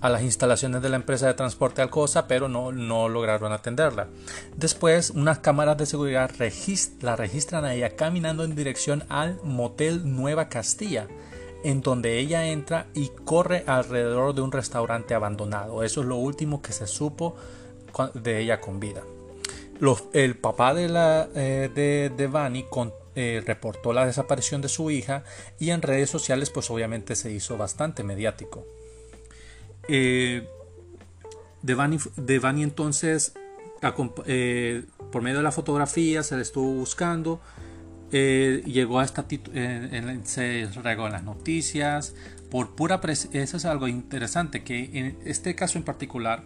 a 0.00 0.08
las 0.08 0.22
instalaciones 0.22 0.82
de 0.82 0.88
la 0.88 0.96
empresa 0.96 1.26
de 1.26 1.34
transporte 1.34 1.82
Alcosa, 1.82 2.26
pero 2.26 2.48
no, 2.48 2.72
no 2.72 3.08
lograron 3.08 3.52
atenderla. 3.52 4.08
Después, 4.56 5.10
unas 5.10 5.40
cámaras 5.40 5.76
de 5.76 5.86
seguridad 5.86 6.30
la 7.00 7.16
registran 7.16 7.64
a 7.64 7.74
ella 7.74 7.96
caminando 7.96 8.44
en 8.44 8.54
dirección 8.54 9.04
al 9.08 9.38
motel 9.42 10.14
Nueva 10.14 10.48
Castilla, 10.48 11.06
en 11.64 11.80
donde 11.80 12.18
ella 12.18 12.48
entra 12.48 12.86
y 12.94 13.10
corre 13.24 13.64
alrededor 13.66 14.34
de 14.34 14.42
un 14.42 14.52
restaurante 14.52 15.14
abandonado. 15.14 15.82
Eso 15.82 16.00
es 16.00 16.06
lo 16.06 16.16
último 16.16 16.62
que 16.62 16.72
se 16.72 16.86
supo 16.86 17.36
de 18.14 18.40
ella 18.40 18.60
con 18.60 18.80
vida. 18.80 19.02
el 20.12 20.36
papá 20.36 20.74
de, 20.74 20.88
la, 20.88 21.28
eh, 21.34 21.70
de, 21.74 22.10
de 22.16 22.28
eh, 23.16 23.42
reportó 23.44 23.92
la 23.92 24.06
desaparición 24.06 24.60
de 24.60 24.68
su 24.68 24.90
hija 24.90 25.24
y 25.58 25.70
en 25.70 25.82
redes 25.82 26.08
sociales 26.08 26.48
pues 26.50 26.70
obviamente 26.70 27.16
se 27.16 27.32
hizo 27.32 27.56
bastante 27.56 28.04
mediático. 28.04 28.64
Eh, 29.88 30.46
Devani, 31.62 32.62
entonces, 32.62 33.34
eh, 34.26 34.84
por 35.10 35.22
medio 35.22 35.38
de 35.38 35.42
la 35.42 35.52
fotografía, 35.52 36.22
se 36.22 36.36
le 36.36 36.42
estuvo 36.42 36.72
buscando. 36.72 37.40
Eh, 38.12 38.62
llegó 38.66 38.98
a 38.98 39.04
esta 39.04 39.24
se 40.24 40.68
regó 40.82 41.06
en 41.06 41.12
las 41.12 41.22
noticias 41.22 42.14
por 42.50 42.74
pura 42.74 43.00
eso 43.04 43.56
es 43.56 43.64
algo 43.64 43.86
interesante 43.86 44.64
que 44.64 44.90
en 44.92 45.16
este 45.24 45.54
caso 45.54 45.78
en 45.78 45.84
particular 45.84 46.42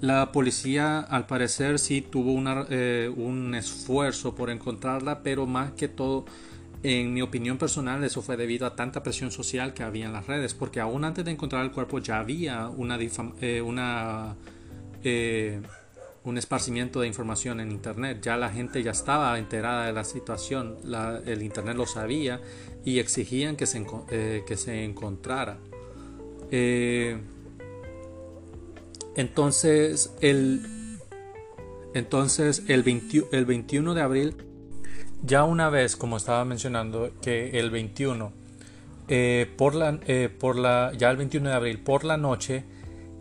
la 0.00 0.30
policía 0.30 1.00
al 1.00 1.26
parecer 1.26 1.80
sí 1.80 2.02
tuvo 2.02 2.32
un 2.34 3.54
esfuerzo 3.56 4.36
por 4.36 4.48
encontrarla 4.48 5.24
pero 5.24 5.44
más 5.46 5.72
que 5.72 5.88
todo 5.88 6.24
en 6.82 7.12
mi 7.12 7.22
opinión 7.22 7.58
personal, 7.58 8.04
eso 8.04 8.22
fue 8.22 8.36
debido 8.36 8.66
a 8.66 8.76
tanta 8.76 9.02
presión 9.02 9.32
social 9.32 9.74
que 9.74 9.82
había 9.82 10.06
en 10.06 10.12
las 10.12 10.26
redes, 10.26 10.54
porque 10.54 10.78
aún 10.78 11.04
antes 11.04 11.24
de 11.24 11.32
encontrar 11.32 11.64
el 11.64 11.72
cuerpo 11.72 11.98
ya 11.98 12.20
había 12.20 12.68
una, 12.68 12.96
eh, 13.40 13.60
una 13.60 14.36
eh, 15.02 15.60
un 16.26 16.36
esparcimiento 16.36 17.00
de 17.00 17.06
información 17.06 17.60
en 17.60 17.72
Internet. 17.72 18.18
Ya 18.20 18.36
la 18.36 18.50
gente 18.50 18.82
ya 18.82 18.90
estaba 18.90 19.38
enterada 19.38 19.86
de 19.86 19.92
la 19.92 20.04
situación, 20.04 20.76
el 21.24 21.42
Internet 21.42 21.76
lo 21.76 21.86
sabía 21.86 22.40
y 22.84 22.98
exigían 22.98 23.56
que 23.56 23.66
se, 23.66 23.86
eh, 24.10 24.44
que 24.46 24.56
se 24.56 24.84
encontrara. 24.84 25.58
entonces, 29.16 30.12
el, 30.20 30.98
entonces 31.94 32.62
el, 32.68 32.84
el 33.32 33.44
21 33.46 33.94
de 33.94 34.00
abril 34.02 34.36
ya 35.22 35.44
una 35.44 35.70
vez, 35.70 35.96
como 35.96 36.16
estaba 36.16 36.44
mencionando, 36.44 37.10
que 37.20 37.58
el 37.58 37.70
21, 37.70 38.32
eh, 39.08 39.50
por 39.56 39.74
la, 39.74 39.98
eh, 40.06 40.28
por 40.28 40.56
la, 40.56 40.92
ya 40.96 41.10
el 41.10 41.16
21 41.16 41.48
de 41.48 41.54
abril, 41.54 41.78
por 41.80 42.04
la 42.04 42.16
noche, 42.16 42.64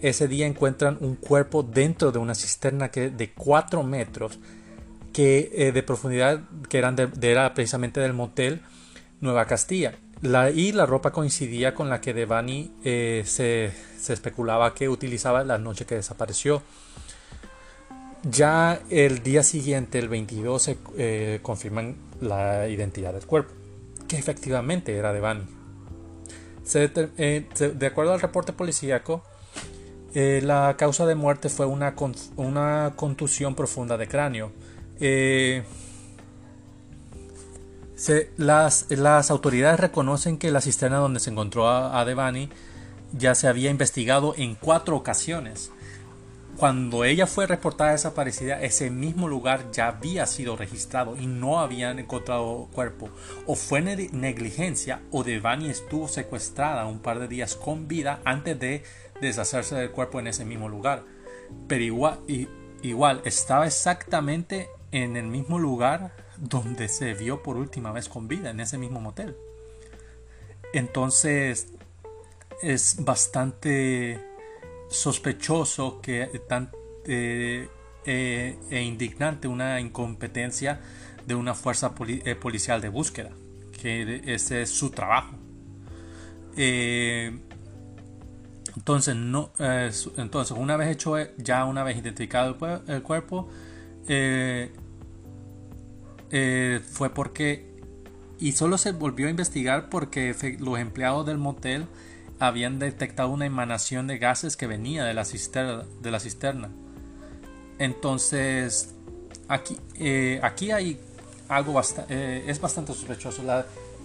ese 0.10 0.28
día 0.28 0.46
encuentran 0.46 0.98
un 1.02 1.16
cuerpo 1.16 1.64
dentro 1.64 2.12
de 2.12 2.20
una 2.20 2.36
cisterna 2.36 2.90
que, 2.90 3.10
de 3.10 3.32
4 3.34 3.84
metros 3.84 4.40
que, 5.14 5.52
eh, 5.54 5.72
de 5.72 5.84
profundidad 5.84 6.42
que 6.70 6.78
eran 6.78 6.96
de, 6.96 7.10
era 7.22 7.54
precisamente 7.54 8.00
del 8.00 8.14
motel 8.14 8.62
Nueva 9.22 9.46
Castilla. 9.46 9.96
La, 10.22 10.50
y 10.50 10.72
la 10.72 10.86
ropa 10.86 11.12
coincidía 11.12 11.74
con 11.74 11.90
la 11.90 12.02
que 12.02 12.14
Devani 12.14 12.72
eh, 12.84 13.24
se, 13.26 13.72
se, 14.00 14.14
especulaba 14.14 14.74
que 14.74 14.90
utilizaba 14.90 15.44
la 15.44 15.58
noche 15.58 15.86
que 15.86 15.96
desapareció. 15.96 16.64
Ya 18.24 18.82
el 18.90 19.22
día 19.22 19.44
siguiente, 19.44 20.00
el 20.00 20.10
22, 20.10 20.62
se 20.62 20.78
eh, 20.98 21.40
confirman 21.44 21.96
la 22.22 22.68
identidad 22.68 23.14
del 23.14 23.26
cuerpo, 23.26 23.54
que 24.08 24.18
efectivamente 24.18 24.96
era 24.98 25.14
Devani. 25.14 25.44
Eh, 26.74 27.48
de 27.76 27.86
acuerdo 27.86 28.14
al 28.14 28.22
reporte 28.22 28.52
policíaco, 28.52 29.24
eh, 30.16 30.42
la 30.42 30.76
causa 30.78 31.06
de 31.06 31.14
muerte 31.14 31.50
fue 31.50 31.66
una, 31.66 31.94
una 32.38 32.94
contusión 32.96 33.54
profunda 33.54 33.98
de 33.98 34.08
cráneo. 34.08 34.52
Eh, 35.00 35.64
las, 38.38 38.86
las, 38.90 39.30
autoridades 39.30 39.80
reconocen 39.80 40.38
que 40.38 40.52
la 40.52 40.62
cisterna 40.62 40.98
donde 40.98 41.20
se 41.20 41.32
encontró 41.32 41.68
a, 41.68 42.00
a 42.00 42.06
Devani 42.06 42.50
ya 43.12 43.36
se 43.36 43.50
había 43.50 43.70
investigado 43.70 44.34
en 44.38 44.56
cuatro 44.56 44.96
ocasiones. 44.96 45.72
Cuando 46.58 47.04
ella 47.04 47.28
fue 47.28 47.48
reportada 47.48 47.92
desaparecida, 47.92 48.62
ese 48.62 48.90
mismo 48.90 49.28
lugar 49.28 49.72
ya 49.72 49.90
había 49.90 50.26
sido 50.26 50.56
registrado 50.56 51.18
y 51.18 51.28
no 51.28 51.60
habían 51.60 52.00
encontrado 52.00 52.70
cuerpo. 52.72 53.10
O 53.46 53.56
fue 53.56 53.82
negligencia 53.82 55.02
o 55.12 55.26
Devani 55.26 55.70
estuvo 55.70 56.08
secuestrada 56.08 56.86
un 56.86 57.00
par 57.00 57.20
de 57.20 57.28
días 57.28 57.56
con 57.56 57.90
vida 57.90 58.22
antes 58.24 58.58
de 58.58 58.84
deshacerse 59.20 59.76
del 59.76 59.92
cuerpo 59.92 60.20
en 60.20 60.28
ese 60.28 60.46
mismo 60.46 60.70
lugar. 60.70 61.04
Pero 61.68 61.84
igual, 61.84 62.20
igual 62.82 63.22
estaba 63.26 63.68
exactamente 63.68 64.70
en 64.92 65.18
el 65.18 65.28
mismo 65.28 65.60
lugar 65.60 66.16
donde 66.38 66.88
se 66.88 67.14
vio 67.16 67.44
por 67.44 67.58
última 67.58 67.92
vez 67.92 68.08
con 68.08 68.30
vida, 68.30 68.52
en 68.52 68.62
ese 68.62 68.78
mismo 68.78 69.02
motel. 69.02 69.36
Entonces 70.74 71.68
es 72.62 73.04
bastante 73.04 74.35
sospechoso 74.90 76.00
que 76.02 76.42
tan 76.48 76.70
eh, 77.06 77.70
eh, 78.06 78.58
e 78.70 78.82
indignante 78.84 79.48
una 79.48 79.80
incompetencia 79.80 80.80
de 81.26 81.34
una 81.36 81.56
fuerza 81.56 81.94
eh, 82.08 82.36
policial 82.36 82.82
de 82.82 82.90
búsqueda, 82.90 83.32
que 83.82 84.22
ese 84.26 84.62
es 84.62 84.70
su 84.70 84.92
trabajo. 84.92 85.36
entonces, 88.76 89.16
no, 89.16 89.52
entonces, 90.18 90.56
una 90.58 90.78
vez 90.78 90.90
hecho, 90.90 91.16
ya 91.38 91.66
una 91.66 91.84
vez 91.84 91.98
identificado 91.98 92.56
el, 92.88 93.02
cuerpo, 93.02 93.50
fue 94.08 94.70
porque, 97.14 97.82
y 98.40 98.52
solo 98.52 98.78
se 98.78 98.92
volvió 98.92 99.28
a 99.28 99.30
investigar 99.32 99.90
porque 99.90 100.36
los 100.60 100.78
empleados 100.80 101.26
del 101.26 101.40
motel 101.40 101.88
habían 102.40 102.80
detectado 102.80 103.30
una 103.30 103.46
emanación 103.46 104.08
de 104.08 104.18
gases 104.18 104.58
que 104.58 104.68
venía 104.68 105.04
de 105.04 105.14
la 105.14 105.26
cisterna. 105.26 105.86
De 106.02 106.12
la 106.12 106.20
cisterna. 106.20 106.70
Entonces, 107.80 108.94
aquí, 109.48 109.78
eh, 110.00 110.40
aquí 110.44 110.72
hay 110.72 111.00
algo 111.50 111.74
bastante, 111.74 112.14
eh, 112.14 112.44
es 112.48 112.60
bastante 112.60 112.94
sospechoso. 112.94 113.42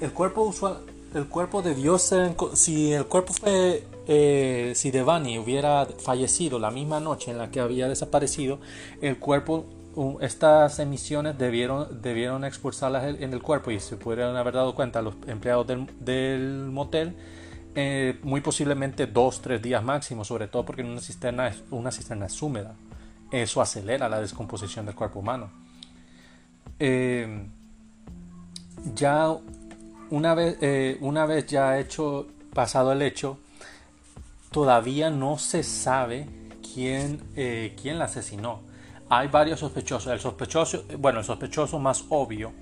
el 0.00 0.12
cuerpo 0.12 0.42
usual, 0.42 0.78
el 1.14 1.26
cuerpo 1.26 1.62
debió 1.62 1.98
ser, 1.98 2.34
si 2.54 2.92
el 2.92 3.06
cuerpo 3.06 3.32
fue, 3.32 3.84
eh, 4.06 4.72
si 4.74 4.90
Devani 4.90 5.38
hubiera 5.38 5.86
fallecido 5.86 6.58
la 6.58 6.70
misma 6.70 7.00
noche 7.00 7.30
en 7.30 7.38
la 7.38 7.50
que 7.50 7.60
había 7.60 7.88
desaparecido, 7.88 8.58
el 9.00 9.18
cuerpo, 9.18 9.66
estas 10.20 10.78
emisiones 10.78 11.36
debieron, 11.36 12.00
debieron 12.00 12.44
expulsarlas 12.44 13.16
en 13.20 13.32
el 13.32 13.42
cuerpo 13.42 13.70
y 13.70 13.80
se 13.80 13.96
pudieran 13.96 14.36
haber 14.36 14.54
dado 14.54 14.74
cuenta 14.74 15.02
los 15.02 15.14
empleados 15.26 15.66
del, 15.66 15.86
del 16.00 16.70
motel 16.70 17.14
eh, 17.74 18.18
muy 18.24 18.40
posiblemente 18.40 19.06
dos, 19.06 19.40
tres 19.40 19.62
días 19.62 19.82
máximo, 19.82 20.24
sobre 20.24 20.48
todo 20.48 20.64
porque 20.64 20.82
una 20.82 21.00
cisterna 21.00 21.52
una 21.70 21.92
cisterna 21.92 22.26
es 22.26 22.42
húmeda. 22.42 22.74
Eso 23.30 23.60
acelera 23.60 24.08
la 24.08 24.20
descomposición 24.20 24.86
del 24.86 24.96
cuerpo 24.96 25.20
humano. 25.20 25.50
Eh, 26.80 27.46
ya 28.94 29.36
una 30.10 30.34
vez, 30.34 30.58
eh, 30.60 30.98
una 31.00 31.26
vez 31.26 31.46
ya 31.46 31.78
hecho, 31.78 32.26
pasado 32.52 32.90
el 32.90 33.02
hecho, 33.02 33.38
todavía 34.50 35.10
no 35.10 35.38
se 35.38 35.62
sabe 35.62 36.28
quién, 36.74 37.18
quién 37.80 38.00
la 38.00 38.06
asesinó. 38.06 38.62
Hay 39.08 39.28
varios 39.28 39.60
sospechosos. 39.60 40.12
El 40.12 40.18
sospechoso, 40.18 40.84
bueno, 40.98 41.20
el 41.20 41.24
sospechoso 41.24 41.78
más 41.78 42.04
obvio 42.08 42.52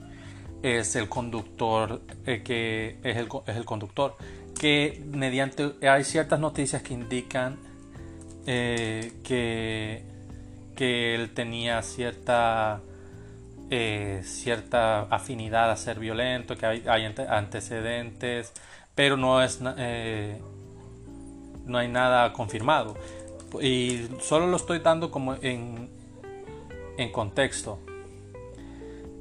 es 0.63 0.97
el 0.97 1.09
conductor, 1.09 2.03
que 2.25 2.99
es 3.03 3.17
el, 3.17 3.29
es 3.47 3.57
el 3.57 3.65
conductor 3.65 4.17
que 4.59 5.03
mediante 5.13 5.75
hay 5.89 6.05
ciertas 6.05 6.41
noticias 6.41 6.83
que 6.83 6.95
indican 6.95 7.59
eh, 8.47 9.13
que, 9.23 10.03
que 10.75 11.15
él 11.15 11.33
tenía 11.35 11.83
cierta 11.83 12.81
eh, 13.71 14.23
cierta 14.25 15.03
afinidad 15.03 15.71
a 15.71 15.77
ser 15.77 15.99
violento, 15.99 16.57
que 16.57 16.67
hay, 16.67 17.15
antecedentes, 17.29 18.53
pero 18.95 19.17
no 19.17 19.43
es 19.43 19.61
eh, 19.77 20.41
no 21.67 21.79
hay 21.79 21.89
nada 21.89 22.33
confirmado. 22.33 22.97
Y 23.61 24.09
solo 24.21 24.47
lo 24.47 24.57
estoy 24.57 24.79
dando 24.81 25.11
como 25.11 25.35
en, 25.35 25.91
en 26.97 27.13
contexto 27.13 27.79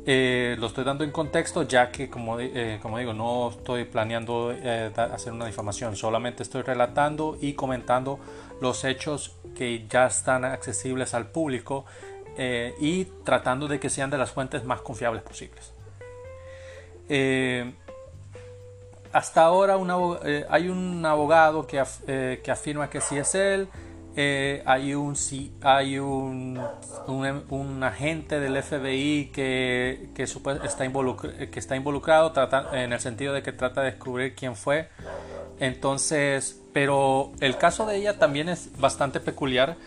eh, 0.09 0.55
lo 0.57 0.67
estoy 0.67 0.85
dando 0.85 1.03
en 1.03 1.11
contexto 1.11 1.63
ya 1.63 1.91
que, 1.91 2.09
como, 2.09 2.39
eh, 2.39 2.79
digo, 2.97 3.11
no 3.13 3.49
estoy 3.49 3.83
planeando 3.83 4.53
eh, 4.53 4.89
hacer 4.95 5.33
una 5.33 5.45
difamación, 5.45 5.97
solamente 5.97 6.43
estoy 6.43 6.61
relatando 6.61 7.37
y 7.41 7.55
comentando 7.55 8.17
los 8.61 8.85
hechos 8.85 9.35
que 9.53 9.85
ya 9.89 10.07
están 10.07 10.45
accesibles 10.45 11.13
al 11.13 11.27
público 11.27 11.83
y 12.79 13.05
tratando 13.25 13.67
de 13.67 13.79
que 13.79 13.89
sean 13.89 14.09
de 14.09 14.17
las 14.17 14.31
fuentes 14.31 14.63
más 14.63 14.81
confiables 14.81 15.23
posibles. 15.23 15.73
hasta 19.11 19.41
ahora 19.41 19.75
hay 20.49 20.69
un 20.69 21.05
abogado 21.05 21.67
que, 21.67 21.83
que 22.43 22.51
afirma 22.51 22.89
que 22.89 23.01
sí 23.01 23.17
es 23.17 23.35
él, 23.35 23.67
eh, 24.19 24.63
hay 24.65 24.95
un 24.95 25.15
hay 25.61 25.99
un, 25.99 26.59
un, 27.07 27.83
agente 27.83 28.39
del 28.39 28.63
FBI 28.63 29.29
que, 29.31 30.09
que, 30.15 30.23
está, 30.23 30.59
que 31.51 31.59
está 31.59 31.75
involucrado 31.75 32.33
en 32.73 32.93
el 32.93 32.99
sentido 32.99 33.33
de 33.33 33.43
que 33.43 33.51
trata 33.51 33.81
de 33.81 33.91
descubrir 33.91 34.33
quién 34.33 34.55
fue. 34.55 34.89
Entonces, 35.59 36.59
pero 36.73 37.31
el 37.41 37.59
caso 37.59 37.85
de 37.85 37.97
ella 37.97 38.17
también 38.17 38.49
es 38.49 38.71
bastante 38.79 39.19
peculiar 39.19 39.77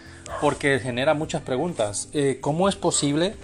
porque 0.41 0.79
genera 0.79 1.13
muchas 1.15 1.43
preguntas. 1.43 2.09
Eh, 2.13 2.39
¿Cómo 2.41 2.69
es 2.69 2.77
posible 2.77 3.35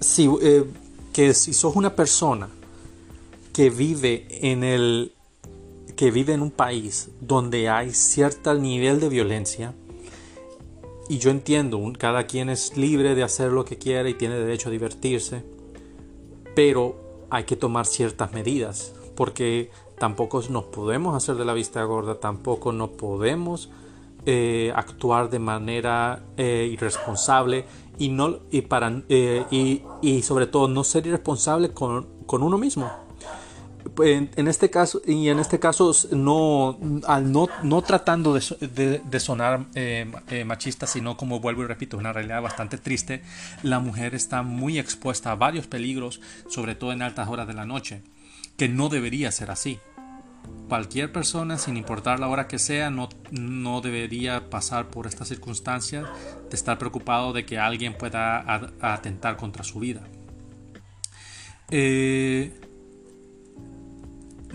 si, 0.00 0.28
eh, 0.42 0.64
que 1.12 1.34
si 1.34 1.52
sos 1.52 1.76
una 1.76 1.94
persona 1.94 2.48
que 3.52 3.70
vive 3.70 4.26
en 4.40 4.64
el 4.64 5.12
que 5.96 6.10
vive 6.10 6.32
en 6.32 6.42
un 6.42 6.50
país 6.50 7.10
donde 7.20 7.68
hay 7.68 7.92
cierto 7.92 8.54
nivel 8.54 9.00
de 9.00 9.08
violencia, 9.08 9.74
y 11.08 11.18
yo 11.18 11.30
entiendo, 11.30 11.80
cada 11.98 12.26
quien 12.26 12.48
es 12.48 12.76
libre 12.76 13.14
de 13.14 13.22
hacer 13.22 13.50
lo 13.52 13.64
que 13.64 13.76
quiera 13.76 14.08
y 14.08 14.14
tiene 14.14 14.36
derecho 14.36 14.68
a 14.68 14.72
divertirse, 14.72 15.44
pero 16.54 17.26
hay 17.28 17.44
que 17.44 17.56
tomar 17.56 17.86
ciertas 17.86 18.32
medidas, 18.32 18.94
porque 19.14 19.70
tampoco 19.98 20.42
nos 20.48 20.64
podemos 20.64 21.14
hacer 21.14 21.34
de 21.36 21.44
la 21.44 21.54
vista 21.54 21.82
gorda, 21.84 22.20
tampoco 22.20 22.72
no 22.72 22.92
podemos 22.92 23.70
eh, 24.24 24.72
actuar 24.74 25.30
de 25.30 25.38
manera 25.38 26.22
eh, 26.36 26.68
irresponsable 26.72 27.64
y, 27.98 28.08
no, 28.08 28.38
y, 28.50 28.62
para, 28.62 29.02
eh, 29.08 29.44
y, 29.50 29.82
y, 30.00 30.22
sobre 30.22 30.46
todo 30.46 30.68
no 30.68 30.84
ser 30.84 31.06
irresponsable 31.06 31.72
con, 31.72 32.06
con 32.26 32.42
uno 32.42 32.56
mismo 32.56 32.90
en, 34.02 34.48
este 34.48 34.70
caso 34.70 35.02
y 35.06 35.28
en 35.28 35.38
este 35.38 35.58
caso 35.58 35.92
no 36.12 36.78
al 37.06 37.30
no, 37.30 37.48
no 37.62 37.82
tratando 37.82 38.34
de, 38.34 39.20
sonar 39.20 39.66
eh, 39.74 40.10
eh, 40.28 40.44
machista 40.44 40.86
sino 40.86 41.16
como 41.16 41.40
vuelvo 41.40 41.62
y 41.62 41.66
repito 41.66 41.96
es 41.96 42.00
una 42.00 42.12
realidad 42.12 42.40
bastante 42.40 42.78
triste 42.78 43.22
la 43.62 43.80
mujer 43.80 44.14
está 44.14 44.42
muy 44.42 44.78
expuesta 44.78 45.32
a 45.32 45.34
varios 45.34 45.66
peligros 45.66 46.20
sobre 46.48 46.74
todo 46.74 46.92
en 46.92 47.02
altas 47.02 47.28
horas 47.28 47.46
de 47.46 47.54
la 47.54 47.66
noche 47.66 48.02
que 48.56 48.68
no 48.68 48.88
debería 48.88 49.32
ser 49.32 49.50
así. 49.50 49.78
Cualquier 50.68 51.12
persona 51.12 51.58
sin 51.58 51.76
importar 51.76 52.18
la 52.18 52.28
hora 52.28 52.48
que 52.48 52.58
sea 52.58 52.90
no, 52.90 53.08
no 53.30 53.80
debería 53.80 54.50
pasar 54.50 54.88
por 54.88 55.06
estas 55.06 55.28
circunstancias 55.28 56.06
de 56.48 56.56
estar 56.56 56.78
preocupado 56.78 57.32
de 57.32 57.44
que 57.44 57.58
alguien 57.58 57.94
pueda 57.94 58.44
atentar 58.80 59.36
contra 59.36 59.64
su 59.64 59.80
vida. 59.80 60.02
Eh, 61.70 62.52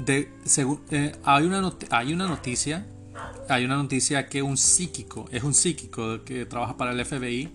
eh, 0.05 1.15
hay, 1.23 1.45
una 1.45 1.73
hay 1.89 2.13
una 2.13 2.27
noticia 2.27 2.85
hay 3.49 3.65
una 3.65 3.77
noticia 3.77 4.27
que 4.27 4.41
un 4.41 4.57
psíquico 4.57 5.25
es 5.31 5.43
un 5.43 5.53
psíquico 5.53 6.23
que 6.23 6.45
trabaja 6.45 6.77
para 6.77 6.91
el 6.91 7.03
FBI 7.03 7.49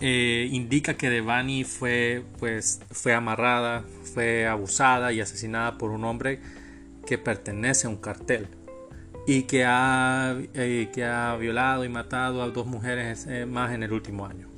eh, 0.00 0.48
indica 0.52 0.96
que 0.96 1.10
Devani 1.10 1.64
fue 1.64 2.22
pues 2.38 2.80
fue 2.90 3.14
amarrada 3.14 3.84
fue 4.14 4.46
abusada 4.46 5.12
y 5.12 5.20
asesinada 5.20 5.78
por 5.78 5.90
un 5.90 6.04
hombre 6.04 6.40
que 7.06 7.18
pertenece 7.18 7.86
a 7.86 7.90
un 7.90 7.96
cartel 7.96 8.46
y 9.26 9.42
que 9.42 9.64
ha, 9.66 10.36
eh, 10.54 10.90
que 10.92 11.04
ha 11.04 11.36
violado 11.36 11.84
y 11.84 11.88
matado 11.88 12.42
a 12.42 12.48
dos 12.48 12.66
mujeres 12.66 13.26
más 13.46 13.72
en 13.72 13.82
el 13.82 13.92
último 13.92 14.24
año. 14.24 14.48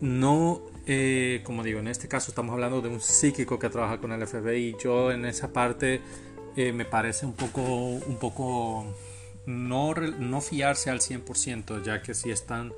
No, 0.00 0.62
eh, 0.86 1.40
como 1.44 1.62
digo, 1.62 1.80
en 1.80 1.88
este 1.88 2.08
caso 2.08 2.30
estamos 2.30 2.52
hablando 2.52 2.80
de 2.80 2.88
un 2.88 3.00
psíquico 3.00 3.58
que 3.58 3.68
trabaja 3.68 3.98
con 3.98 4.12
el 4.12 4.26
FBI. 4.26 4.76
Yo 4.82 5.10
en 5.12 5.24
esa 5.24 5.52
parte 5.52 6.00
me 6.56 6.84
parece 6.84 7.24
un 7.24 7.32
poco, 7.32 7.62
un 7.62 8.18
poco 8.18 8.84
no, 9.46 9.94
no 9.94 10.40
fiarse 10.42 10.90
al 10.90 11.00
100%, 11.00 11.82
ya 11.82 12.02
que 12.02 12.12
si 12.12 12.30
están, 12.30 12.74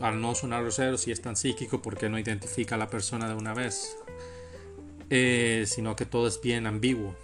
al 0.00 0.20
no 0.20 0.34
sonar 0.34 0.62
grosero, 0.62 0.98
si 0.98 1.12
es 1.12 1.22
tan 1.22 1.36
psíquico, 1.36 1.80
porque 1.80 2.08
no 2.08 2.18
identifica 2.18 2.74
a 2.74 2.78
la 2.78 2.88
persona 2.88 3.28
de 3.28 3.34
una 3.34 3.54
vez, 3.54 3.96
sino 5.66 5.94
que 5.94 6.06
todo 6.06 6.26
es 6.26 6.40
bien 6.40 6.66
ambiguo. 6.66 7.14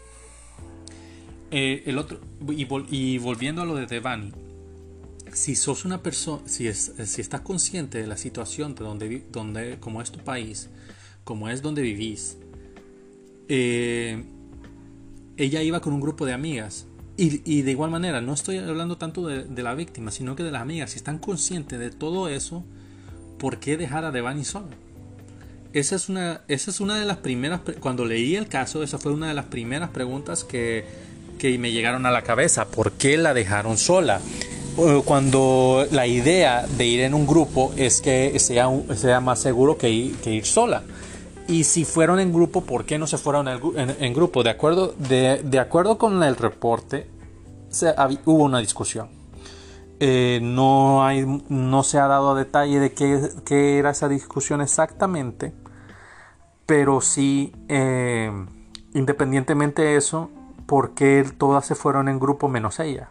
Eh, 1.50 1.84
el 1.86 1.98
otro, 1.98 2.20
y, 2.48 3.18
volviendo 3.18 3.62
a 3.62 3.64
lo 3.64 3.76
de 3.76 3.86
Devani, 3.86 4.32
si 5.36 5.54
sos 5.54 5.84
una 5.84 6.02
persona, 6.02 6.42
si, 6.46 6.72
si 6.72 7.20
estás 7.20 7.42
consciente 7.42 7.98
de 7.98 8.06
la 8.06 8.16
situación 8.16 8.74
de 8.74 8.84
donde, 8.84 9.22
donde, 9.30 9.78
como 9.78 10.00
es 10.00 10.10
tu 10.10 10.18
país, 10.20 10.70
como 11.24 11.50
es 11.50 11.60
donde 11.60 11.82
vivís, 11.82 12.38
eh, 13.46 14.24
ella 15.36 15.62
iba 15.62 15.80
con 15.80 15.92
un 15.92 16.00
grupo 16.00 16.24
de 16.24 16.32
amigas. 16.32 16.86
Y, 17.18 17.62
de 17.62 17.70
igual 17.70 17.90
manera, 17.90 18.20
no 18.20 18.34
estoy 18.34 18.58
hablando 18.58 18.98
tanto 18.98 19.26
de, 19.26 19.62
la 19.62 19.74
víctima, 19.74 20.10
sino 20.10 20.36
que 20.36 20.42
de 20.42 20.50
las 20.50 20.60
amigas. 20.60 20.90
Si 20.90 20.96
están 20.98 21.18
conscientes 21.18 21.78
de 21.78 21.90
todo 21.90 22.28
eso, 22.28 22.62
¿por 23.38 23.58
qué 23.58 23.78
dejar 23.78 24.04
a 24.04 24.10
Devani 24.10 24.44
sola? 24.44 24.68
Esa 25.72 25.96
es, 25.96 26.10
una, 26.10 26.42
esa 26.48 26.70
es 26.70 26.80
una 26.80 26.98
de 26.98 27.06
las 27.06 27.18
primeras, 27.18 27.60
cuando 27.80 28.04
leí 28.04 28.36
el 28.36 28.48
caso, 28.48 28.82
esa 28.82 28.98
fue 28.98 29.12
una 29.12 29.28
de 29.28 29.34
las 29.34 29.46
primeras 29.46 29.90
preguntas 29.90 30.44
que, 30.44 30.84
que 31.38 31.58
me 31.58 31.72
llegaron 31.72 32.04
a 32.04 32.10
la 32.10 32.20
cabeza. 32.20 32.66
¿Por 32.66 32.92
qué 32.92 33.16
la 33.16 33.32
dejaron 33.32 33.78
sola? 33.78 34.20
Cuando 35.04 35.86
la 35.90 36.06
idea 36.06 36.66
de 36.66 36.84
ir 36.84 37.00
en 37.00 37.14
un 37.14 37.26
grupo 37.26 37.72
es 37.76 38.02
que 38.02 38.38
sea, 38.38 38.68
sea 38.94 39.20
más 39.20 39.38
seguro 39.38 39.78
que 39.78 39.88
ir, 39.88 40.16
que 40.16 40.32
ir 40.32 40.44
sola. 40.44 40.82
Y 41.48 41.64
si 41.64 41.84
fueron 41.84 42.20
en 42.20 42.32
grupo, 42.32 42.60
¿por 42.60 42.84
qué 42.84 42.98
no 42.98 43.06
se 43.06 43.16
fueron 43.16 43.48
en, 43.48 44.14
grupo? 44.14 44.42
De 44.42 44.50
acuerdo, 44.50 44.94
de, 44.98 45.40
de, 45.42 45.58
acuerdo 45.60 45.96
con 45.96 46.22
el 46.22 46.36
reporte, 46.36 47.08
se, 47.68 47.94
hubo 48.24 48.44
una 48.44 48.58
discusión. 48.58 49.08
Eh, 49.98 50.40
no, 50.42 51.06
hay, 51.06 51.24
no 51.48 51.82
se 51.82 51.98
ha 51.98 52.06
dado 52.06 52.34
detalle 52.34 52.78
de 52.80 52.92
qué, 52.92 53.30
qué 53.46 53.78
era 53.78 53.90
esa 53.90 54.08
discusión 54.08 54.60
exactamente, 54.60 55.54
pero 56.66 57.00
sí, 57.00 57.54
eh, 57.68 58.30
independientemente 58.92 59.82
de 59.82 59.96
eso, 59.96 60.30
porque 60.66 61.24
todas 61.38 61.64
se 61.64 61.74
fueron 61.76 62.08
en 62.08 62.18
grupo 62.18 62.48
menos 62.48 62.78
ella. 62.80 63.08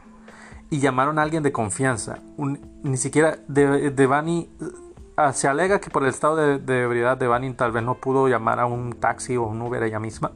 Y 0.70 0.80
llamaron 0.80 1.20
a 1.20 1.22
alguien 1.22 1.43
de 1.43 1.51
confianza. 1.51 2.20
ni 2.38 2.97
siquiera 2.97 3.38
Devani 3.47 4.49
ah, 5.16 5.32
se 5.32 5.47
alega 5.47 5.80
que 5.80 5.89
por 5.89 6.03
el 6.03 6.09
estado 6.09 6.36
de, 6.36 6.59
de 6.59 7.16
Devani 7.16 7.53
tal 7.53 7.72
vez 7.72 7.84
no 7.84 7.95
pudo 7.95 8.28
llamar 8.28 8.59
a 8.59 8.66
un 8.66 8.93
taxi 8.93 9.38
o 9.38 9.43
un 9.43 9.61
Uber 9.61 9.84
ella 9.84 9.99
misma. 9.99 10.32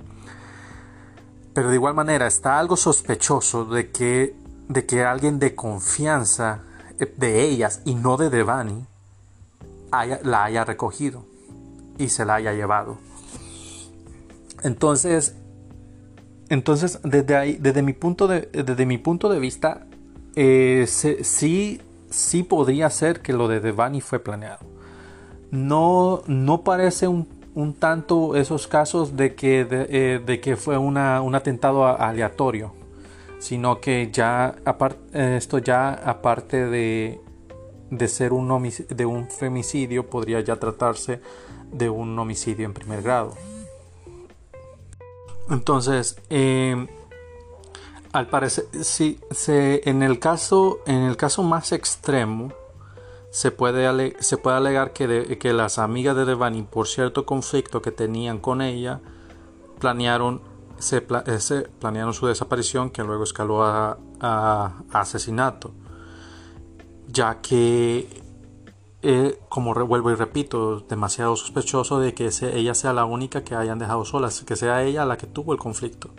Pero 1.53 1.69
de 1.69 1.75
igual 1.75 1.95
manera 1.95 2.27
está 2.27 2.59
algo 2.59 2.77
sospechoso 2.77 3.65
de 3.65 3.91
que, 3.91 4.36
de 4.67 4.86
que 4.86 5.03
alguien 5.03 5.39
de 5.39 5.55
confianza 5.55 6.61
eh, 6.99 7.13
de 7.17 7.41
ellas 7.43 7.82
y 7.86 7.95
no 7.95 8.17
de 8.17 8.30
Devani 8.30 8.86
la 10.23 10.43
haya 10.43 10.63
recogido 10.63 11.25
y 11.97 12.09
se 12.09 12.23
la 12.23 12.36
haya 12.36 12.53
llevado. 12.53 12.99
Entonces 14.61 15.36
entonces, 16.49 16.99
desde 17.03 17.38
ahí, 17.38 17.57
desde 17.61 17.84
mi 17.84 17.93
punto 17.93 18.27
de, 18.27 18.49
desde 18.51 18.86
mi 18.88 18.97
punto 18.97 19.30
de 19.30 19.39
vista, 19.39 19.86
eh, 20.36 20.86
sí, 20.88 21.82
sí 22.09 22.43
podría 22.43 22.89
ser 22.89 23.21
que 23.21 23.34
lo 23.34 23.47
de 23.47 23.59
Devani 23.59 24.01
fue 24.01 24.19
planeado. 24.19 24.65
No, 25.51 26.21
no 26.27 26.63
parece 26.63 27.07
un, 27.07 27.27
tanto 27.80 28.36
esos 28.36 28.67
casos 28.67 29.17
de 29.17 29.36
que, 29.36 29.65
de, 29.65 29.88
eh, 30.27 30.39
que 30.39 30.55
fue 30.55 30.77
un 30.77 30.97
atentado 30.97 31.86
aleatorio, 31.86 32.73
sino 33.39 33.82
que 33.82 34.09
ya 34.11 34.55
esto 35.13 35.57
ya 35.57 35.93
aparte 35.93 36.67
de, 36.67 37.19
de 37.89 38.07
ser 38.07 38.34
un, 38.34 38.71
de 38.89 39.05
un 39.05 39.30
femicidio, 39.30 40.09
podría 40.09 40.41
ya 40.41 40.57
tratarse 40.57 41.21
de 41.71 41.89
un 41.89 42.17
homicidio 42.17 42.65
en 42.65 42.73
primer 42.73 43.01
grado. 43.01 43.34
Entonces, 45.49 46.17
eh, 46.30 46.88
al 48.12 48.28
parecer, 48.28 48.66
sí, 48.82 49.20
se, 49.32 49.88
en, 49.89 50.01
el 50.01 50.20
caso, 50.20 50.80
en 50.86 51.01
el 51.01 51.16
caso 51.16 51.43
más 51.43 51.72
extremo, 51.72 52.51
se 53.30 53.51
puede, 53.51 54.16
se 54.22 54.38
puede 54.38 54.57
alegar 54.57 54.93
que, 54.93 55.38
que 55.38 55.53
las 55.53 55.78
amigas 55.78 56.16
de 56.16 56.26
Devani, 56.26 56.64
por 56.64 56.88
cierto 56.88 57.26
conflicto 57.26 57.82
que 57.82 57.91
tenían 57.91 58.39
con 58.39 58.62
ella, 58.62 59.01
planearon, 59.80 60.41
se, 60.80 60.97
eh, 60.97 61.68
planearon 61.80 62.14
su 62.14 62.26
desaparición, 62.26 62.89
que 62.89 63.03
luego 63.03 63.24
escaló 63.24 63.64
a, 63.64 63.97
asesinato, 64.91 65.72
ya 67.07 67.41
que 67.41 68.24
eh, 69.01 69.39
como 69.47 69.74
vuelvo 69.74 70.12
y 70.12 70.16
repito, 70.16 70.82
demasiado 70.82 71.36
sospechoso 71.36 71.99
de 71.99 72.14
que 72.14 72.30
ella 72.53 72.74
sea 72.74 72.91
la 72.91 73.05
única 73.05 73.43
que 73.43 73.55
hayan 73.55 73.80
dejado 73.80 74.03
sola, 74.03 74.30
que 74.45 74.55
sea 74.55 74.84
ella 74.84 75.05
la 75.05 75.18
que 75.18 75.28
tuvo 75.28 75.53
el 75.53 75.60
conflicto. 75.60 76.10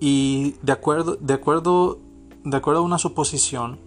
Y 0.00 0.56
de 0.62 0.72
acuerdo, 0.72 1.16
de 1.20 1.34
acuerdo, 1.34 1.98
de 2.44 2.56
acuerdo 2.56 2.80
a 2.80 2.84
una 2.84 2.98
suposición, 2.98 3.78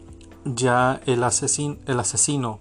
ya 0.46 1.02
el, 1.06 1.24
asesin, 1.24 1.80
el 1.86 2.00
asesino, 2.00 2.60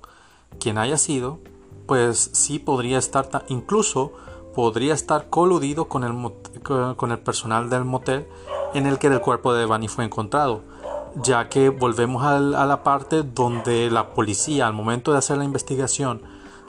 quien 0.59 0.79
haya 0.79 0.99
sido, 0.99 1.39
pues 1.87 2.31
sí 2.33 2.59
podría 2.59 2.99
estar, 2.99 3.45
incluso 3.49 4.13
podría 4.55 4.95
estar 4.95 5.31
coludido 5.31 5.89
con 5.89 6.05
el, 6.05 6.95
con 6.97 7.11
el 7.11 7.19
personal 7.19 7.71
del 7.71 7.85
motel 7.85 8.27
en 8.75 8.87
el 8.87 8.99
que 8.99 9.09
el 9.09 9.21
cuerpo 9.21 9.53
de 9.55 9.65
Bunny 9.65 9.89
fue 9.89 10.05
encontrado 10.05 10.63
ya 11.17 11.49
que 11.49 11.71
volvemos 11.71 12.25
a 12.25 12.67
la 12.67 12.83
parte 12.83 13.23
donde 13.23 13.91
la 13.91 14.15
policía 14.15 14.67
al 14.67 14.73
momento 14.73 15.13
de 15.13 15.19
hacer 15.19 15.39
la 15.39 15.45
investigación 15.45 16.23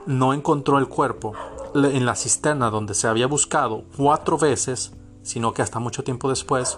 no 0.06 0.34
encontró 0.34 0.78
el 0.78 0.88
cuerpo. 0.88 1.34
En 1.74 2.06
la 2.06 2.16
cisterna 2.16 2.70
donde 2.70 2.94
se 2.94 3.08
había 3.08 3.28
buscado 3.28 3.84
cuatro 3.96 4.38
veces, 4.38 4.94
sino 5.24 5.54
que 5.54 5.62
hasta 5.62 5.80
mucho 5.80 6.04
tiempo 6.04 6.30
después. 6.30 6.78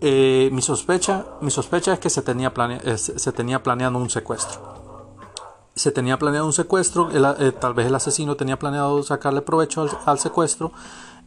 Eh, 0.00 0.50
mi, 0.52 0.62
sospecha, 0.62 1.26
mi 1.40 1.50
sospecha 1.50 1.94
es 1.94 1.98
que 1.98 2.10
se 2.10 2.22
tenía, 2.22 2.52
se 2.96 3.32
tenía 3.32 3.62
planeado 3.62 3.98
un 3.98 4.10
secuestro. 4.10 5.08
Se 5.74 5.90
tenía 5.90 6.18
planeado 6.18 6.46
un 6.46 6.52
secuestro, 6.52 7.08
eh, 7.10 7.52
tal 7.52 7.74
vez 7.74 7.86
el 7.86 7.94
asesino 7.94 8.36
tenía 8.36 8.58
planeado 8.58 9.02
sacarle 9.02 9.42
provecho 9.42 9.86
al 10.06 10.18
secuestro 10.18 10.72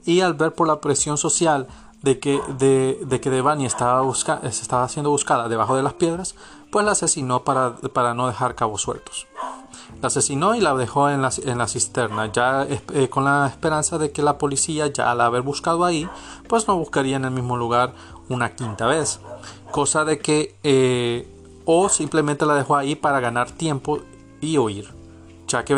y 0.06 0.22
al 0.22 0.36
ver 0.36 0.54
por 0.54 0.68
la 0.68 0.80
presión 0.80 1.18
social 1.18 1.68
de 2.02 2.20
que, 2.20 2.42
de, 2.58 3.00
de 3.06 3.20
que 3.20 3.30
Devani 3.30 3.66
estaba, 3.66 4.02
busca, 4.02 4.40
estaba 4.44 4.88
siendo 4.88 5.10
buscada 5.10 5.50
debajo 5.50 5.76
de 5.76 5.84
las 5.84 5.94
piedras, 5.94 6.36
pues 6.72 6.86
la 6.86 6.92
asesinó 6.92 7.44
para, 7.44 7.76
para 7.78 8.14
no 8.14 8.28
dejar 8.28 8.56
cabos 8.56 8.82
sueltos. 8.82 9.28
La 10.02 10.08
asesinó 10.08 10.54
y 10.54 10.60
la 10.60 10.76
dejó 10.76 11.10
en 11.10 11.24
la, 11.24 11.32
en 11.43 11.58
la 11.58 11.68
cisterna, 11.68 12.32
ya 12.32 12.68
eh, 12.70 13.10
con 13.10 13.26
la 13.26 13.48
esperanza 13.48 13.98
de 13.98 14.12
que 14.12 14.22
la 14.22 14.38
policía, 14.38 14.88
ya 14.88 15.12
al 15.12 15.22
haber 15.22 15.41
buscado 15.41 15.86
ahí, 15.86 16.08
pues 16.48 16.68
no 16.68 16.78
buscaría 16.78 17.16
en 17.16 17.26
el 17.26 17.32
mismo 17.32 17.58
lugar 17.58 17.93
una 18.30 18.56
quinta 18.56 18.86
vez. 18.86 19.20
Cosa 19.72 20.06
de 20.06 20.20
que, 20.20 20.56
eh, 20.64 21.28
o 21.66 21.89
simplemente 21.89 22.45
la 22.45 22.54
dejó 22.54 22.76
ahí 22.76 22.95
para 22.95 23.20
ganar 23.20 23.50
tiempo 23.50 24.00
y 24.39 24.58
huir. 24.60 24.93
Ya 25.48 25.66
que, 25.66 25.74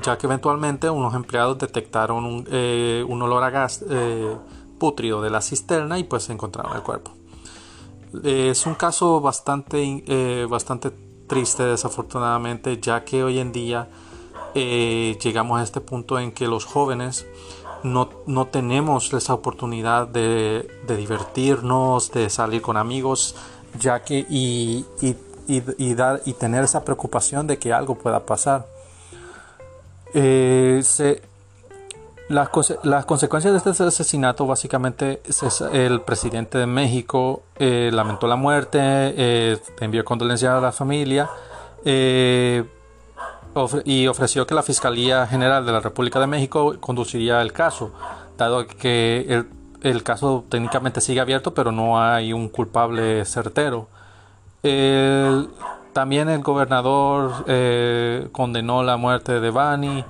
ya 0.00 0.18
que 0.18 0.26
eventualmente 0.26 0.88
unos 0.88 1.14
empleados 1.14 1.58
detectaron 1.58 2.24
un, 2.24 2.46
eh, 2.50 3.04
olor 3.08 3.42
a 3.42 3.50
gas 3.50 3.84
putrido 4.78 5.22
de 5.22 5.30
la 5.30 5.40
cisterna 5.40 5.98
y 5.98 6.04
pues 6.04 6.30
encontraron 6.30 6.76
el 6.76 6.82
cuerpo. 6.82 7.12
es 8.22 8.64
un 8.66 8.74
caso 8.74 9.20
bastante, 9.20 10.46
bastante 10.48 11.09
triste 11.30 11.62
desafortunadamente 11.62 12.80
ya 12.80 13.04
que 13.04 13.22
hoy 13.22 13.38
en 13.38 13.52
día 13.52 13.86
eh, 14.56 15.16
llegamos 15.22 15.60
a 15.60 15.62
este 15.62 15.80
punto 15.80 16.18
en 16.18 16.32
que 16.32 16.48
los 16.48 16.64
jóvenes 16.64 17.24
no, 17.84 18.10
no 18.26 18.48
tenemos 18.48 19.12
esa 19.12 19.32
oportunidad 19.32 20.08
de, 20.08 20.68
divertirnos, 20.88 22.10
de 22.10 22.28
salir 22.30 22.62
con 22.62 22.76
amigos, 22.76 23.36
ya 23.78 24.02
que 24.02 24.26
y, 24.28 24.84
y, 25.00 25.14
y, 25.46 25.94
dar, 25.94 26.20
y 26.26 26.32
tener 26.32 26.64
esa 26.64 26.84
preocupación 26.84 27.46
de 27.46 27.58
que 27.60 27.72
algo 27.72 27.94
pueda 27.94 28.26
pasar. 28.26 28.66
Eh, 30.12 30.80
se, 30.82 31.22
las, 32.30 32.48
consecuencias 33.06 33.52
de 33.52 33.70
este 33.70 33.82
asesinato 33.82 34.46
básicamente 34.46 35.20
el 35.72 36.00
presidente 36.02 36.58
de 36.58 36.66
México 36.66 37.42
eh, 37.56 37.90
lamentó 37.92 38.28
la 38.28 38.36
muerte, 38.36 38.78
eh, 38.80 39.58
envió 39.80 40.04
condolencias 40.04 40.52
a 40.52 40.60
la 40.60 40.70
familia 40.70 41.28
eh, 41.84 42.64
y 43.84 44.06
ofreció 44.06 44.46
que 44.46 44.54
la 44.54 44.62
Fiscalía 44.62 45.26
General 45.26 45.66
de 45.66 45.72
la 45.72 45.80
República 45.80 46.20
de 46.20 46.28
México 46.28 46.76
conduciría 46.78 47.42
el 47.42 47.52
caso, 47.52 47.90
dado 48.38 48.64
que 48.64 49.44
el 49.82 50.02
caso 50.04 50.44
técnicamente 50.48 51.00
sigue 51.00 51.18
abierto, 51.18 51.52
pero 51.52 51.72
no 51.72 52.00
hay 52.00 52.32
un 52.32 52.48
culpable 52.48 53.24
certero. 53.24 53.88
también 55.92 56.28
el 56.28 56.42
gobernador 56.42 57.44
condenó 58.30 58.84
la 58.84 58.96
muerte 58.96 59.40
de 59.40 59.50
Bani. 59.50 60.04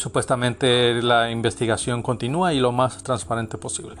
Eh, 0.00 0.02
supuestamente 0.02 1.02
la 1.02 1.30
investigación 1.30 2.02
continúa 2.02 2.52
y 2.54 2.60
lo 2.60 2.72
más 2.72 3.02
transparente 3.02 3.58
posible. 3.58 3.96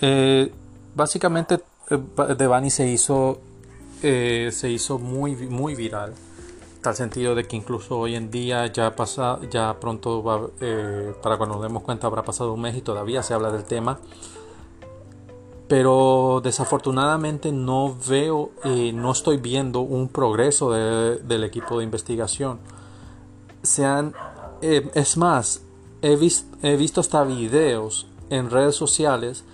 Eh, 0.00 0.52
básicamente 0.94 1.60
Devani 2.36 2.70
se 2.70 2.88
hizo 2.88 3.40
se 4.00 4.70
hizo 4.70 4.98
muy 4.98 5.34
muy 5.34 5.74
viral 5.74 6.12
tal 6.86 6.94
sentido 6.94 7.34
de 7.34 7.48
que 7.48 7.56
incluso 7.56 7.98
hoy 7.98 8.14
en 8.14 8.30
día 8.30 8.66
ya 8.66 8.94
pasa, 8.94 9.40
ya 9.50 9.74
pronto 9.80 10.22
va, 10.22 10.46
eh, 10.60 11.14
para 11.20 11.36
cuando 11.36 11.56
nos 11.56 11.64
demos 11.64 11.82
cuenta 11.82 12.06
habrá 12.06 12.22
pasado 12.22 12.52
un 12.52 12.60
mes 12.60 12.76
y 12.76 12.80
todavía 12.80 13.24
se 13.24 13.34
habla 13.34 13.50
del 13.50 13.64
tema. 13.64 13.98
Pero 15.66 16.40
desafortunadamente 16.44 17.50
no 17.50 17.96
veo, 18.08 18.50
eh, 18.62 18.92
no 18.92 19.10
estoy 19.10 19.38
viendo 19.38 19.80
un 19.80 20.06
progreso 20.06 20.70
del 20.70 21.42
equipo 21.42 21.78
de 21.78 21.84
investigación. 21.84 22.60
Sean, 23.64 24.14
eh, 24.66 24.90
es 24.94 25.16
más, 25.16 25.62
he, 26.02 26.18
he 26.62 26.76
visto 26.76 27.00
hasta 27.00 27.24
videos 27.24 28.06
en 28.30 28.50
redes 28.50 28.74
sociales 28.76 29.44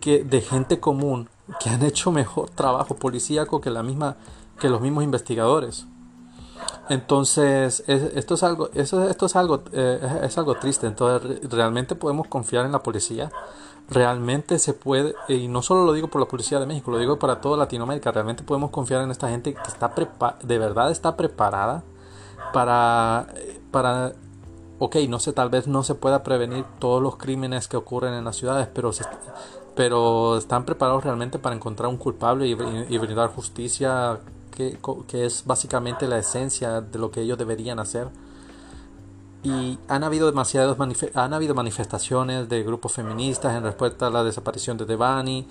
que, 0.00 0.24
de 0.24 0.40
gente 0.40 0.80
común 0.80 1.28
que 1.60 1.70
han 1.70 1.82
hecho 1.82 2.10
mejor 2.10 2.50
trabajo 2.50 2.96
policíaco 2.96 3.60
que, 3.60 3.70
la 3.70 3.82
misma, 3.82 4.16
que 4.58 4.68
los 4.68 4.80
mismos 4.80 5.04
investigadores. 5.04 5.86
Entonces, 6.88 7.84
esto 7.86 8.34
es 8.34 8.42
algo, 8.42 8.70
eso, 8.74 9.08
esto 9.08 9.26
es 9.26 9.36
algo, 9.36 9.62
eh, 9.72 10.20
es 10.22 10.38
algo 10.38 10.54
triste. 10.54 10.86
Entonces, 10.86 11.40
realmente 11.50 11.94
podemos 11.94 12.28
confiar 12.28 12.64
en 12.64 12.72
la 12.72 12.82
policía. 12.82 13.30
Realmente 13.88 14.58
se 14.58 14.72
puede, 14.72 15.14
y 15.28 15.48
no 15.48 15.62
solo 15.62 15.84
lo 15.84 15.92
digo 15.92 16.08
por 16.08 16.20
la 16.20 16.28
policía 16.28 16.58
de 16.58 16.66
México, 16.66 16.90
lo 16.90 16.98
digo 16.98 17.18
para 17.18 17.40
toda 17.40 17.56
Latinoamérica. 17.56 18.10
Realmente 18.10 18.42
podemos 18.42 18.70
confiar 18.70 19.02
en 19.02 19.10
esta 19.10 19.28
gente 19.28 19.54
que 19.54 19.68
está 19.68 19.92
de 20.42 20.58
verdad 20.58 20.90
está 20.90 21.16
preparada 21.16 21.84
para, 22.52 23.28
para, 23.70 24.12
ok, 24.78 24.96
no 25.08 25.18
sé, 25.18 25.32
tal 25.32 25.48
vez 25.48 25.66
no 25.66 25.82
se 25.82 25.94
pueda 25.94 26.22
prevenir 26.22 26.64
todos 26.78 27.02
los 27.02 27.16
crímenes 27.16 27.68
que 27.68 27.76
ocurren 27.76 28.14
en 28.14 28.24
las 28.24 28.36
ciudades, 28.36 28.68
pero 28.72 28.90
pero 29.74 30.38
están 30.38 30.64
preparados 30.64 31.04
realmente 31.04 31.38
para 31.38 31.54
encontrar 31.54 31.88
un 31.90 31.98
culpable 31.98 32.46
y, 32.46 32.54
brindar 32.54 33.28
justicia 33.28 34.18
que, 34.50 34.78
es 35.12 35.44
básicamente 35.44 36.08
la 36.08 36.18
esencia 36.18 36.80
de 36.80 36.98
lo 36.98 37.10
que 37.10 37.20
ellos 37.20 37.36
deberían 37.36 37.78
hacer. 37.78 38.08
Y 39.44 39.78
han 39.86 40.02
habido 40.02 40.26
demasiadas 40.26 40.76
han 41.14 41.34
habido 41.34 41.54
manifestaciones 41.54 42.48
de 42.48 42.62
grupos 42.64 42.92
feministas 42.92 43.54
en 43.54 43.64
respuesta 43.64 44.06
a 44.06 44.10
la 44.10 44.24
desaparición 44.24 44.78
de 44.78 44.86
Devani, 44.86 45.46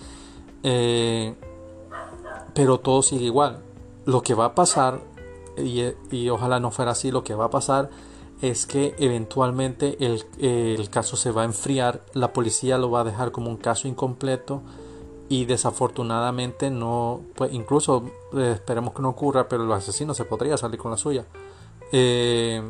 eh, 0.63 1.36
pero 2.55 2.80
todo 2.80 3.03
sigue 3.03 3.26
igual. 3.26 3.59
Lo 4.05 4.23
que 4.23 4.34
va 4.34 4.45
a 4.45 4.55
pasar, 4.55 5.01
y, 5.55 5.84
y, 6.09 6.30
ojalá 6.30 6.59
no 6.59 6.71
fuera 6.71 6.91
así, 6.91 7.11
lo 7.11 7.23
que 7.23 7.36
va 7.36 7.45
a 7.45 7.49
pasar 7.51 7.89
es 8.49 8.65
que 8.65 8.95
eventualmente 8.97 9.97
el, 9.99 10.23
el 10.39 10.89
caso 10.89 11.17
se 11.17 11.31
va 11.31 11.43
a 11.43 11.45
enfriar, 11.45 12.03
la 12.13 12.33
policía 12.33 12.77
lo 12.77 12.91
va 12.91 13.01
a 13.01 13.03
dejar 13.03 13.31
como 13.31 13.49
un 13.49 13.57
caso 13.57 13.87
incompleto 13.87 14.61
y 15.27 15.45
desafortunadamente 15.45 16.69
no, 16.69 17.21
pues 17.35 17.51
incluso 17.53 18.03
eh, 18.33 18.51
esperemos 18.55 18.93
que 18.93 19.01
no 19.01 19.09
ocurra, 19.09 19.47
pero 19.47 19.63
el 19.63 19.71
asesino 19.71 20.13
se 20.13 20.25
podría 20.25 20.57
salir 20.57 20.79
con 20.79 20.91
la 20.91 20.97
suya. 20.97 21.25
Eh, 21.91 22.61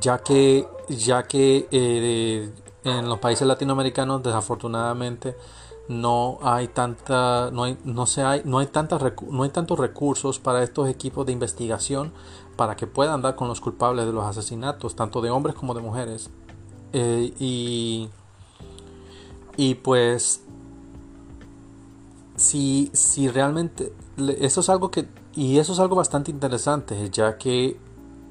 ya 0.00 0.18
que, 0.18 0.68
ya 0.88 1.24
que 1.24 1.66
eh, 1.70 2.50
en 2.84 3.08
los 3.08 3.18
países 3.18 3.46
latinoamericanos 3.46 4.22
desafortunadamente 4.22 5.34
no 5.88 6.38
hay 6.42 6.68
tanta, 6.68 7.50
no 7.50 7.64
no 7.84 8.06
se 8.06 8.22
hay, 8.22 8.42
no 8.44 8.58
hay 8.58 8.66
tantas, 8.66 9.02
no 9.30 9.42
hay 9.42 9.50
tantos 9.50 9.78
recursos 9.78 10.38
para 10.38 10.62
estos 10.62 10.88
equipos 10.88 11.26
de 11.26 11.32
investigación 11.32 12.12
para 12.56 12.76
que 12.76 12.86
puedan 12.86 13.22
dar 13.22 13.36
con 13.36 13.48
los 13.48 13.60
culpables 13.60 14.04
de 14.06 14.12
los 14.12 14.24
asesinatos, 14.24 14.96
tanto 14.96 15.20
de 15.20 15.30
hombres 15.30 15.54
como 15.54 15.74
de 15.74 15.80
mujeres. 15.80 16.30
y, 16.92 18.08
y 19.56 19.74
pues 19.76 20.42
si, 22.36 22.90
si 22.92 23.28
realmente 23.28 23.92
eso 24.40 24.60
es 24.60 24.68
algo 24.68 24.90
que 24.90 25.08
y 25.34 25.58
eso 25.58 25.72
es 25.72 25.78
algo 25.80 25.96
bastante 25.96 26.30
interesante 26.30 27.10
ya 27.10 27.36
que 27.36 27.78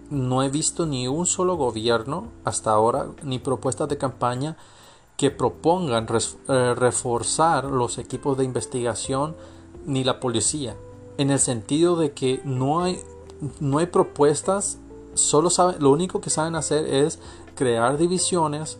no 0.09 0.43
he 0.43 0.49
visto 0.49 0.85
ni 0.85 1.07
un 1.07 1.25
solo 1.25 1.55
gobierno 1.55 2.29
hasta 2.45 2.71
ahora 2.71 3.07
ni 3.23 3.39
propuestas 3.39 3.89
de 3.89 3.97
campaña 3.97 4.57
que 5.17 5.31
propongan 5.31 6.07
eh, 6.47 6.73
reforzar 6.75 7.65
los 7.65 7.97
equipos 7.97 8.37
de 8.37 8.45
investigación 8.45 9.35
ni 9.85 10.03
la 10.03 10.19
policía 10.19 10.77
en 11.17 11.31
el 11.31 11.39
sentido 11.39 11.95
de 11.95 12.13
que 12.13 12.41
no 12.45 12.83
hay 12.83 12.99
no 13.59 13.79
hay 13.79 13.87
propuestas 13.87 14.79
solo 15.15 15.49
saben 15.49 15.77
lo 15.79 15.91
único 15.91 16.21
que 16.21 16.29
saben 16.29 16.55
hacer 16.55 16.85
es 16.85 17.19
crear 17.55 17.97
divisiones 17.97 18.79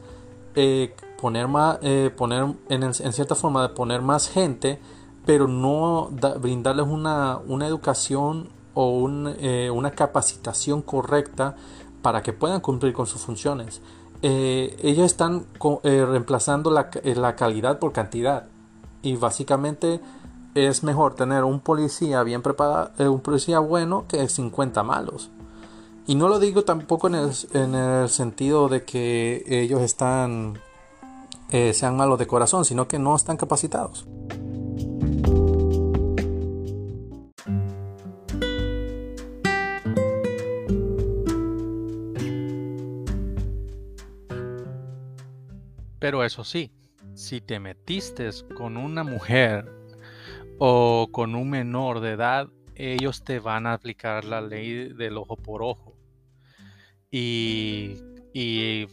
eh, 0.56 0.96
poner 1.20 1.48
más 1.48 1.80
eh, 1.82 2.12
poner 2.16 2.46
en, 2.70 2.94
cierta 2.94 3.36
forma 3.36 3.64
de 3.64 3.70
poner 3.70 4.02
más 4.02 4.30
gente 4.30 4.80
pero 5.28 5.48
no 5.50 6.10
brindarles 6.40 6.88
una, 6.88 7.42
educación 7.68 8.48
o 8.74 9.10
eh, 9.40 9.70
una 9.70 9.92
capacitación 9.92 10.82
correcta 10.82 11.58
para 12.02 12.24
que 12.24 12.32
puedan 12.32 12.62
cumplir 12.62 12.94
con 12.94 13.08
sus 13.08 13.22
funciones. 13.22 13.82
Eh, 14.22 14.76
ellos 14.82 15.06
están 15.06 15.46
eh, 15.84 16.06
reemplazando 16.06 16.72
la, 16.72 16.90
la, 17.04 17.36
calidad 17.36 17.80
por 17.80 17.92
cantidad 17.92 18.48
y 19.04 19.16
básicamente 19.16 20.02
es 20.56 20.84
mejor 20.84 21.16
tener 21.16 21.44
un 21.44 21.60
policía 21.60 22.24
bien 22.24 22.42
preparado, 22.42 22.92
un 23.12 23.20
policía 23.20 23.60
bueno 23.60 24.06
que 24.08 24.28
50 24.28 24.82
malos. 24.84 25.30
Y 26.08 26.16
no 26.16 26.30
lo 26.30 26.40
digo 26.40 26.64
tampoco 26.64 27.08
en 27.08 27.16
el, 27.16 27.32
en 27.54 27.76
el 27.76 28.10
sentido 28.10 28.70
de 28.70 28.84
que 28.86 29.44
ellos 29.46 29.82
están 29.82 30.60
sean 31.74 31.96
malos 31.96 32.20
de 32.20 32.28
corazón, 32.28 32.66
sino 32.66 32.88
que 32.88 33.00
no 33.00 33.16
están 33.16 33.38
capacitados. 33.38 34.06
Pero 46.00 46.24
eso 46.24 46.44
sí, 46.44 46.72
si 47.14 47.42
te 47.42 47.60
metiste 47.60 48.30
con 48.56 48.78
una 48.78 49.04
mujer 49.04 49.72
o 50.60 51.10
con 51.12 51.36
un 51.36 51.50
menor 51.50 52.00
de 52.00 52.12
edad, 52.12 52.50
ellos 52.76 53.24
te 53.24 53.40
van 53.40 53.66
a 53.66 53.74
aplicar 53.74 54.24
la 54.24 54.42
ley 54.42 54.94
del 54.94 55.18
ojo 55.18 55.36
por 55.36 55.64
ojo. 55.64 55.96
Y, 57.10 57.96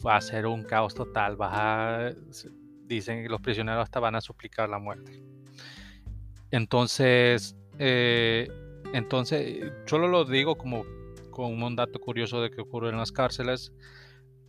va 0.05 0.15
a 0.15 0.21
ser 0.21 0.47
un 0.47 0.63
caos 0.63 0.95
total. 0.95 1.37
dicen 2.87 3.23
que 3.23 3.29
los 3.29 3.41
prisioneros 3.41 3.83
hasta 3.83 3.99
van 3.99 4.15
a 4.15 4.21
suplicar 4.21 4.69
la 4.69 4.79
muerte. 4.79 5.23
Entonces, 6.49 7.55
eh, 7.77 8.49
entonces, 8.93 9.71
solo 9.85 10.07
lo 10.07 10.25
digo 10.25 10.57
como, 10.57 10.85
como 11.29 11.67
un 11.67 11.75
dato 11.75 11.99
curioso 11.99 12.41
de 12.41 12.49
que 12.49 12.61
ocurre 12.61 12.89
en 12.89 12.97
las 12.97 13.11
cárceles 13.11 13.71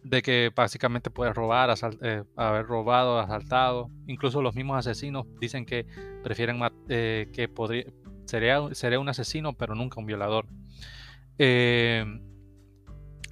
de 0.09 0.23
que 0.23 0.53
básicamente 0.55 1.11
puedes 1.11 1.35
robar, 1.35 1.75
eh, 2.03 2.23
haber 2.37 2.67
robado, 2.67 3.19
asaltado. 3.19 3.91
Incluso 4.07 4.41
los 4.41 4.55
mismos 4.55 4.79
asesinos 4.79 5.27
dicen 5.41 5.67
que 5.67 5.87
prefieren 6.23 6.61
eh, 6.89 7.29
que 7.33 7.49
podría, 7.49 7.87
sería, 8.25 8.61
sería 8.73 9.01
un 9.01 9.09
asesino, 9.09 9.55
pero 9.55 9.75
nunca 9.75 9.99
un 9.99 10.07
violador. 10.07 10.47
Em, 11.39 12.23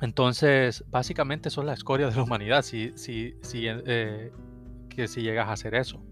entonces, 0.01 0.85
básicamente 0.89 1.49
son 1.49 1.67
la 1.67 1.75
escoria 1.75 2.09
de 2.09 2.17
la 2.17 2.25
humanidad 2.25 2.63
si, 2.63 2.91
si, 2.97 3.35
si, 3.43 3.67
eh, 3.69 4.33
que 4.89 5.07
si 5.07 5.23
llegas 5.23 5.49
a 5.49 5.53
hacer 5.53 5.77
eso. 5.77 6.03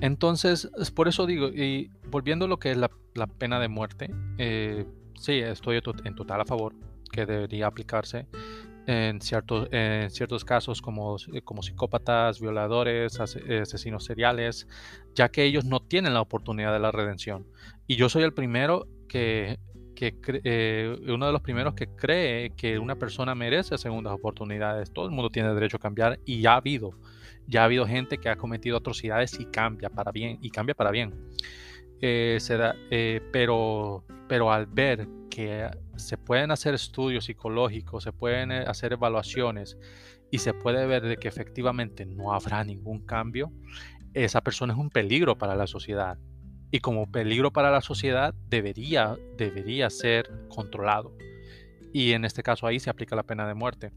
Entonces, 0.00 0.70
por 0.94 1.08
eso 1.08 1.26
digo, 1.26 1.48
y 1.48 1.90
volviendo 2.08 2.46
a 2.46 2.48
lo 2.48 2.58
que 2.58 2.70
es 2.70 2.76
la, 2.76 2.90
la 3.14 3.26
pena 3.26 3.60
de 3.60 3.68
muerte, 3.68 4.10
sí, 5.18 5.40
estoy 5.40 5.80
en 6.04 6.14
total 6.14 6.40
a 6.40 6.44
favor 6.46 6.89
que 7.10 7.26
debería 7.26 7.66
aplicarse 7.66 8.26
en 8.86 9.20
ciertos, 9.20 9.68
en 9.70 10.10
ciertos 10.10 10.44
casos 10.44 10.82
como, 10.82 11.16
como 11.44 11.62
psicópatas, 11.62 12.40
violadores, 12.40 13.20
asesinos 13.20 14.04
seriales, 14.04 14.66
ya 15.14 15.28
que 15.28 15.44
ellos 15.44 15.64
no 15.64 15.80
tienen 15.80 16.14
la 16.14 16.20
oportunidad 16.20 16.72
de 16.72 16.80
la 16.80 16.90
redención. 16.90 17.46
Y 17.86 17.96
yo 17.96 18.08
soy 18.08 18.22
el 18.22 18.32
primero 18.32 18.88
que, 19.08 19.58
que 19.94 20.16
eh, 20.44 20.96
uno 21.08 21.26
de 21.26 21.32
los 21.32 21.42
primeros 21.42 21.74
que 21.74 21.86
cree 21.88 22.50
que 22.56 22.78
una 22.78 22.96
persona 22.96 23.34
merece 23.34 23.76
segundas 23.78 24.14
oportunidades. 24.14 24.90
Todo 24.92 25.04
el 25.04 25.10
mundo 25.12 25.30
tiene 25.30 25.52
derecho 25.54 25.76
a 25.76 25.80
cambiar 25.80 26.18
y 26.24 26.40
ya 26.40 26.54
ha 26.54 26.56
habido, 26.56 26.92
ya 27.46 27.62
ha 27.62 27.64
habido 27.66 27.86
gente 27.86 28.18
que 28.18 28.28
ha 28.28 28.36
cometido 28.36 28.78
atrocidades 28.78 29.38
y 29.38 29.44
cambia 29.44 29.90
para 29.90 30.10
bien 30.10 30.38
y 30.40 30.50
cambia 30.50 30.74
para 30.74 30.90
bien. 30.90 31.14
Eh, 32.00 32.38
se 32.40 32.56
da, 32.56 32.74
eh, 32.90 33.20
pero, 33.30 34.04
pero 34.26 34.50
al 34.50 34.66
ver 34.66 35.06
que 35.28 35.68
se 36.00 36.18
pueden 36.18 36.50
hacer 36.50 36.74
estudios 36.74 37.24
psicológicos, 37.26 38.04
se 38.04 38.12
pueden 38.12 38.52
eh, 38.52 38.64
hacer 38.66 38.92
evaluaciones 38.92 39.78
y 40.30 40.38
se 40.38 40.54
puede 40.54 40.86
ver 40.86 41.02
de 41.02 41.16
que 41.16 41.28
efectivamente 41.28 42.06
no 42.06 42.32
habrá 42.32 42.64
ningún 42.64 43.04
cambio, 43.04 43.52
esa 44.14 44.40
persona 44.40 44.72
es 44.72 44.78
un 44.78 44.90
peligro 44.90 45.38
para 45.38 45.54
la 45.54 45.66
sociedad. 45.66 46.18
Y 46.70 46.80
como 46.80 47.10
peligro 47.10 47.52
para 47.52 47.70
la 47.70 47.80
sociedad 47.80 48.34
debería, 48.48 49.16
debería 49.36 49.90
ser 49.90 50.30
controlado. 50.48 51.16
Y 51.92 52.12
en 52.12 52.24
este 52.24 52.42
caso 52.42 52.66
ahí 52.66 52.78
se 52.78 52.90
aplica 52.90 53.16
la 53.16 53.24
pena 53.24 53.46
de 53.46 53.54
muerte. 53.54 53.92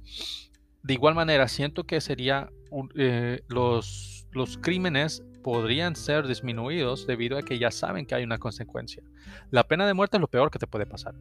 De 0.81 0.93
igual 0.93 1.13
manera, 1.13 1.47
siento 1.47 1.85
que 1.85 2.01
sería 2.01 2.49
eh, 2.95 3.41
los, 3.47 4.27
los 4.31 4.57
crímenes 4.57 5.23
podrían 5.43 5.95
ser 5.95 6.25
disminuidos 6.27 7.05
debido 7.05 7.37
a 7.37 7.43
que 7.43 7.59
ya 7.59 7.69
saben 7.69 8.05
que 8.05 8.15
hay 8.15 8.23
una 8.23 8.39
consecuencia. 8.39 9.03
La 9.51 9.63
pena 9.65 9.85
de 9.85 9.93
muerte 9.93 10.17
es 10.17 10.21
lo 10.21 10.27
peor 10.27 10.49
que 10.49 10.59
te 10.59 10.67
puede 10.67 10.87
pasar. 10.87 11.13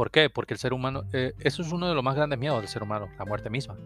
¿Por 0.00 0.10
qué? 0.10 0.30
Porque 0.30 0.54
el 0.54 0.58
ser 0.58 0.72
humano, 0.72 1.02
eh, 1.12 1.34
eso 1.40 1.60
es 1.60 1.72
uno 1.72 1.86
de 1.86 1.94
los 1.94 2.02
más 2.02 2.16
grandes 2.16 2.38
miedos 2.38 2.58
del 2.58 2.68
ser 2.68 2.82
humano, 2.82 3.10
la 3.18 3.26
muerte 3.26 3.50
misma. 3.50 3.76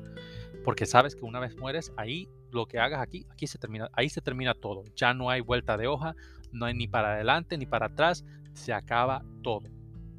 Porque 0.63 0.87
sabes 0.87 1.17
que 1.17 1.25
una 1.25 1.41
vez 1.41 1.57
mueres, 1.57 1.93
ahí 1.97 2.29
lo 2.53 2.67
que 2.67 2.79
hagas 2.79 3.01
aquí, 3.01 3.27
aquí 3.33 3.49
se 3.49 3.59
termina, 3.59 3.91
ahí 3.95 4.09
se 4.09 4.21
termina 4.21 4.55
todo. 4.55 4.85
Ya 4.95 5.13
no 5.13 5.29
hay 5.29 5.41
vuelta 5.41 5.77
de 5.77 5.89
hoja, 5.89 6.15
no 6.53 6.67
hay 6.67 6.75
ni 6.75 6.87
para 6.87 7.15
adelante 7.15 7.59
ni 7.59 7.67
para 7.67 7.87
atrás, 7.87 8.25
se 8.53 8.73
acaba 8.73 9.25
todo. 9.43 9.63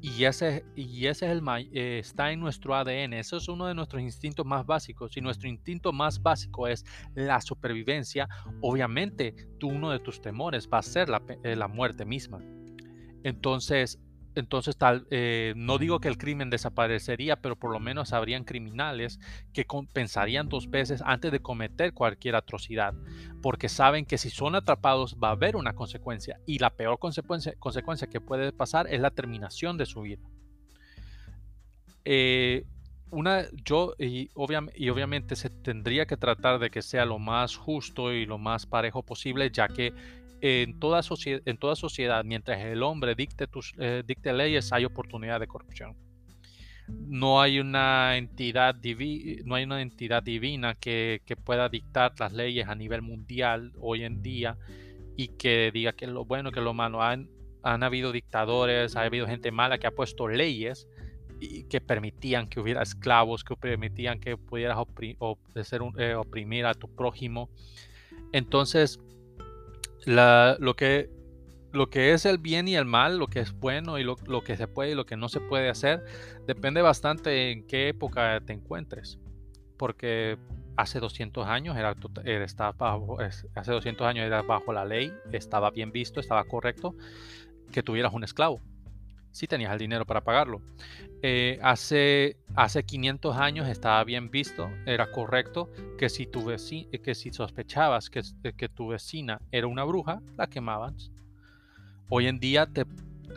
Y 0.02 0.24
ese, 0.24 0.66
y 0.76 1.06
ese 1.06 1.24
es 1.24 1.32
el, 1.32 1.42
eh, 1.72 1.98
está 2.00 2.30
en 2.30 2.40
nuestro 2.40 2.74
ADN, 2.74 3.14
eso 3.14 3.38
es 3.38 3.48
uno 3.48 3.66
de 3.66 3.74
nuestros 3.74 4.02
instintos 4.02 4.44
más 4.44 4.66
básicos. 4.66 5.16
Y 5.16 5.22
nuestro 5.22 5.48
instinto 5.48 5.94
más 5.94 6.20
básico 6.20 6.68
es 6.68 6.84
la 7.14 7.40
supervivencia. 7.40 8.28
Obviamente, 8.60 9.34
tú, 9.58 9.68
uno 9.68 9.92
de 9.92 10.00
tus 10.00 10.20
temores 10.20 10.68
va 10.70 10.76
a 10.76 10.82
ser 10.82 11.08
la, 11.08 11.22
eh, 11.42 11.56
la 11.56 11.68
muerte 11.68 12.04
misma. 12.04 12.42
Entonces, 13.22 13.98
entonces 14.36 14.76
tal, 14.76 15.06
eh, 15.10 15.54
no 15.56 15.78
digo 15.78 15.98
que 15.98 16.08
el 16.08 16.18
crimen 16.18 16.50
desaparecería, 16.50 17.36
pero 17.36 17.56
por 17.56 17.72
lo 17.72 17.80
menos 17.80 18.12
habrían 18.12 18.44
criminales 18.44 19.18
que 19.52 19.66
pensarían 19.92 20.48
dos 20.48 20.70
veces 20.70 21.02
antes 21.04 21.32
de 21.32 21.40
cometer 21.40 21.92
cualquier 21.92 22.36
atrocidad, 22.36 22.94
porque 23.42 23.68
saben 23.68 24.04
que 24.04 24.18
si 24.18 24.30
son 24.30 24.54
atrapados 24.54 25.16
va 25.22 25.28
a 25.28 25.32
haber 25.32 25.56
una 25.56 25.72
consecuencia 25.72 26.38
y 26.46 26.58
la 26.58 26.70
peor 26.70 26.98
consecuencia, 26.98 27.54
consecuencia 27.58 28.08
que 28.08 28.20
puede 28.20 28.52
pasar 28.52 28.86
es 28.88 29.00
la 29.00 29.10
terminación 29.10 29.76
de 29.78 29.86
su 29.86 30.02
vida. 30.02 30.22
Eh, 32.04 32.64
una, 33.10 33.44
yo 33.64 33.94
y, 33.98 34.30
y 34.74 34.88
obviamente 34.90 35.36
se 35.36 35.48
tendría 35.48 36.06
que 36.06 36.16
tratar 36.16 36.58
de 36.58 36.70
que 36.70 36.82
sea 36.82 37.04
lo 37.04 37.18
más 37.18 37.56
justo 37.56 38.12
y 38.12 38.26
lo 38.26 38.36
más 38.38 38.66
parejo 38.66 39.02
posible, 39.02 39.50
ya 39.50 39.68
que 39.68 39.92
en 40.40 40.78
toda, 40.78 41.00
en 41.24 41.58
toda 41.58 41.76
sociedad, 41.76 42.24
mientras 42.24 42.60
el 42.60 42.82
hombre 42.82 43.14
dicte, 43.14 43.46
tus, 43.46 43.74
eh, 43.78 44.02
dicte 44.06 44.32
leyes, 44.32 44.72
hay 44.72 44.84
oportunidad 44.84 45.40
de 45.40 45.46
corrupción. 45.46 45.96
No 46.88 47.40
hay 47.40 47.58
una 47.58 48.16
entidad, 48.16 48.76
no 49.44 49.54
hay 49.54 49.64
una 49.64 49.82
entidad 49.82 50.22
divina 50.22 50.74
que, 50.74 51.20
pueda 51.44 51.68
dictar 51.68 52.12
las 52.18 52.32
leyes 52.32 52.68
a 52.68 52.74
nivel 52.74 53.02
mundial 53.02 53.72
hoy 53.80 54.04
en 54.04 54.22
día 54.22 54.56
y 55.16 55.28
que 55.28 55.70
diga 55.72 55.92
que 55.92 56.04
es 56.04 56.10
lo 56.10 56.24
bueno, 56.24 56.52
que 56.52 56.60
es 56.60 56.64
lo 56.64 56.74
malo. 56.74 57.02
Han, 57.02 57.28
han 57.62 57.82
habido 57.82 58.12
dictadores, 58.12 58.94
ha 58.94 59.02
habido 59.02 59.26
gente 59.26 59.50
mala 59.50 59.78
que 59.78 59.88
ha 59.88 59.90
puesto 59.90 60.28
leyes 60.28 60.86
y 61.40 61.64
que 61.64 61.80
permitían 61.80 62.48
que 62.48 62.60
hubiera 62.60 62.82
esclavos, 62.82 63.42
que 63.42 63.56
permitían 63.56 64.20
que 64.20 64.36
pudieras 64.36 64.78
eh, 65.98 66.14
oprimir 66.14 66.66
a 66.66 66.74
tu 66.74 66.88
prójimo. 66.88 67.50
Entonces, 68.32 69.00
lo, 70.06 70.74
que, 70.76 71.10
lo 71.72 71.90
que 71.90 72.12
es 72.12 72.24
el 72.24 72.38
bien 72.38 72.68
y 72.68 72.76
el 72.76 72.84
mal, 72.84 73.18
lo 73.18 73.26
que 73.26 73.40
es 73.40 73.52
bueno 73.52 73.98
y 73.98 74.04
lo, 74.04 74.16
que 74.16 74.56
se 74.56 74.68
puede 74.68 74.92
y 74.92 74.94
lo 74.94 75.04
que 75.04 75.16
no 75.16 75.28
se 75.28 75.40
puede 75.40 75.68
hacer, 75.68 76.04
depende 76.46 76.82
bastante 76.82 77.50
en 77.50 77.66
qué 77.66 77.88
época 77.88 78.40
te 78.44 78.52
encuentres. 78.52 79.18
Porque 79.76 80.38
hace 80.76 81.00
200 81.00 81.46
años 81.46 81.76
era, 81.76 81.94
estaba 82.24 82.72
bajo, 82.72 83.18
hace 83.20 83.72
200 83.72 84.06
años 84.06 84.24
era 84.24 84.42
bajo 84.42 84.72
la 84.72 84.84
ley, 84.84 85.12
estaba 85.32 85.70
bien 85.70 85.92
visto, 85.92 86.20
estaba 86.20 86.44
correcto 86.44 86.94
que 87.72 87.82
tuvieras 87.82 88.14
un 88.14 88.24
esclavo. 88.24 88.62
Si 89.36 89.46
tenías 89.46 89.70
el 89.70 89.78
dinero 89.78 90.06
para 90.06 90.24
pagarlo. 90.24 90.62
Eh, 91.20 91.58
hace, 91.60 92.38
hace 92.54 92.84
500 92.84 93.36
años 93.36 93.68
estaba 93.68 94.02
bien 94.02 94.30
visto, 94.30 94.70
era 94.86 95.12
correcto 95.12 95.70
que 95.98 96.08
si, 96.08 96.24
tu 96.24 96.46
que 96.46 97.14
si 97.14 97.30
sospechabas 97.34 98.08
que, 98.08 98.22
que 98.56 98.68
tu 98.70 98.88
vecina 98.88 99.42
era 99.52 99.66
una 99.66 99.84
bruja, 99.84 100.22
la 100.38 100.46
quemabas. 100.46 101.10
Hoy 102.08 102.28
en 102.28 102.40
día, 102.40 102.64
te, 102.64 102.86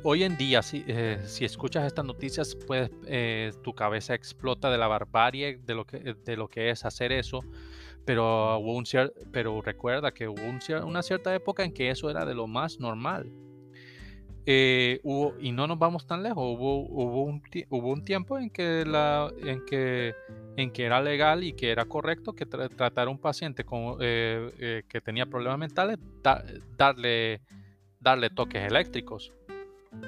hoy 0.04 0.24
en 0.24 0.38
día 0.38 0.62
si, 0.62 0.86
eh, 0.88 1.20
si 1.26 1.43
escuchas 1.43 1.86
estas 1.86 2.06
noticias, 2.06 2.56
pues 2.66 2.89
eh, 3.06 3.52
tu 3.62 3.74
cabeza 3.74 4.14
explota 4.14 4.72
de 4.72 4.78
la 4.78 4.88
barbarie 4.88 5.60
de 5.66 5.76
lo 5.76 5.86
que, 5.86 6.16
de 6.16 6.38
lo 6.38 6.47
que 6.47 6.70
es 6.70 6.86
hacer 6.86 7.12
eso. 7.12 7.41
Pero, 8.06 8.58
un 8.60 8.86
pero 9.34 9.62
recuerda 9.62 10.14
que 10.14 10.30
hubo 10.30 10.41
una 10.88 11.04
cierta 11.04 11.36
época 11.36 11.66
en 11.66 11.74
que 11.74 11.89
eso 11.89 12.10
era 12.10 12.24
de 12.24 12.36
lo 12.36 12.47
más 12.47 12.80
normal 12.80 13.30
eh, 14.52 15.00
hubo, 15.04 15.36
y 15.39 15.52
no 15.52 15.68
nos 15.68 15.78
vamos 15.78 16.08
tan 16.08 16.24
lejos, 16.24 16.43
hubo, 16.43 17.24
un, 17.24 17.39
hubo 17.70 17.91
un 17.91 18.04
tiempo 18.04 18.39
en 18.39 18.50
que, 18.50 18.82
era 20.76 21.02
legal 21.04 21.43
y 21.43 21.54
que 21.54 21.70
era 21.70 21.86
correcto 21.86 22.34
que 22.34 22.47
tratar 22.47 23.08
a 23.08 23.12
un 23.12 23.20
paciente 23.20 23.64
con, 23.64 23.97
eh, 24.02 24.52
eh, 24.58 24.84
que 24.89 25.02
tenía 25.02 25.28
problemas 25.28 25.60
mentales, 25.60 26.00
darle, 26.76 27.41
toques 28.34 28.64
eléctricos, 28.64 29.32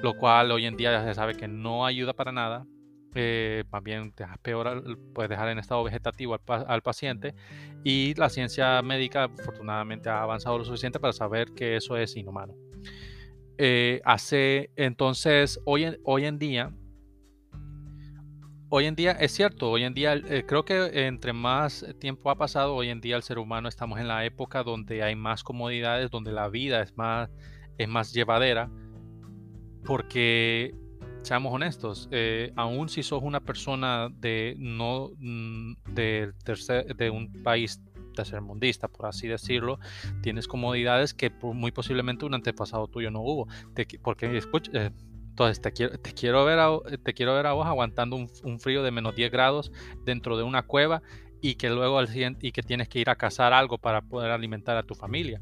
lo 0.02 0.18
cual 0.18 0.50
hoy 0.50 0.66
en 0.66 0.76
día 0.76 0.90
ya 0.90 1.04
se 1.04 1.14
sabe 1.14 1.36
que 1.36 1.46
no 1.46 1.86
ayuda 1.86 2.12
para 2.12 2.32
nada. 2.32 2.66
más 3.70 3.82
bien 3.84 4.12
peor, 4.42 4.98
puedes 5.14 5.30
dejar 5.30 5.50
en 5.50 5.60
estado 5.60 5.84
vegetativo 5.84 6.36
al 6.48 6.82
paciente 6.82 7.36
y 7.84 8.12
la 8.14 8.28
ciencia 8.28 8.82
médica 8.82 9.24
afortunadamente 9.38 10.08
ha 10.08 10.20
avanzado 10.20 10.58
lo 10.58 10.64
suficiente 10.64 10.98
para 10.98 11.12
saber 11.12 11.52
que 11.52 11.76
eso 11.76 11.96
es 11.96 12.16
inhumano. 12.16 12.61
Eh, 13.58 14.00
hace 14.04 14.70
entonces 14.76 15.60
hoy 15.66 15.84
en, 15.84 15.98
hoy 16.04 16.24
en 16.24 16.38
día 16.38 16.72
hoy 18.70 18.86
en 18.86 18.94
día 18.94 19.12
es 19.12 19.32
cierto 19.32 19.70
hoy 19.70 19.84
en 19.84 19.92
día 19.92 20.14
eh, 20.14 20.44
creo 20.46 20.64
que 20.64 21.06
entre 21.06 21.34
más 21.34 21.84
tiempo 22.00 22.30
ha 22.30 22.36
pasado 22.36 22.74
hoy 22.74 22.88
en 22.88 23.02
día 23.02 23.16
el 23.16 23.22
ser 23.22 23.38
humano 23.38 23.68
estamos 23.68 24.00
en 24.00 24.08
la 24.08 24.24
época 24.24 24.62
donde 24.62 25.02
hay 25.02 25.16
más 25.16 25.44
comodidades 25.44 26.10
donde 26.10 26.32
la 26.32 26.48
vida 26.48 26.80
es 26.80 26.96
más 26.96 27.28
es 27.76 27.88
más 27.88 28.14
llevadera 28.14 28.70
porque 29.84 30.74
seamos 31.20 31.52
honestos 31.52 32.08
eh, 32.10 32.52
aún 32.56 32.88
si 32.88 33.02
sos 33.02 33.22
una 33.22 33.40
persona 33.40 34.08
de 34.10 34.54
no 34.58 35.10
mm, 35.18 35.74
de, 35.90 36.32
tercer, 36.42 36.96
de 36.96 37.10
un 37.10 37.30
país 37.42 37.82
tercermundista, 38.12 38.88
por 38.88 39.06
así 39.06 39.28
decirlo, 39.28 39.78
tienes 40.22 40.48
comodidades 40.48 41.14
que 41.14 41.30
muy 41.30 41.72
posiblemente 41.72 42.24
un 42.24 42.34
antepasado 42.34 42.88
tuyo 42.88 43.10
no 43.10 43.20
hubo. 43.20 43.48
porque 44.02 44.36
escucha, 44.36 44.70
eh, 44.74 44.90
entonces 45.30 45.60
te 45.62 45.72
quiero, 46.12 46.44
ver 46.44 46.58
a, 46.58 46.70
te 47.02 47.14
quiero 47.14 47.34
ver 47.34 47.46
a 47.46 47.54
vos 47.54 47.66
aguantando 47.66 48.16
un, 48.16 48.30
un, 48.44 48.60
frío 48.60 48.82
de 48.82 48.90
menos 48.90 49.14
10 49.16 49.32
grados 49.32 49.72
dentro 50.04 50.36
de 50.36 50.42
una 50.42 50.62
cueva 50.62 51.02
y 51.40 51.54
que 51.56 51.70
luego 51.70 51.98
al 51.98 52.08
siguiente, 52.08 52.46
y 52.46 52.52
que 52.52 52.62
tienes 52.62 52.88
que 52.88 53.00
ir 53.00 53.10
a 53.10 53.16
cazar 53.16 53.52
algo 53.52 53.78
para 53.78 54.02
poder 54.02 54.30
alimentar 54.30 54.76
a 54.76 54.82
tu 54.82 54.94
familia 54.94 55.40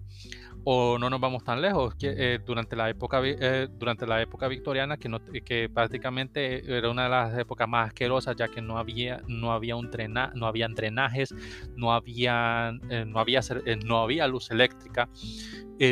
o 0.65 0.99
no 0.99 1.09
nos 1.09 1.21
vamos 1.21 1.43
tan 1.45 1.61
lejos 1.61 1.95
eh, 2.03 2.39
durante 2.45 2.77
la 2.77 2.91
época 2.91 3.21
eh, 3.25 3.69
durante 3.71 4.07
la 4.07 4.21
época 4.21 4.49
victoriana 4.49 4.97
que 4.97 5.09
no, 5.09 5.21
que 5.45 5.69
prácticamente 5.73 6.77
era 6.77 6.91
una 6.91 7.05
de 7.05 7.09
las 7.09 7.39
épocas 7.39 7.69
más 7.69 7.89
asquerosas 7.89 8.37
ya 8.37 8.49
que 8.49 8.61
no 8.61 8.79
había 8.79 9.23
no 9.27 9.53
había 9.53 9.77
un 9.77 9.91
no 10.35 10.47
habían 10.47 10.75
drenajes 10.75 11.35
no 11.77 11.93
había 11.93 12.73
eh, 12.91 13.05
no 13.07 13.19
había 13.19 13.41
no 13.85 13.99
había 13.99 14.27
luz 14.27 14.51
eléctrica 14.51 15.09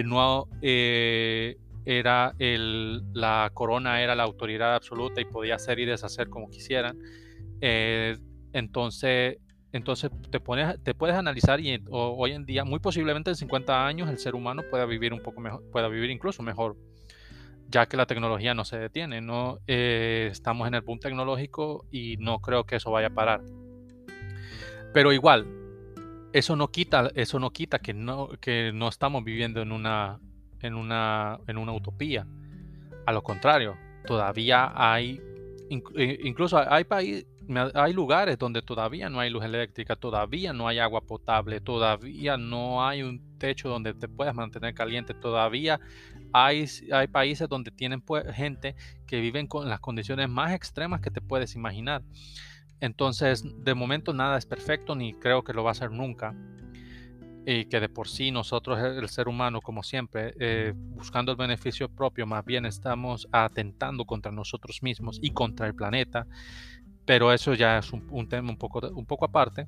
no 0.04 0.48
era 1.84 2.34
el, 2.38 3.02
la 3.14 3.50
corona 3.54 4.02
era 4.02 4.14
la 4.14 4.24
autoridad 4.24 4.74
absoluta 4.74 5.20
y 5.20 5.24
podía 5.24 5.54
hacer 5.54 5.78
y 5.78 5.86
deshacer 5.86 6.28
como 6.28 6.50
quisieran 6.50 6.98
entonces 7.60 9.38
entonces 9.72 10.10
te, 10.30 10.40
pones, 10.40 10.82
te 10.82 10.94
puedes 10.94 11.16
analizar 11.16 11.60
y 11.60 11.82
hoy 11.90 12.32
en 12.32 12.46
día, 12.46 12.64
muy 12.64 12.78
posiblemente 12.78 13.30
en 13.30 13.36
50 13.36 13.86
años, 13.86 14.08
el 14.08 14.18
ser 14.18 14.34
humano 14.34 14.62
pueda 14.70 14.86
vivir 14.86 15.12
un 15.12 15.20
poco 15.20 15.40
mejor, 15.40 15.62
pueda 15.70 15.88
vivir 15.88 16.10
incluso 16.10 16.42
mejor, 16.42 16.76
ya 17.68 17.86
que 17.86 17.98
la 17.98 18.06
tecnología 18.06 18.54
no 18.54 18.64
se 18.64 18.78
detiene. 18.78 19.20
No 19.20 19.58
eh, 19.66 20.28
estamos 20.30 20.66
en 20.68 20.74
el 20.74 20.80
boom 20.80 21.00
tecnológico 21.00 21.84
y 21.90 22.16
no 22.16 22.40
creo 22.40 22.64
que 22.64 22.76
eso 22.76 22.90
vaya 22.90 23.08
a 23.08 23.14
parar. 23.14 23.42
Pero 24.94 25.12
igual, 25.12 25.46
eso 26.32 26.56
no 26.56 26.68
quita, 26.68 27.10
eso 27.14 27.38
no 27.38 27.50
quita 27.50 27.78
que 27.78 27.92
no, 27.92 28.30
que 28.40 28.72
no 28.72 28.88
estamos 28.88 29.22
viviendo 29.22 29.60
en 29.60 29.72
una, 29.72 30.18
en 30.60 30.74
una, 30.74 31.40
en 31.46 31.58
una 31.58 31.72
utopía. 31.72 32.26
A 33.04 33.12
lo 33.12 33.22
contrario, 33.22 33.76
todavía 34.06 34.72
hay, 34.74 35.20
eh, 35.96 36.18
incluso 36.24 36.58
hay 36.58 36.84
países 36.84 37.26
hay 37.74 37.92
lugares 37.92 38.38
donde 38.38 38.62
todavía 38.62 39.08
no 39.08 39.20
hay 39.20 39.30
luz 39.30 39.44
eléctrica, 39.44 39.96
todavía 39.96 40.52
no 40.52 40.68
hay 40.68 40.78
agua 40.78 41.00
potable, 41.00 41.60
todavía 41.60 42.36
no 42.36 42.86
hay 42.86 43.02
un 43.02 43.38
techo 43.38 43.68
donde 43.68 43.94
te 43.94 44.08
puedas 44.08 44.34
mantener 44.34 44.74
caliente, 44.74 45.14
todavía 45.14 45.80
hay, 46.32 46.66
hay 46.92 47.06
países 47.08 47.48
donde 47.48 47.70
tienen 47.70 48.02
gente 48.34 48.74
que 49.06 49.20
viven 49.20 49.46
con 49.46 49.68
las 49.68 49.80
condiciones 49.80 50.28
más 50.28 50.52
extremas 50.52 51.00
que 51.00 51.10
te 51.10 51.20
puedes 51.20 51.54
imaginar. 51.54 52.02
Entonces, 52.80 53.44
de 53.64 53.74
momento 53.74 54.12
nada 54.12 54.38
es 54.38 54.46
perfecto 54.46 54.94
ni 54.94 55.14
creo 55.14 55.42
que 55.42 55.52
lo 55.52 55.64
va 55.64 55.72
a 55.72 55.74
ser 55.74 55.90
nunca. 55.90 56.34
Y 57.46 57.64
que 57.64 57.80
de 57.80 57.88
por 57.88 58.08
sí 58.08 58.30
nosotros, 58.30 58.78
el 58.78 59.08
ser 59.08 59.26
humano, 59.26 59.62
como 59.62 59.82
siempre, 59.82 60.34
eh, 60.38 60.74
buscando 60.76 61.32
el 61.32 61.38
beneficio 61.38 61.88
propio, 61.88 62.26
más 62.26 62.44
bien 62.44 62.66
estamos 62.66 63.26
atentando 63.32 64.04
contra 64.04 64.30
nosotros 64.30 64.82
mismos 64.82 65.18
y 65.22 65.30
contra 65.30 65.66
el 65.66 65.74
planeta. 65.74 66.26
Pero 67.08 67.32
eso 67.32 67.54
ya 67.54 67.78
es 67.78 67.90
un, 67.90 68.28
tema 68.28 68.50
un 68.50 68.58
poco, 68.58 68.86
un 68.86 69.06
poco 69.06 69.24
aparte. 69.24 69.66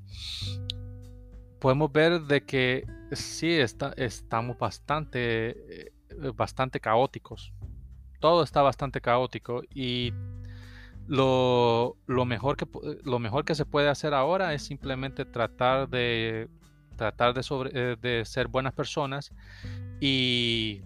Podemos 1.59 1.91
ver 1.91 2.21
de 2.21 2.45
que 2.45 2.87
sí 3.13 3.51
está, 3.55 3.95
estamos 3.97 4.59
bastante, 4.59 5.87
eh, 5.87 5.93
bastante 6.35 6.81
caóticos. 6.81 7.55
Todo 8.21 8.43
está 8.43 8.61
bastante 8.61 9.01
caótico 9.01 9.63
y 9.75 10.13
lo, 11.07 11.97
mejor 12.27 12.59
que, 12.59 12.67
lo 13.05 13.19
mejor 13.19 13.47
que 13.47 13.55
se 13.55 13.65
puede 13.65 13.89
hacer 13.89 14.13
ahora 14.13 14.53
es 14.53 14.63
simplemente 14.63 15.25
tratar 15.25 15.89
de, 15.89 16.47
tratar 16.97 17.33
de, 17.33 17.43
sobre, 17.43 17.71
eh, 17.73 17.97
de 17.99 18.23
ser 18.27 18.49
buenas 18.49 18.75
personas 18.75 19.33
y 19.99 20.83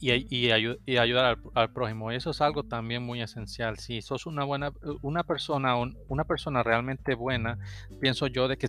y, 0.00 0.50
ayudar 0.50 1.38
al, 1.54 1.72
prójimo. 1.72 2.12
Eso 2.12 2.30
es 2.30 2.40
algo 2.40 2.62
también 2.62 3.02
muy 3.02 3.20
esencial. 3.20 3.78
Si 3.78 4.00
sos 4.00 4.26
una 4.26 4.44
buena, 4.44 4.72
una 5.02 5.24
persona, 5.24 5.74
una 6.08 6.24
persona 6.24 6.62
realmente 6.62 7.14
buena, 7.14 7.58
pienso 8.00 8.28
yo 8.28 8.46
de 8.46 8.56
que 8.56 8.68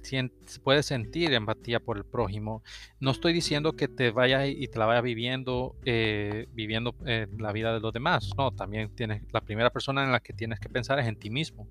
puedes 0.64 0.88
sentir 0.88 1.34
empatía 1.34 1.80
por 1.80 1.98
el 1.98 2.06
prójimo. 2.06 2.64
No 3.00 3.12
estoy 3.12 3.34
diciendo 3.34 3.74
que 3.74 3.88
te 3.88 4.10
vayas 4.10 4.48
y 4.48 4.68
te 4.68 4.80
la 4.80 4.88
vayas 4.88 5.04
viviendo, 5.04 5.76
eh, 5.86 6.48
viviendo 6.52 6.96
eh, 7.06 7.28
la 7.38 7.52
vida 7.52 7.74
de 7.74 7.80
los 7.80 7.94
demás. 7.94 8.32
No, 8.36 8.52
también 8.52 8.94
tienes, 8.96 9.22
la 9.32 9.42
primera 9.42 9.70
persona 9.70 10.04
en 10.04 10.12
la 10.12 10.22
que 10.22 10.34
tienes 10.34 10.60
que 10.60 10.70
pensar 10.70 11.00
es 11.00 11.08
en 11.08 11.16
ti 11.16 11.30
mismo. 11.30 11.68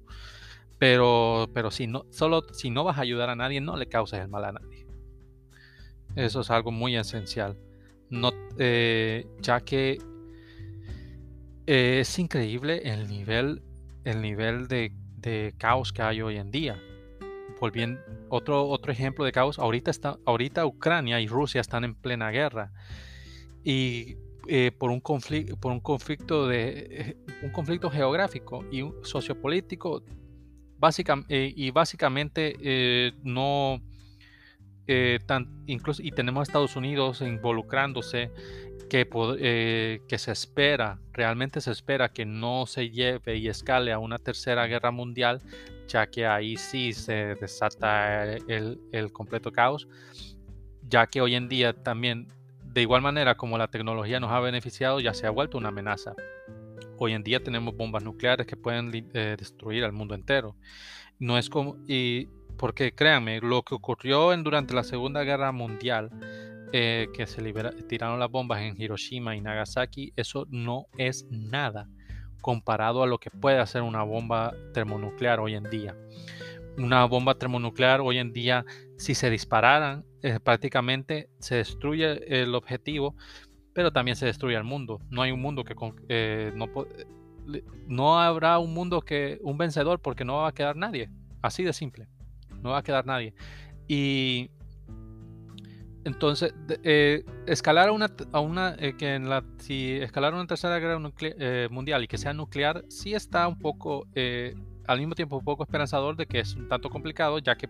Pero, 0.79 1.51
pero 1.53 1.73
si 1.73 1.89
no, 1.89 2.05
solo 2.11 2.43
si 2.53 2.71
no 2.71 2.85
vas 2.85 2.99
a 2.99 3.01
ayudar 3.01 3.31
a 3.31 3.35
nadie, 3.35 3.61
no 3.61 3.77
le 3.77 3.89
causes 3.89 4.21
el 4.21 4.29
mal 4.29 4.45
a 4.45 4.53
nadie. 4.53 4.87
Eso 6.15 6.41
es 6.41 6.51
algo 6.51 6.71
muy 6.71 6.97
esencial 6.97 7.59
no, 8.11 8.33
eh, 8.59 9.27
ya 9.41 9.61
que 9.61 9.99
es 11.67 12.19
increíble 12.19 12.81
el 12.85 13.09
nivel, 13.09 13.63
el 14.05 14.23
nivel 14.23 14.69
de, 14.69 14.93
caos 15.59 15.93
que 15.93 16.03
hay 16.03 16.23
hoy 16.23 16.37
en 16.37 16.51
día. 16.51 16.81
Volviendo, 17.61 18.01
otro, 18.31 18.67
otro 18.69 18.93
ejemplo 18.93 19.25
de 19.25 19.33
caos, 19.33 19.59
ahorita, 19.59 19.91
está, 19.91 20.17
ahorita 20.25 20.65
Ucrania 20.65 21.21
y 21.21 21.27
Rusia 21.27 21.61
están 21.61 21.85
en 21.85 21.95
plena 21.95 22.31
guerra. 22.31 22.73
Y 23.65 24.17
eh, 24.47 24.73
por, 24.79 24.91
un 24.91 25.01
conflicto, 25.01 25.57
por 25.57 25.73
un 25.73 25.81
conflicto 25.81 26.47
de 26.47 26.87
eh, 26.91 27.17
un 27.43 27.51
conflicto 27.51 27.91
geográfico 27.91 28.65
y 28.71 28.83
sociopolítico 29.03 30.03
y 31.29 31.71
básicamente 31.73 33.13
no 33.25 33.83
eh, 34.89 35.19
incluso, 35.67 36.03
y 36.03 36.11
tenemos 36.11 36.41
a 36.41 36.43
Estados 36.43 36.75
Unidos 36.77 37.21
involucrándose, 37.21 38.33
que, 38.89 39.07
eh, 39.39 40.01
que 40.09 40.19
se 40.19 40.33
espera, 40.33 40.99
realmente 41.13 41.61
se 41.61 41.71
espera 41.71 42.09
que 42.09 42.25
no 42.25 42.67
se 42.67 42.91
lleve 42.91 43.37
y 43.37 43.49
escale 43.49 43.93
a 43.93 43.99
una 43.99 44.19
tercera 44.19 44.67
guerra 44.67 44.91
mundial, 44.91 45.43
ya 45.87 46.07
que 46.09 46.27
ahí 46.27 46.57
sí 46.57 46.93
se 46.93 47.35
desata 47.35 48.25
el, 48.25 48.81
el 48.93 49.13
completo 49.13 49.53
caos, 49.53 49.87
ya 50.89 51.07
que 51.07 51.21
hoy 51.21 51.35
en 51.35 51.49
día 51.49 51.75
también, 51.75 52.29
de 52.65 52.83
igual 52.83 53.03
manera 53.03 53.37
como 53.37 53.59
la 53.59 53.69
tecnología 53.69 54.21
nos 54.21 54.33
ha 54.33 54.41
beneficiado, 54.41 55.01
ya 55.01 55.15
se 55.15 55.27
ha 55.27 55.31
vuelto 55.31 55.59
una 55.59 55.69
amenaza. 55.69 56.15
Hoy 56.97 57.13
en 57.13 57.23
día 57.23 57.43
tenemos 57.43 57.77
bombas 57.77 58.03
nucleares 58.03 58.47
que 58.47 58.57
pueden 58.57 58.91
eh, 58.95 59.37
destruir 59.39 59.85
al 59.85 59.93
mundo 59.93 60.15
entero. 60.15 60.57
No 61.19 61.39
es 61.39 61.49
como, 61.49 61.77
y 61.87 62.29
porque 62.59 62.93
créanme, 62.93 63.41
lo 63.41 63.63
que 63.63 63.75
ocurrió 63.75 64.33
en, 64.33 64.43
durante 64.43 64.75
la 64.75 64.83
Segunda 64.83 65.23
Guerra 65.23 65.53
Mundial, 65.53 66.11
eh, 66.73 67.09
que 67.15 67.27
se 67.27 67.41
tiraron 67.89 68.19
las 68.19 68.31
bombas 68.31 68.61
en 68.61 68.81
Hiroshima 68.81 69.37
y 69.37 69.41
Nagasaki, 69.41 70.13
eso 70.17 70.47
no 70.51 70.87
es 70.99 71.25
nada 71.31 71.89
comparado 72.43 73.03
a 73.03 73.07
lo 73.07 73.19
que 73.19 73.31
puede 73.31 73.59
hacer 73.59 73.83
una 73.83 74.03
bomba 74.03 74.55
termonuclear 74.75 75.41
hoy 75.41 75.55
en 75.55 75.65
día. 75.65 75.97
Una 76.77 77.05
bomba 77.07 77.37
termonuclear 77.37 78.01
hoy 78.01 78.19
en 78.19 78.33
día, 78.33 78.65
si 78.97 79.15
se 79.15 79.31
dispararan, 79.31 80.05
eh, 80.23 80.39
prácticamente 80.43 81.31
se 81.39 81.57
destruye 81.57 82.43
el 82.43 82.55
objetivo, 82.55 83.15
pero 83.73 83.93
también 83.93 84.17
se 84.17 84.27
destruye 84.27 84.57
el 84.57 84.65
mundo. 84.65 85.01
No 85.11 85.23
hay 85.23 85.31
un 85.31 85.41
mundo 85.41 85.65
que 85.65 85.75
eh, 86.09 86.53
no, 86.55 86.67
no 87.87 88.21
habrá 88.21 88.59
un 88.59 88.75
mundo 88.75 89.01
que 89.01 89.39
un 89.43 89.59
vencedor 89.59 90.01
porque 90.01 90.25
no 90.25 90.39
va 90.39 90.49
a 90.49 90.55
quedar 90.55 90.77
nadie. 90.77 91.09
Así 91.41 91.63
de 91.63 91.73
simple 91.73 92.09
no 92.63 92.71
va 92.71 92.79
a 92.79 92.83
quedar 92.83 93.07
nadie. 93.07 93.35
Y 93.87 94.51
entonces, 96.09 96.55
eh, 96.85 97.23
escalar 97.47 97.89
a 97.91 97.93
una, 97.93 98.11
a 98.33 98.41
una 98.41 98.75
eh, 98.79 98.95
que 98.97 99.21
si 99.59 99.93
escalar 99.93 100.33
una 100.33 100.47
tercera 100.47 100.79
guerra 100.79 100.99
eh, 101.21 101.69
mundial 101.71 102.03
y 102.03 102.09
que 102.09 102.17
sea 102.17 102.33
nuclear, 102.33 102.83
sí 102.89 103.13
está 103.13 103.47
un 103.47 103.59
poco, 103.59 104.07
al 104.87 104.99
mismo 104.99 105.15
tiempo 105.15 105.37
un 105.37 105.45
poco 105.45 105.65
esperanzador 105.65 106.17
de 106.17 106.25
que 106.25 106.41
es 106.41 106.55
un 106.55 106.67
tanto 106.67 106.89
complicado, 106.89 107.39
ya 107.41 107.57
que 107.57 107.69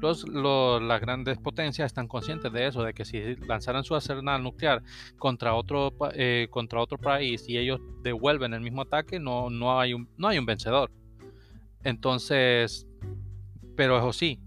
los, 0.00 0.28
las 0.28 1.00
grandes 1.00 1.38
potencias 1.38 1.86
están 1.86 2.08
conscientes 2.08 2.52
de 2.52 2.66
eso, 2.66 2.82
de 2.82 2.94
que 2.94 3.04
si 3.04 3.36
lanzaran 3.46 3.84
su 3.84 3.94
arsenal 3.94 4.42
nuclear 4.42 4.82
contra 5.16 5.54
otro, 5.54 5.92
contra 6.50 6.80
otro 6.80 6.98
país 6.98 7.48
y 7.48 7.58
ellos 7.58 7.80
devuelven 8.02 8.54
el 8.54 8.60
mismo 8.60 8.82
ataque, 8.82 9.20
no, 9.20 9.50
no, 9.50 9.78
hay, 9.78 9.94
no 10.16 10.26
hay 10.26 10.38
un 10.38 10.46
vencedor. 10.46 10.90
Entonces, 11.84 12.87
pero 13.78 13.96
eso 13.96 14.12
sí, 14.12 14.40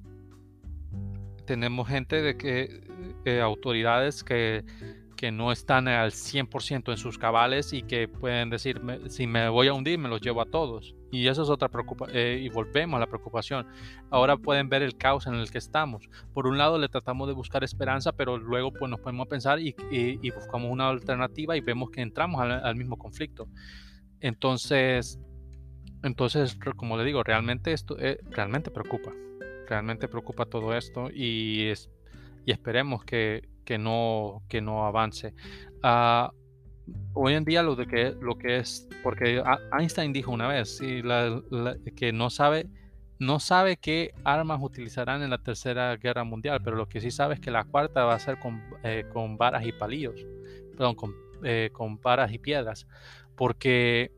tenemos 1.45 1.87
gente 1.87 2.21
de 2.21 2.35
que, 2.35 2.81
eh, 3.23 3.39
autoridades 3.39 4.25
que, 4.25 4.65
que, 5.15 5.31
no 5.31 5.53
están 5.53 5.87
al 5.87 6.11
100% 6.11 6.91
en 6.91 6.97
sus 6.97 7.17
cabales 7.17 7.71
y 7.71 7.81
que 7.81 8.09
pueden 8.09 8.49
decir, 8.49 8.81
si 9.07 9.27
me 9.27 9.47
voy 9.47 9.69
a 9.69 9.73
hundir, 9.73 9.97
me 9.99 10.09
los 10.09 10.19
llevo 10.19 10.41
a 10.41 10.45
todos. 10.47 10.95
Y 11.13 11.29
eso 11.29 11.43
es 11.43 11.49
otra 11.49 11.69
preocupación, 11.69 12.17
eh, 12.17 12.41
y 12.43 12.49
volvemos 12.49 12.97
a 12.97 12.99
la 12.99 13.07
preocupación. 13.07 13.65
Ahora 14.09 14.35
pueden 14.35 14.67
ver 14.67 14.81
el 14.81 14.97
caos 14.97 15.25
en 15.27 15.35
el 15.35 15.49
que 15.49 15.59
estamos. 15.59 16.09
Por 16.33 16.45
un 16.45 16.57
lado 16.57 16.77
le 16.77 16.89
tratamos 16.89 17.29
de 17.29 17.33
buscar 17.33 17.63
esperanza, 17.63 18.11
pero 18.11 18.37
luego 18.37 18.73
pues 18.73 18.91
nos 18.91 18.99
ponemos 18.99 19.27
a 19.27 19.29
pensar 19.29 19.61
y, 19.61 19.73
y, 19.91 20.29
buscamos 20.31 20.69
una 20.69 20.89
alternativa 20.89 21.55
y 21.55 21.61
vemos 21.61 21.89
que 21.89 22.01
entramos 22.01 22.41
al, 22.41 22.75
mismo 22.75 22.97
conflicto. 22.97 23.47
Entonces, 24.19 25.21
entonces, 26.03 26.57
como 26.75 26.97
le 26.97 27.03
digo, 27.03 27.23
realmente 27.23 27.73
esto 27.73 27.97
eh, 27.99 28.19
realmente 28.29 28.71
preocupa. 28.71 29.11
Realmente 29.67 30.07
preocupa 30.07 30.45
todo 30.45 30.75
esto 30.75 31.09
y, 31.13 31.67
es, 31.67 31.89
y 32.45 32.51
esperemos 32.51 33.03
que, 33.05 33.47
que, 33.63 33.77
no, 33.77 34.43
que 34.49 34.61
no 34.61 34.85
avance. 34.85 35.33
Uh, 35.83 36.29
hoy 37.13 37.33
en 37.33 37.45
día 37.45 37.63
lo, 37.63 37.75
de 37.75 37.85
que, 37.87 38.15
lo 38.19 38.37
que 38.37 38.57
es, 38.57 38.87
porque 39.03 39.41
Einstein 39.77 40.13
dijo 40.13 40.31
una 40.31 40.47
vez 40.47 40.79
que 41.95 42.11
no 42.11 42.29
sabe, 42.29 42.67
no 43.19 43.39
sabe 43.39 43.77
qué 43.77 44.13
armas 44.23 44.59
utilizarán 44.61 45.21
en 45.21 45.29
la 45.29 45.37
tercera 45.37 45.95
guerra 45.95 46.23
mundial, 46.23 46.59
pero 46.63 46.75
lo 46.75 46.87
que 46.87 47.01
sí 47.01 47.11
sabe 47.11 47.35
es 47.35 47.39
que 47.39 47.51
la 47.51 47.63
cuarta 47.63 48.03
va 48.03 48.15
a 48.15 48.19
ser 48.19 48.39
con, 48.39 48.61
eh, 48.83 49.05
con 49.13 49.37
varas 49.37 49.65
y 49.65 49.71
palillos, 49.71 50.25
perdón, 50.71 50.95
con, 50.95 51.15
eh, 51.43 51.69
con 51.71 52.01
varas 52.01 52.33
y 52.33 52.39
piedras, 52.39 52.87
porque 53.35 54.11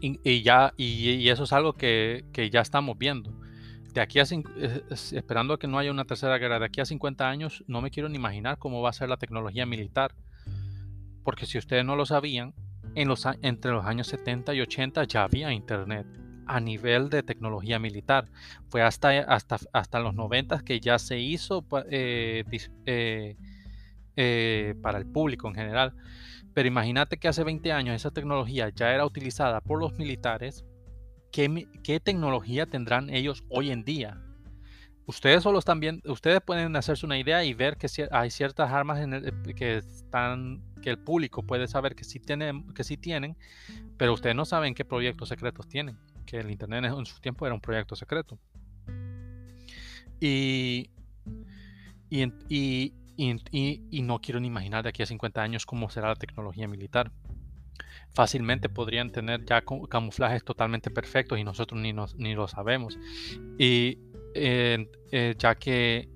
y, 0.00 0.42
ya, 0.42 0.72
y, 0.76 1.28
eso 1.28 1.44
es 1.44 1.52
algo 1.52 1.72
que, 1.72 2.24
ya 2.52 2.60
estamos 2.60 2.98
viendo. 2.98 3.32
De 3.92 4.00
aquí 4.00 4.18
a, 4.18 4.24
esperando 4.90 5.58
que 5.58 5.68
no 5.68 5.78
haya 5.78 5.90
una 5.90 6.04
tercera 6.04 6.36
guerra, 6.38 6.58
de 6.58 6.66
aquí 6.66 6.80
a 6.80 6.84
50 6.84 7.28
años 7.28 7.64
no 7.68 7.80
me 7.80 7.90
quiero 7.90 8.08
ni 8.08 8.16
imaginar 8.16 8.58
cómo 8.58 8.82
va 8.82 8.90
a 8.90 8.92
ser 8.92 9.08
la 9.08 9.16
tecnología 9.16 9.66
militar. 9.66 10.14
Porque 11.22 11.46
si 11.46 11.58
ustedes 11.58 11.84
no 11.84 11.96
lo 11.96 12.04
sabían, 12.04 12.54
en 12.94 13.08
los, 13.08 13.26
entre 13.42 13.72
los 13.72 13.84
años 13.86 14.06
70 14.08 14.54
y 14.54 14.60
80 14.60 15.04
ya 15.04 15.24
había 15.24 15.52
internet 15.52 16.06
a 16.46 16.60
nivel 16.60 17.08
de 17.08 17.22
tecnología 17.22 17.78
militar. 17.78 18.28
Fue 18.68 18.82
hasta, 18.82 19.18
hasta, 19.20 19.58
hasta 19.72 20.00
los 20.00 20.14
90 20.14 20.60
que 20.60 20.80
ya 20.80 20.98
se 20.98 21.18
hizo 21.18 21.64
eh, 21.90 22.44
eh, 22.86 23.36
eh, 24.16 24.74
para 24.82 24.98
el 24.98 25.06
público 25.06 25.48
en 25.48 25.54
general. 25.54 25.94
Pero 26.54 26.68
imagínate 26.68 27.16
que 27.18 27.28
hace 27.28 27.42
20 27.42 27.72
años 27.72 27.96
esa 27.96 28.12
tecnología 28.12 28.70
ya 28.70 28.94
era 28.94 29.04
utilizada 29.04 29.60
por 29.60 29.80
los 29.80 29.92
militares. 29.98 30.64
¿Qué, 31.32 32.00
tecnología 32.02 32.66
tendrán 32.66 33.10
ellos 33.10 33.42
hoy 33.48 33.72
en 33.72 33.82
día? 33.84 34.20
Ustedes 35.06 35.42
solo 35.42 35.58
están 35.58 35.80
viendo, 35.80 36.10
ustedes 36.10 36.40
pueden 36.40 36.76
hacerse 36.76 37.04
una 37.04 37.18
idea 37.18 37.44
y 37.44 37.52
ver 37.52 37.76
que 37.76 37.88
hay 38.10 38.30
ciertas 38.30 38.70
armas 38.70 39.00
eh, 39.00 39.32
que 39.54 39.78
están, 39.78 40.62
que 40.80 40.90
el 40.90 40.98
público 40.98 41.42
puede 41.42 41.66
saber 41.66 41.94
que 41.96 42.04
sí 42.04 42.20
tienen, 42.20 42.72
que 42.72 42.84
sí 42.84 42.96
tienen, 42.96 43.36
pero 43.98 44.14
ustedes 44.14 44.36
no 44.36 44.44
saben 44.44 44.74
qué 44.74 44.84
proyectos 44.84 45.28
secretos 45.28 45.68
tienen. 45.68 45.98
Que 46.24 46.38
el 46.38 46.50
internet 46.50 46.84
en 46.84 47.04
su 47.04 47.20
tiempo 47.20 47.44
era 47.44 47.54
un 47.54 47.60
proyecto 47.60 47.96
secreto. 47.96 48.38
Y, 50.20 50.88
y, 52.08 52.94
no 53.16 54.20
quiero 54.20 54.40
ni 54.40 54.48
imaginar 54.48 54.82
de 54.82 54.90
aquí 54.90 55.02
a 55.02 55.06
50 55.06 55.42
años 55.42 55.66
cómo 55.66 55.90
será 55.90 56.08
la 56.08 56.16
tecnología 56.16 56.68
militar. 56.68 57.12
fácilmente 58.14 58.68
podrían 58.68 59.10
tener 59.10 59.44
ya 59.44 59.64
camuflajes 59.88 60.44
totalmente 60.44 60.90
perfectos 60.90 61.38
y 61.38 61.44
nosotros 61.44 61.80
ni, 61.80 61.92
ni 61.92 62.34
lo 62.34 62.46
sabemos. 62.46 62.96
Y 63.58 63.98
eh, 64.34 65.34
ya 65.38 65.54
que 65.56 66.08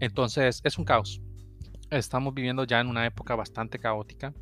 entonces 0.00 0.60
es 0.64 0.78
un 0.78 0.84
caos. 0.84 1.20
Estamos 1.90 2.34
viviendo 2.34 2.64
ya 2.64 2.80
en 2.80 2.88
una 2.88 3.06
época 3.06 3.34
bastante 3.34 3.78
caótica. 3.78 4.34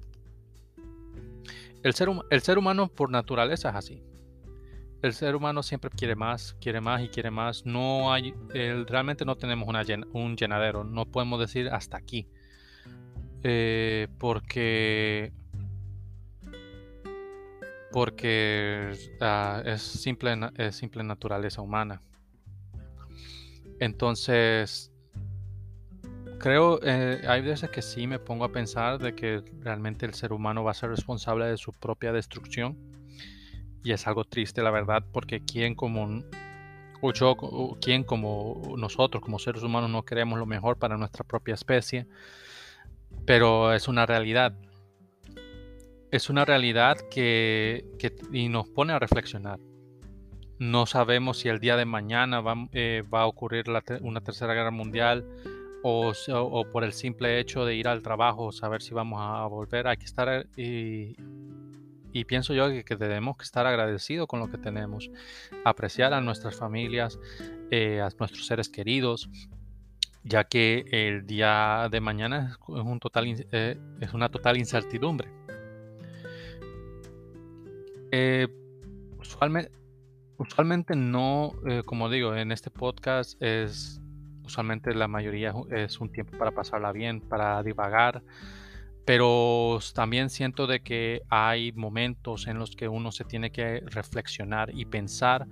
El 1.82 1.94
ser, 1.94 2.08
el 2.30 2.40
ser 2.42 2.58
humano 2.58 2.88
por 2.88 3.10
naturaleza 3.10 3.70
es 3.70 3.74
así. 3.74 4.02
El 5.02 5.14
ser 5.14 5.34
humano 5.34 5.64
siempre 5.64 5.90
quiere 5.90 6.14
más, 6.14 6.56
quiere 6.60 6.80
más 6.80 7.02
y 7.02 7.08
quiere 7.08 7.30
más. 7.30 7.66
No 7.66 8.12
hay, 8.12 8.32
realmente 8.86 9.24
no 9.24 9.36
tenemos 9.36 9.68
un 10.12 10.36
llenadero. 10.36 10.84
No 10.84 11.06
podemos 11.06 11.40
decir 11.40 11.68
hasta 11.68 11.96
aquí. 11.96 12.28
Eh, 13.42 14.06
porque 14.18 15.32
porque 17.92 18.92
ah, 19.20 19.62
es, 19.66 19.82
simple, 19.82 20.34
es 20.56 20.76
simple 20.76 21.02
naturaleza 21.02 21.60
humana. 21.60 22.00
Entonces, 23.80 24.92
creo, 26.38 26.80
eh, 26.82 27.22
hay 27.28 27.42
veces 27.42 27.70
que 27.70 27.82
sí 27.82 28.06
me 28.06 28.18
pongo 28.18 28.44
a 28.44 28.52
pensar 28.52 28.98
de 28.98 29.14
que 29.14 29.42
realmente 29.60 30.06
el 30.06 30.14
ser 30.14 30.32
humano 30.32 30.64
va 30.64 30.70
a 30.70 30.74
ser 30.74 30.90
responsable 30.90 31.46
de 31.46 31.56
su 31.56 31.72
propia 31.72 32.12
destrucción. 32.12 32.91
Y 33.84 33.92
es 33.92 34.06
algo 34.06 34.24
triste, 34.24 34.62
la 34.62 34.70
verdad, 34.70 35.04
porque 35.12 35.44
quien 35.44 35.74
como 35.74 36.22
o 37.04 37.12
yo, 37.12 37.36
quien 37.80 38.04
como 38.04 38.74
nosotros, 38.78 39.22
como 39.22 39.40
seres 39.40 39.62
humanos, 39.64 39.90
no 39.90 40.04
queremos 40.04 40.38
lo 40.38 40.46
mejor 40.46 40.78
para 40.78 40.96
nuestra 40.96 41.24
propia 41.24 41.54
especie, 41.54 42.06
pero 43.26 43.72
es 43.72 43.88
una 43.88 44.06
realidad. 44.06 44.54
Es 46.12 46.30
una 46.30 46.44
realidad 46.44 46.98
que, 47.10 47.84
y 48.32 48.48
nos 48.48 48.68
pone 48.68 48.92
a 48.92 49.00
reflexionar. 49.00 49.58
No 50.58 50.86
sabemos 50.86 51.38
si 51.38 51.48
el 51.48 51.58
día 51.58 51.76
de 51.76 51.86
mañana 51.86 52.40
va, 52.40 52.68
eh, 52.72 53.02
va 53.12 53.22
a 53.22 53.26
ocurrir 53.26 53.64
una 54.02 54.20
tercera 54.20 54.54
guerra 54.54 54.70
mundial 54.70 55.26
o, 55.82 56.12
por 56.70 56.84
el 56.84 56.92
simple 56.92 57.40
hecho 57.40 57.64
de 57.64 57.74
ir 57.74 57.88
al 57.88 58.02
trabajo, 58.02 58.52
saber 58.52 58.82
si 58.82 58.94
vamos 58.94 59.20
a 59.20 59.44
volver, 59.46 59.88
hay 59.88 59.96
que 59.96 60.04
estar 60.04 60.46
y, 62.12 62.24
pienso 62.24 62.54
yo 62.54 62.68
que, 62.84 62.96
debemos 62.96 63.36
estar 63.40 63.66
agradecidos 63.66 64.26
con 64.26 64.40
lo 64.40 64.50
que 64.50 64.58
tenemos, 64.58 65.10
apreciar 65.64 66.12
a 66.12 66.20
nuestras 66.20 66.56
familias, 66.56 67.18
eh, 67.70 68.00
a 68.00 68.08
nuestros 68.18 68.46
seres 68.46 68.68
queridos, 68.68 69.28
ya 70.24 70.44
que 70.44 70.84
el 70.90 71.26
día 71.26 71.88
de 71.90 72.00
mañana 72.00 72.52
es, 72.52 72.68
un 72.68 73.00
total, 73.00 73.46
eh, 73.52 73.78
es 74.00 74.14
una 74.14 74.28
total 74.28 74.56
incertidumbre. 74.58 75.28
Eh, 78.10 78.46
usualmente, 79.18 79.72
usualmente 80.36 80.94
no, 80.94 81.54
como 81.86 82.10
digo, 82.10 82.36
en 82.36 82.52
este 82.52 82.70
podcast 82.70 83.42
es 83.42 84.02
usualmente 84.44 84.94
la 84.94 85.08
mayoría 85.08 85.54
es 85.70 86.00
un 86.00 86.10
tiempo 86.10 86.36
para 86.36 86.50
pasarla 86.50 86.92
bien, 86.92 87.20
para 87.20 87.62
divagar, 87.62 88.22
pero 89.04 89.78
también 89.94 90.30
siento 90.30 90.66
de 90.66 90.80
que 90.80 91.22
hay 91.28 91.72
momentos 91.72 92.46
en 92.46 92.58
los 92.58 92.76
que 92.76 92.88
uno 92.88 93.10
se 93.10 93.24
tiene 93.24 93.50
que 93.50 93.80
reflexionar 93.86 94.70
y 94.74 94.84
pensar 94.84 95.46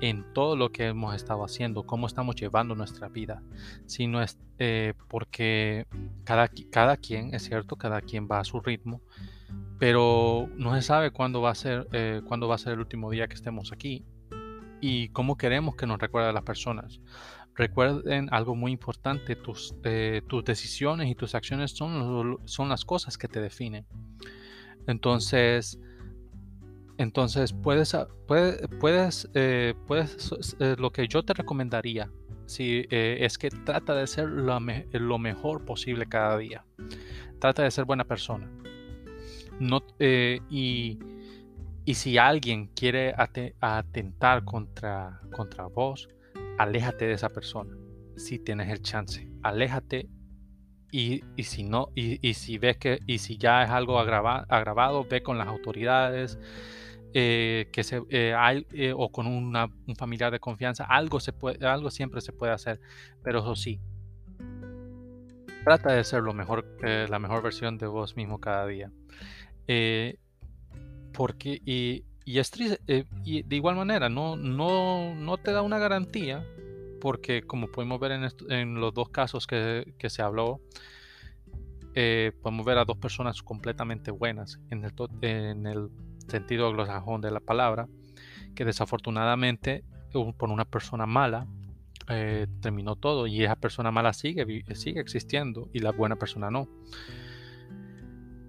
en 0.00 0.32
todo 0.32 0.56
lo 0.56 0.72
que 0.72 0.88
hemos 0.88 1.14
estado 1.14 1.44
haciendo, 1.44 1.84
cómo 1.84 2.06
estamos 2.06 2.34
llevando 2.34 2.74
nuestra 2.74 3.08
vida, 3.08 3.42
si 3.86 4.06
no 4.06 4.20
es 4.22 4.38
eh, 4.58 4.94
porque 5.08 5.86
cada, 6.24 6.50
cada 6.70 6.96
quien, 6.96 7.34
es 7.34 7.44
cierto, 7.44 7.76
cada 7.76 8.00
quien 8.00 8.26
va 8.30 8.40
a 8.40 8.44
su 8.44 8.60
ritmo, 8.60 9.00
pero 9.78 10.48
no 10.56 10.74
se 10.74 10.82
sabe 10.82 11.12
cuándo 11.12 11.40
va 11.40 11.50
a 11.50 11.54
ser, 11.54 11.86
eh, 11.92 12.22
cuándo 12.26 12.48
va 12.48 12.56
a 12.56 12.58
ser 12.58 12.72
el 12.72 12.80
último 12.80 13.10
día 13.10 13.28
que 13.28 13.34
estemos 13.34 13.70
aquí 13.70 14.04
y 14.80 15.08
cómo 15.10 15.36
queremos 15.36 15.76
que 15.76 15.86
nos 15.86 15.98
recuerden 15.98 16.34
las 16.34 16.42
personas. 16.42 17.00
Recuerden 17.58 18.28
algo 18.30 18.54
muy 18.54 18.70
importante, 18.70 19.34
tus, 19.34 19.74
eh, 19.82 20.22
tus 20.28 20.44
decisiones 20.44 21.10
y 21.10 21.16
tus 21.16 21.34
acciones 21.34 21.72
son, 21.72 22.38
son 22.44 22.68
las 22.68 22.84
cosas 22.84 23.18
que 23.18 23.26
te 23.26 23.40
definen. 23.40 23.84
Entonces, 24.86 25.76
entonces 26.98 27.52
puedes, 27.52 27.96
puedes, 28.28 28.60
puedes, 28.78 29.28
eh, 29.34 29.74
puedes 29.88 30.54
eh, 30.60 30.76
lo 30.78 30.92
que 30.92 31.08
yo 31.08 31.24
te 31.24 31.34
recomendaría 31.34 32.08
si, 32.46 32.86
es 32.90 33.36
que 33.36 33.50
trata 33.50 33.92
de 33.96 34.06
ser 34.06 34.28
lo, 34.28 34.60
lo, 34.92 35.18
mejor 35.18 35.64
posible 35.64 36.06
cada 36.06 36.38
día. 36.38 36.64
Trata 37.40 37.64
de 37.64 37.72
ser 37.72 37.86
buena 37.86 38.04
persona. 38.04 38.48
No, 39.58 39.82
y, 39.98 40.96
y, 41.84 41.94
si 41.94 42.18
alguien 42.18 42.68
quiere 42.68 43.14
atentar 43.60 44.44
contra, 44.44 45.20
contra 45.32 45.66
vos, 45.66 46.08
aléjate 46.58 47.06
de 47.06 47.14
esa 47.14 47.30
persona 47.30 47.76
si 48.16 48.38
tienes 48.38 48.68
el 48.68 48.82
chance. 48.82 49.28
Aléjate 49.42 50.08
y, 50.90 51.22
si 51.42 51.64
no, 51.64 51.88
y, 51.94 52.34
si 52.34 52.58
ves 52.58 52.78
que, 52.78 52.98
y 53.06 53.18
si 53.18 53.36
ya 53.36 53.62
es 53.62 53.70
algo 53.70 53.98
agravado, 53.98 55.06
ve 55.08 55.22
con 55.22 55.38
las 55.38 55.46
autoridades, 55.46 56.38
eh, 57.14 57.68
que 57.72 57.84
se, 57.84 58.02
eh, 58.10 58.34
hay, 58.36 58.66
eh, 58.72 58.92
o 58.96 59.10
con 59.10 59.26
una, 59.26 59.68
un 59.86 59.96
familiar 59.96 60.32
de 60.32 60.40
confianza, 60.40 60.84
algo, 60.84 61.20
se 61.20 61.32
puede, 61.32 61.66
algo 61.66 61.90
siempre 61.90 62.20
se 62.20 62.32
puede 62.32 62.52
hacer, 62.52 62.80
pero 63.22 63.40
eso 63.40 63.54
sí, 63.54 63.80
trata 65.64 65.92
de 65.92 66.04
ser 66.04 66.22
lo 66.22 66.32
mejor, 66.32 66.66
la 66.82 67.18
mejor 67.18 67.42
versión 67.42 67.76
de 67.78 67.86
vos 67.86 68.16
mismo 68.16 68.40
cada 68.40 68.66
día. 68.66 68.90
porque, 71.12 71.60
y, 71.66 72.04
y 72.28 72.40
es 72.40 72.50
triste, 72.50 72.78
eh, 72.88 73.06
y 73.24 73.42
de 73.42 73.56
igual 73.56 73.74
manera, 73.74 74.10
no, 74.10 74.36
no, 74.36 75.14
no 75.14 75.38
te 75.38 75.50
da 75.50 75.62
una 75.62 75.78
garantía, 75.78 76.44
porque 77.00 77.40
como 77.40 77.68
podemos 77.68 77.98
ver 77.98 78.12
en, 78.12 78.28
en 78.50 78.74
los 78.74 78.92
dos 78.92 79.08
casos 79.08 79.46
que, 79.46 79.94
que 79.96 80.10
se 80.10 80.20
habló, 80.20 80.60
eh, 81.94 82.32
podemos 82.42 82.66
ver 82.66 82.76
a 82.76 82.84
dos 82.84 82.98
personas 82.98 83.42
completamente 83.42 84.10
buenas 84.10 84.60
en 84.68 84.84
el, 84.84 84.92
en 85.22 85.66
el 85.66 85.88
sentido 86.26 86.68
anglosajón 86.68 87.22
de 87.22 87.30
la 87.30 87.40
palabra, 87.40 87.88
que 88.54 88.66
desafortunadamente 88.66 89.82
por 90.12 90.50
una 90.50 90.66
persona 90.66 91.06
mala 91.06 91.46
eh, 92.10 92.46
terminó 92.60 92.96
todo 92.96 93.26
y 93.26 93.42
esa 93.42 93.56
persona 93.56 93.90
mala 93.90 94.12
sigue, 94.12 94.44
sigue 94.74 95.00
existiendo 95.00 95.70
y 95.72 95.78
la 95.78 95.92
buena 95.92 96.16
persona 96.16 96.50
no. 96.50 96.68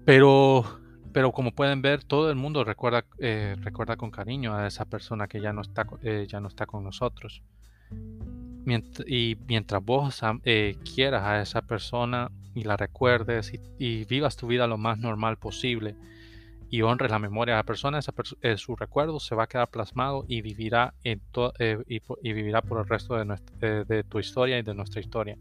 Pero 0.04 0.79
pero 1.12 1.32
como 1.32 1.52
pueden 1.52 1.82
ver, 1.82 2.04
todo 2.04 2.30
el 2.30 2.36
mundo 2.36 2.64
recuerda, 2.64 3.04
eh, 3.18 3.56
recuerda 3.60 3.96
con 3.96 4.10
cariño 4.10 4.54
a 4.54 4.66
esa 4.66 4.84
persona 4.84 5.26
que 5.26 5.40
ya 5.40 5.52
no 5.52 5.62
está, 5.62 5.86
eh, 6.02 6.26
ya 6.28 6.40
no 6.40 6.48
está 6.48 6.66
con 6.66 6.84
nosotros. 6.84 7.42
y 9.06 9.36
mientras 9.48 9.84
vos 9.84 10.20
eh, 10.44 10.76
quieras 10.94 11.22
a 11.24 11.42
esa 11.42 11.62
persona 11.62 12.30
y 12.54 12.62
la 12.64 12.76
recuerdes 12.76 13.52
y, 13.78 14.04
vivas 14.04 14.36
tu 14.36 14.46
vida 14.46 14.66
lo 14.66 14.78
más 14.78 14.98
normal 14.98 15.38
posible 15.38 15.96
y 16.68 16.82
honres 16.82 17.10
la 17.10 17.18
memoria 17.18 17.54
de 17.54 17.60
la 17.60 17.64
persona, 17.64 17.98
esa 17.98 18.12
su 18.56 18.76
recuerdo 18.76 19.18
se 19.18 19.34
va 19.34 19.44
a 19.44 19.46
quedar 19.48 19.68
plasmado 19.70 20.24
y 20.28 20.40
vivirá, 20.42 20.94
en 21.02 21.20
y, 21.88 21.96
y, 22.22 22.32
vivirá 22.32 22.62
por 22.62 22.78
el 22.78 22.88
resto 22.88 23.16
de, 23.16 23.84
de 23.84 24.04
tu 24.04 24.20
historia 24.20 24.58
y 24.58 24.62
de 24.62 24.74
nuestra 24.74 25.00
historia. 25.00 25.36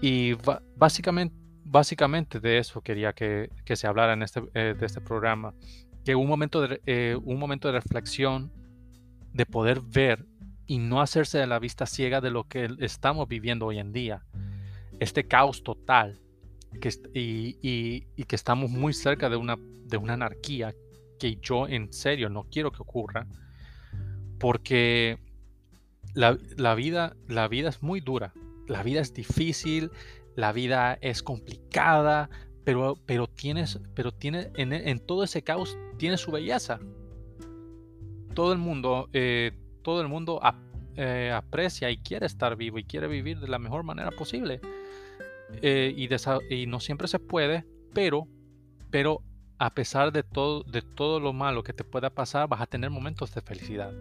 Y 0.00 0.32
básicamente 0.76 1.39
básicamente 1.70 2.40
de 2.40 2.58
eso 2.58 2.80
quería 2.82 3.12
que, 3.12 3.50
se 3.74 3.86
hablara 3.86 4.12
en 4.12 4.22
este, 4.22 4.42
eh, 4.54 4.74
de 4.78 4.86
este 4.86 5.00
programa. 5.00 5.54
Que 6.04 6.14
un 6.14 6.26
momento, 6.26 6.66
de, 6.66 6.80
eh, 6.86 7.16
un 7.22 7.38
momento 7.38 7.68
de 7.68 7.72
reflexión, 7.72 8.52
de 9.32 9.46
poder 9.46 9.80
ver 9.80 10.26
y 10.66 10.78
no 10.78 11.00
hacerse 11.00 11.38
de 11.38 11.46
la 11.46 11.58
vista 11.58 11.86
ciega 11.86 12.20
de 12.20 12.30
lo 12.30 12.44
que 12.48 12.68
estamos 12.80 13.28
viviendo 13.28 13.66
hoy 13.66 13.78
en 13.78 13.92
día. 13.92 14.24
Este 14.98 15.26
caos 15.26 15.62
total 15.62 16.20
que, 16.80 16.90
y, 17.14 18.24
que 18.24 18.36
estamos 18.36 18.70
muy 18.70 18.92
cerca 18.92 19.30
de 19.30 19.36
una, 19.36 19.56
de 19.56 19.96
una 19.96 20.14
anarquía 20.14 20.74
que 21.18 21.36
yo 21.36 21.68
en 21.68 21.92
serio 21.92 22.28
no 22.28 22.44
quiero 22.50 22.72
que 22.72 22.82
ocurra. 22.82 23.26
Porque 24.38 25.18
la, 26.14 26.36
la, 26.56 26.74
vida, 26.74 27.14
la 27.28 27.46
vida 27.46 27.68
es 27.68 27.82
muy 27.82 28.00
dura, 28.00 28.32
la 28.66 28.82
vida 28.82 29.00
es 29.00 29.12
difícil, 29.12 29.90
la 30.36 30.52
vida 30.52 30.98
es 31.00 31.22
complicada, 31.22 32.30
pero, 32.64 32.96
pero 33.06 33.26
tienes, 33.26 33.80
pero 33.94 34.12
tiene, 34.12 34.50
en, 34.54 34.98
todo 35.00 35.24
ese 35.24 35.42
caos 35.42 35.78
tiene 35.96 36.16
su 36.16 36.30
belleza. 36.30 36.78
Todo 38.34 38.52
el 38.52 38.58
mundo, 38.58 39.08
eh, 39.12 39.52
todo 39.82 40.00
el 40.02 40.08
mundo 40.08 40.40
eh, 40.96 41.32
aprecia 41.34 41.90
y 41.90 41.98
quiere 41.98 42.26
estar 42.26 42.56
vivo 42.56 42.78
y 42.78 42.84
quiere 42.84 43.08
vivir 43.08 43.40
de 43.40 43.48
la 43.48 43.58
mejor 43.58 43.82
manera 43.82 44.10
posible. 44.10 44.60
Eh, 45.62 45.92
y, 45.96 46.08
y, 46.54 46.66
no 46.66 46.78
siempre 46.78 47.08
se 47.08 47.18
puede, 47.18 47.64
pero, 47.92 48.28
pero 48.90 49.22
a 49.58 49.74
pesar 49.74 50.12
de 50.12 50.22
todo, 50.22 50.62
de 50.62 50.82
todo 50.82 51.18
lo 51.18 51.32
malo 51.32 51.64
que 51.64 51.72
te 51.72 51.82
pueda 51.82 52.10
pasar, 52.10 52.46
vas 52.46 52.60
a 52.60 52.66
tener 52.66 52.90
momentos 52.90 53.34
de 53.34 53.40
felicidad. 53.40 53.92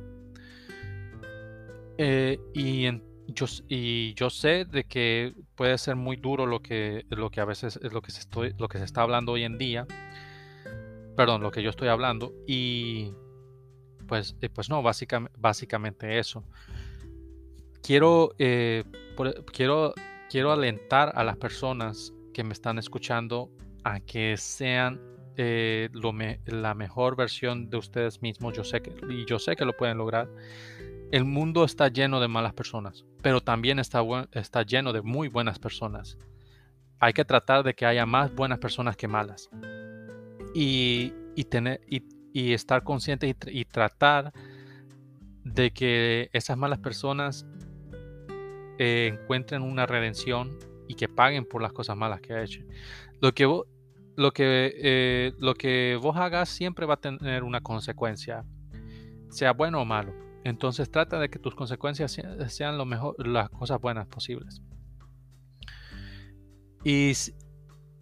y, 2.54 2.88
yo, 3.34 3.46
y 3.68 4.14
yo 4.14 4.30
sé 4.30 4.66
de 4.66 4.84
que 4.84 5.34
puede 5.60 5.78
ser 5.78 5.98
muy 5.98 6.16
duro 6.16 6.46
lo 6.46 6.62
que, 6.62 7.06
lo 7.10 7.30
que 7.30 7.42
a 7.42 7.46
veces 7.46 7.78
es 7.84 7.92
lo 7.92 8.02
que 8.02 8.12
se, 8.12 8.22
estoy, 8.22 8.56
lo 8.58 8.70
que 8.70 8.78
se 8.78 8.86
está 8.86 9.02
hablando 9.02 9.34
hoy 9.34 9.44
en 9.44 9.58
día. 9.58 9.86
Perdón, 11.18 11.42
lo 11.42 11.52
que 11.52 11.62
yo 11.62 11.70
estoy 11.70 11.90
hablando. 11.90 12.32
Y 12.48 13.12
pues, 14.08 14.38
eh, 14.40 14.48
pues 14.48 14.70
no, 14.70 14.82
básicamente, 14.82 15.38
básicamente 15.38 16.18
eso. 16.18 16.46
Quiero, 17.84 18.32
eh, 18.40 18.86
quiero, 19.52 19.94
quiero 20.30 20.54
alentar 20.54 21.12
a 21.14 21.26
las 21.26 21.36
personas 21.36 22.14
que 22.34 22.46
me 22.46 22.54
están 22.54 22.80
escuchando 22.80 23.52
a 23.84 24.00
que 24.00 24.38
sean 24.38 25.02
eh, 25.36 25.90
la 26.46 26.74
mejor 26.74 27.18
versión 27.18 27.70
de 27.70 27.76
ustedes 27.76 28.22
mismos. 28.22 28.56
Yo 28.56 28.64
sé 28.64 28.82
que, 28.82 28.94
y 29.10 29.26
yo 29.26 29.40
sé 29.40 29.58
que 29.58 29.66
lo 29.66 29.76
pueden 29.76 29.98
lograr. 29.98 30.30
El 31.12 31.26
mundo 31.26 31.64
está 31.64 31.88
lleno 31.88 32.20
de 32.20 32.28
malas 32.28 32.54
personas, 32.54 33.04
pero 33.24 33.42
también 33.42 33.80
está, 33.80 34.04
está 34.32 34.62
lleno 34.62 34.94
de 34.94 35.02
muy 35.02 35.28
buenas 35.28 35.58
personas. 35.58 36.20
Hay 37.00 37.14
que 37.14 37.26
tratar 37.26 37.64
de 37.64 37.74
que 37.74 37.88
haya 37.88 38.06
más 38.06 38.34
buenas 38.36 38.60
personas 38.60 38.96
que 38.96 39.08
malas. 39.08 39.50
Y, 40.54 41.14
tener, 41.50 41.82
y, 41.88 42.54
estar 42.54 42.84
consciente 42.84 43.36
y, 43.48 43.66
tratar 43.66 44.34
de 45.44 45.72
que 45.72 46.30
esas 46.32 46.58
malas 46.58 46.78
personas 46.78 47.48
eh, 48.78 49.18
encuentren 49.20 49.64
una 49.64 49.88
redención 49.88 50.60
y 50.88 50.94
que 50.94 51.10
paguen 51.10 51.46
por 51.46 51.64
las 51.64 51.74
cosas 51.74 51.98
malas 51.98 52.22
que 52.22 52.34
ha 52.34 52.44
hecho. 52.44 52.62
Lo 53.20 53.32
que, 53.32 53.46
lo 54.16 54.32
que, 54.32 54.74
eh, 54.76 55.34
lo 55.40 55.56
que 55.56 55.98
vos 56.00 56.18
hagas 56.18 56.50
siempre 56.50 56.86
va 56.86 56.96
a 56.96 56.98
tener 56.98 57.44
una 57.44 57.62
consecuencia, 57.62 58.44
sea 59.30 59.54
bueno 59.54 59.82
o 59.82 59.86
malo. 59.86 60.29
Entonces 60.44 60.90
trata 60.90 61.20
de 61.20 61.30
que 61.30 61.40
tus 61.40 61.56
consecuencias 61.56 62.18
sean 62.48 62.78
lo 62.78 62.86
mejor, 62.86 63.16
las 63.28 63.50
cosas 63.50 63.80
buenas 63.82 64.08
posibles. 64.08 64.62
Y, 66.84 67.12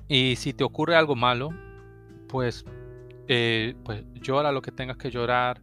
y 0.08 0.36
si 0.36 0.54
te 0.54 0.64
ocurre 0.64 0.96
algo 0.96 1.16
malo, 1.16 1.50
pues, 2.28 2.66
eh, 3.28 3.76
pues 3.84 4.04
llora 4.14 4.52
lo 4.52 4.62
que 4.62 4.72
tengas 4.72 4.98
que 4.98 5.10
llorar 5.10 5.62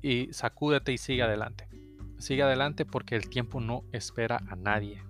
y 0.00 0.32
sacúdete 0.32 0.92
y 0.92 0.98
sigue 0.98 1.22
adelante. 1.22 1.68
Sigue 2.18 2.42
adelante 2.42 2.84
porque 2.84 3.16
el 3.16 3.28
tiempo 3.28 3.60
no 3.60 3.84
espera 3.92 4.40
a 4.48 4.56
nadie. 4.56 5.02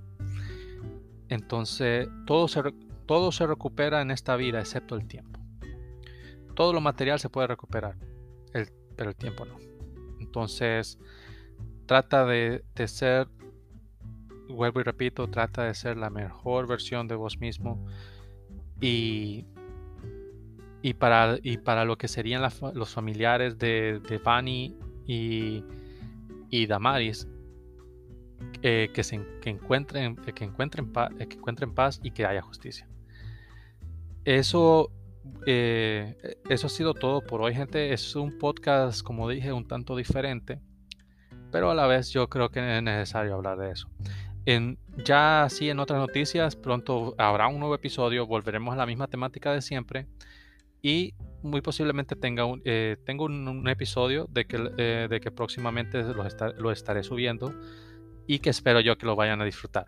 Entonces 1.29 2.09
todo 2.27 2.49
se, 2.49 2.63
todo 3.07 3.33
se 3.33 3.47
recupera 3.47 4.01
en 4.01 4.11
esta 4.11 4.37
vida 4.37 4.61
excepto 4.61 4.95
el 4.95 5.07
tiempo. 5.07 5.41
Todo 6.55 6.73
lo 6.73 6.81
material 6.81 7.21
se 7.21 7.29
puede 7.29 7.47
recuperar, 7.47 7.97
pero 8.97 9.11
el 9.11 9.17
tiempo 9.17 9.45
no. 9.45 9.68
Entonces, 10.29 10.99
trata 11.87 12.27
de, 12.27 12.63
ser, 12.87 13.29
vuelvo 14.47 14.81
y 14.81 14.83
repito, 14.83 15.27
trata 15.29 15.65
de 15.65 15.75
ser 15.75 15.97
la 15.97 16.11
mejor 16.11 16.67
versión 16.67 17.09
de 17.09 17.15
vos 17.15 17.39
mismo 17.41 17.83
y, 18.79 19.47
y, 20.83 20.93
para, 20.93 21.39
y 21.43 21.57
para 21.57 21.87
lo 21.87 21.97
que 21.97 22.09
serían 22.09 22.43
los 22.75 22.93
familiares 22.93 23.57
de, 23.57 24.01
de 24.07 24.19
Vani 24.19 24.77
y, 25.07 25.65
y 26.51 26.67
Damaris, 26.67 27.27
eh, 28.63 28.91
que, 28.93 29.03
se, 29.03 29.19
que, 29.41 29.49
encuentren, 29.49 30.17
que, 30.17 30.45
encuentren 30.45 30.93
que 30.93 31.37
encuentren 31.37 31.75
paz 31.75 32.01
y 32.03 32.11
que 32.11 32.27
haya 32.27 32.43
justicia. 32.43 32.87
Eso, 34.27 34.93
eh, 35.47 36.17
eso 36.49 36.67
ha 36.67 36.71
sido 36.71 36.95
todo 36.95 37.23
por 37.23 37.41
hoy, 37.41 37.55
gente. 37.55 37.93
Es 37.93 38.15
un 38.17 38.39
podcast, 38.39 39.03
como 39.03 39.29
dije, 39.29 39.53
un 39.53 39.67
tanto 39.67 39.97
diferente, 39.97 40.61
pero 41.51 41.71
a 41.71 41.75
la 41.75 41.87
vez 41.87 42.11
yo 42.11 42.29
creo 42.29 42.51
que 42.51 42.79
es 42.79 42.83
necesario 42.83 43.35
hablar 43.35 43.59
de 43.59 43.71
eso. 43.71 43.89
Ya 45.05 45.45
así 45.45 45.69
en 45.69 45.79
otras 45.79 45.99
noticias, 45.99 46.57
pronto 46.57 47.15
habrá 47.19 47.49
un 47.49 47.59
nuevo 47.59 47.75
episodio, 47.75 48.27
volveremos 48.27 48.73
a 48.73 48.77
la 48.77 48.87
misma 48.87 49.07
temática 49.07 49.53
de 49.53 49.61
siempre 49.61 50.07
y 50.81 51.15
muy 51.43 51.61
posiblemente 51.61 52.17
tenga 52.17 52.47
un, 52.47 52.63
eh, 52.65 52.97
tengo 53.05 53.27
un, 53.27 53.69
episodio 53.69 54.27
de 54.31 54.47
que, 54.47 54.71
eh, 54.79 55.07
de 55.11 55.21
que 55.21 55.31
próximamente 55.31 56.03
lo, 56.03 56.25
lo, 56.57 56.73
estaré 56.73 57.03
subiendo 57.03 57.53
y 58.27 58.39
que 58.39 58.49
espero 58.49 58.81
yo 58.81 58.97
que 58.97 59.05
lo 59.05 59.17
vayan 59.17 59.41
a 59.43 59.45
disfrutar. 59.45 59.87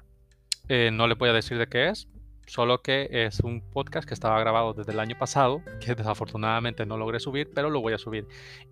no 0.69 1.07
le 1.09 1.15
voy 1.15 1.31
a 1.31 1.33
decir 1.33 1.57
de 1.57 1.67
qué 1.67 1.89
es, 1.89 2.07
Solo 2.47 2.83
que 2.83 3.09
es 3.11 3.41
un 3.41 3.61
podcast 3.61 4.07
que 4.09 4.15
estaba 4.15 4.41
grabado 4.41 4.75
desde 4.75 4.93
el 4.93 5.01
año 5.01 5.17
pasado, 5.19 5.62
que 5.85 5.95
desafortunadamente 5.95 6.87
no 6.87 6.97
logré 6.97 7.21
subir, 7.21 7.51
pero 7.55 7.71
lo 7.71 7.81
voy 7.81 7.93
a 7.93 7.99
subir. 7.99 8.27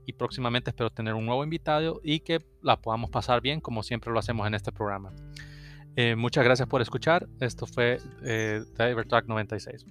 Y 0.06 0.14
próximamente 0.14 0.70
espero 0.70 0.90
tener 0.90 1.14
un 1.14 1.26
nuevo 1.26 1.44
invitado 1.44 2.00
y 2.02 2.20
que 2.20 2.40
la 2.62 2.80
podamos 2.80 3.10
pasar 3.10 3.40
bien, 3.40 3.60
como 3.60 3.82
siempre 3.82 4.12
lo 4.12 4.18
hacemos 4.18 4.46
en 4.46 4.54
este 4.54 4.72
programa. 4.72 5.12
Eh, 5.96 6.14
muchas 6.14 6.44
gracias 6.44 6.68
por 6.68 6.80
escuchar. 6.80 7.28
Esto 7.40 7.66
fue 7.66 7.98
eh, 8.22 8.62
Talk 8.76 9.26
96. 9.26 9.84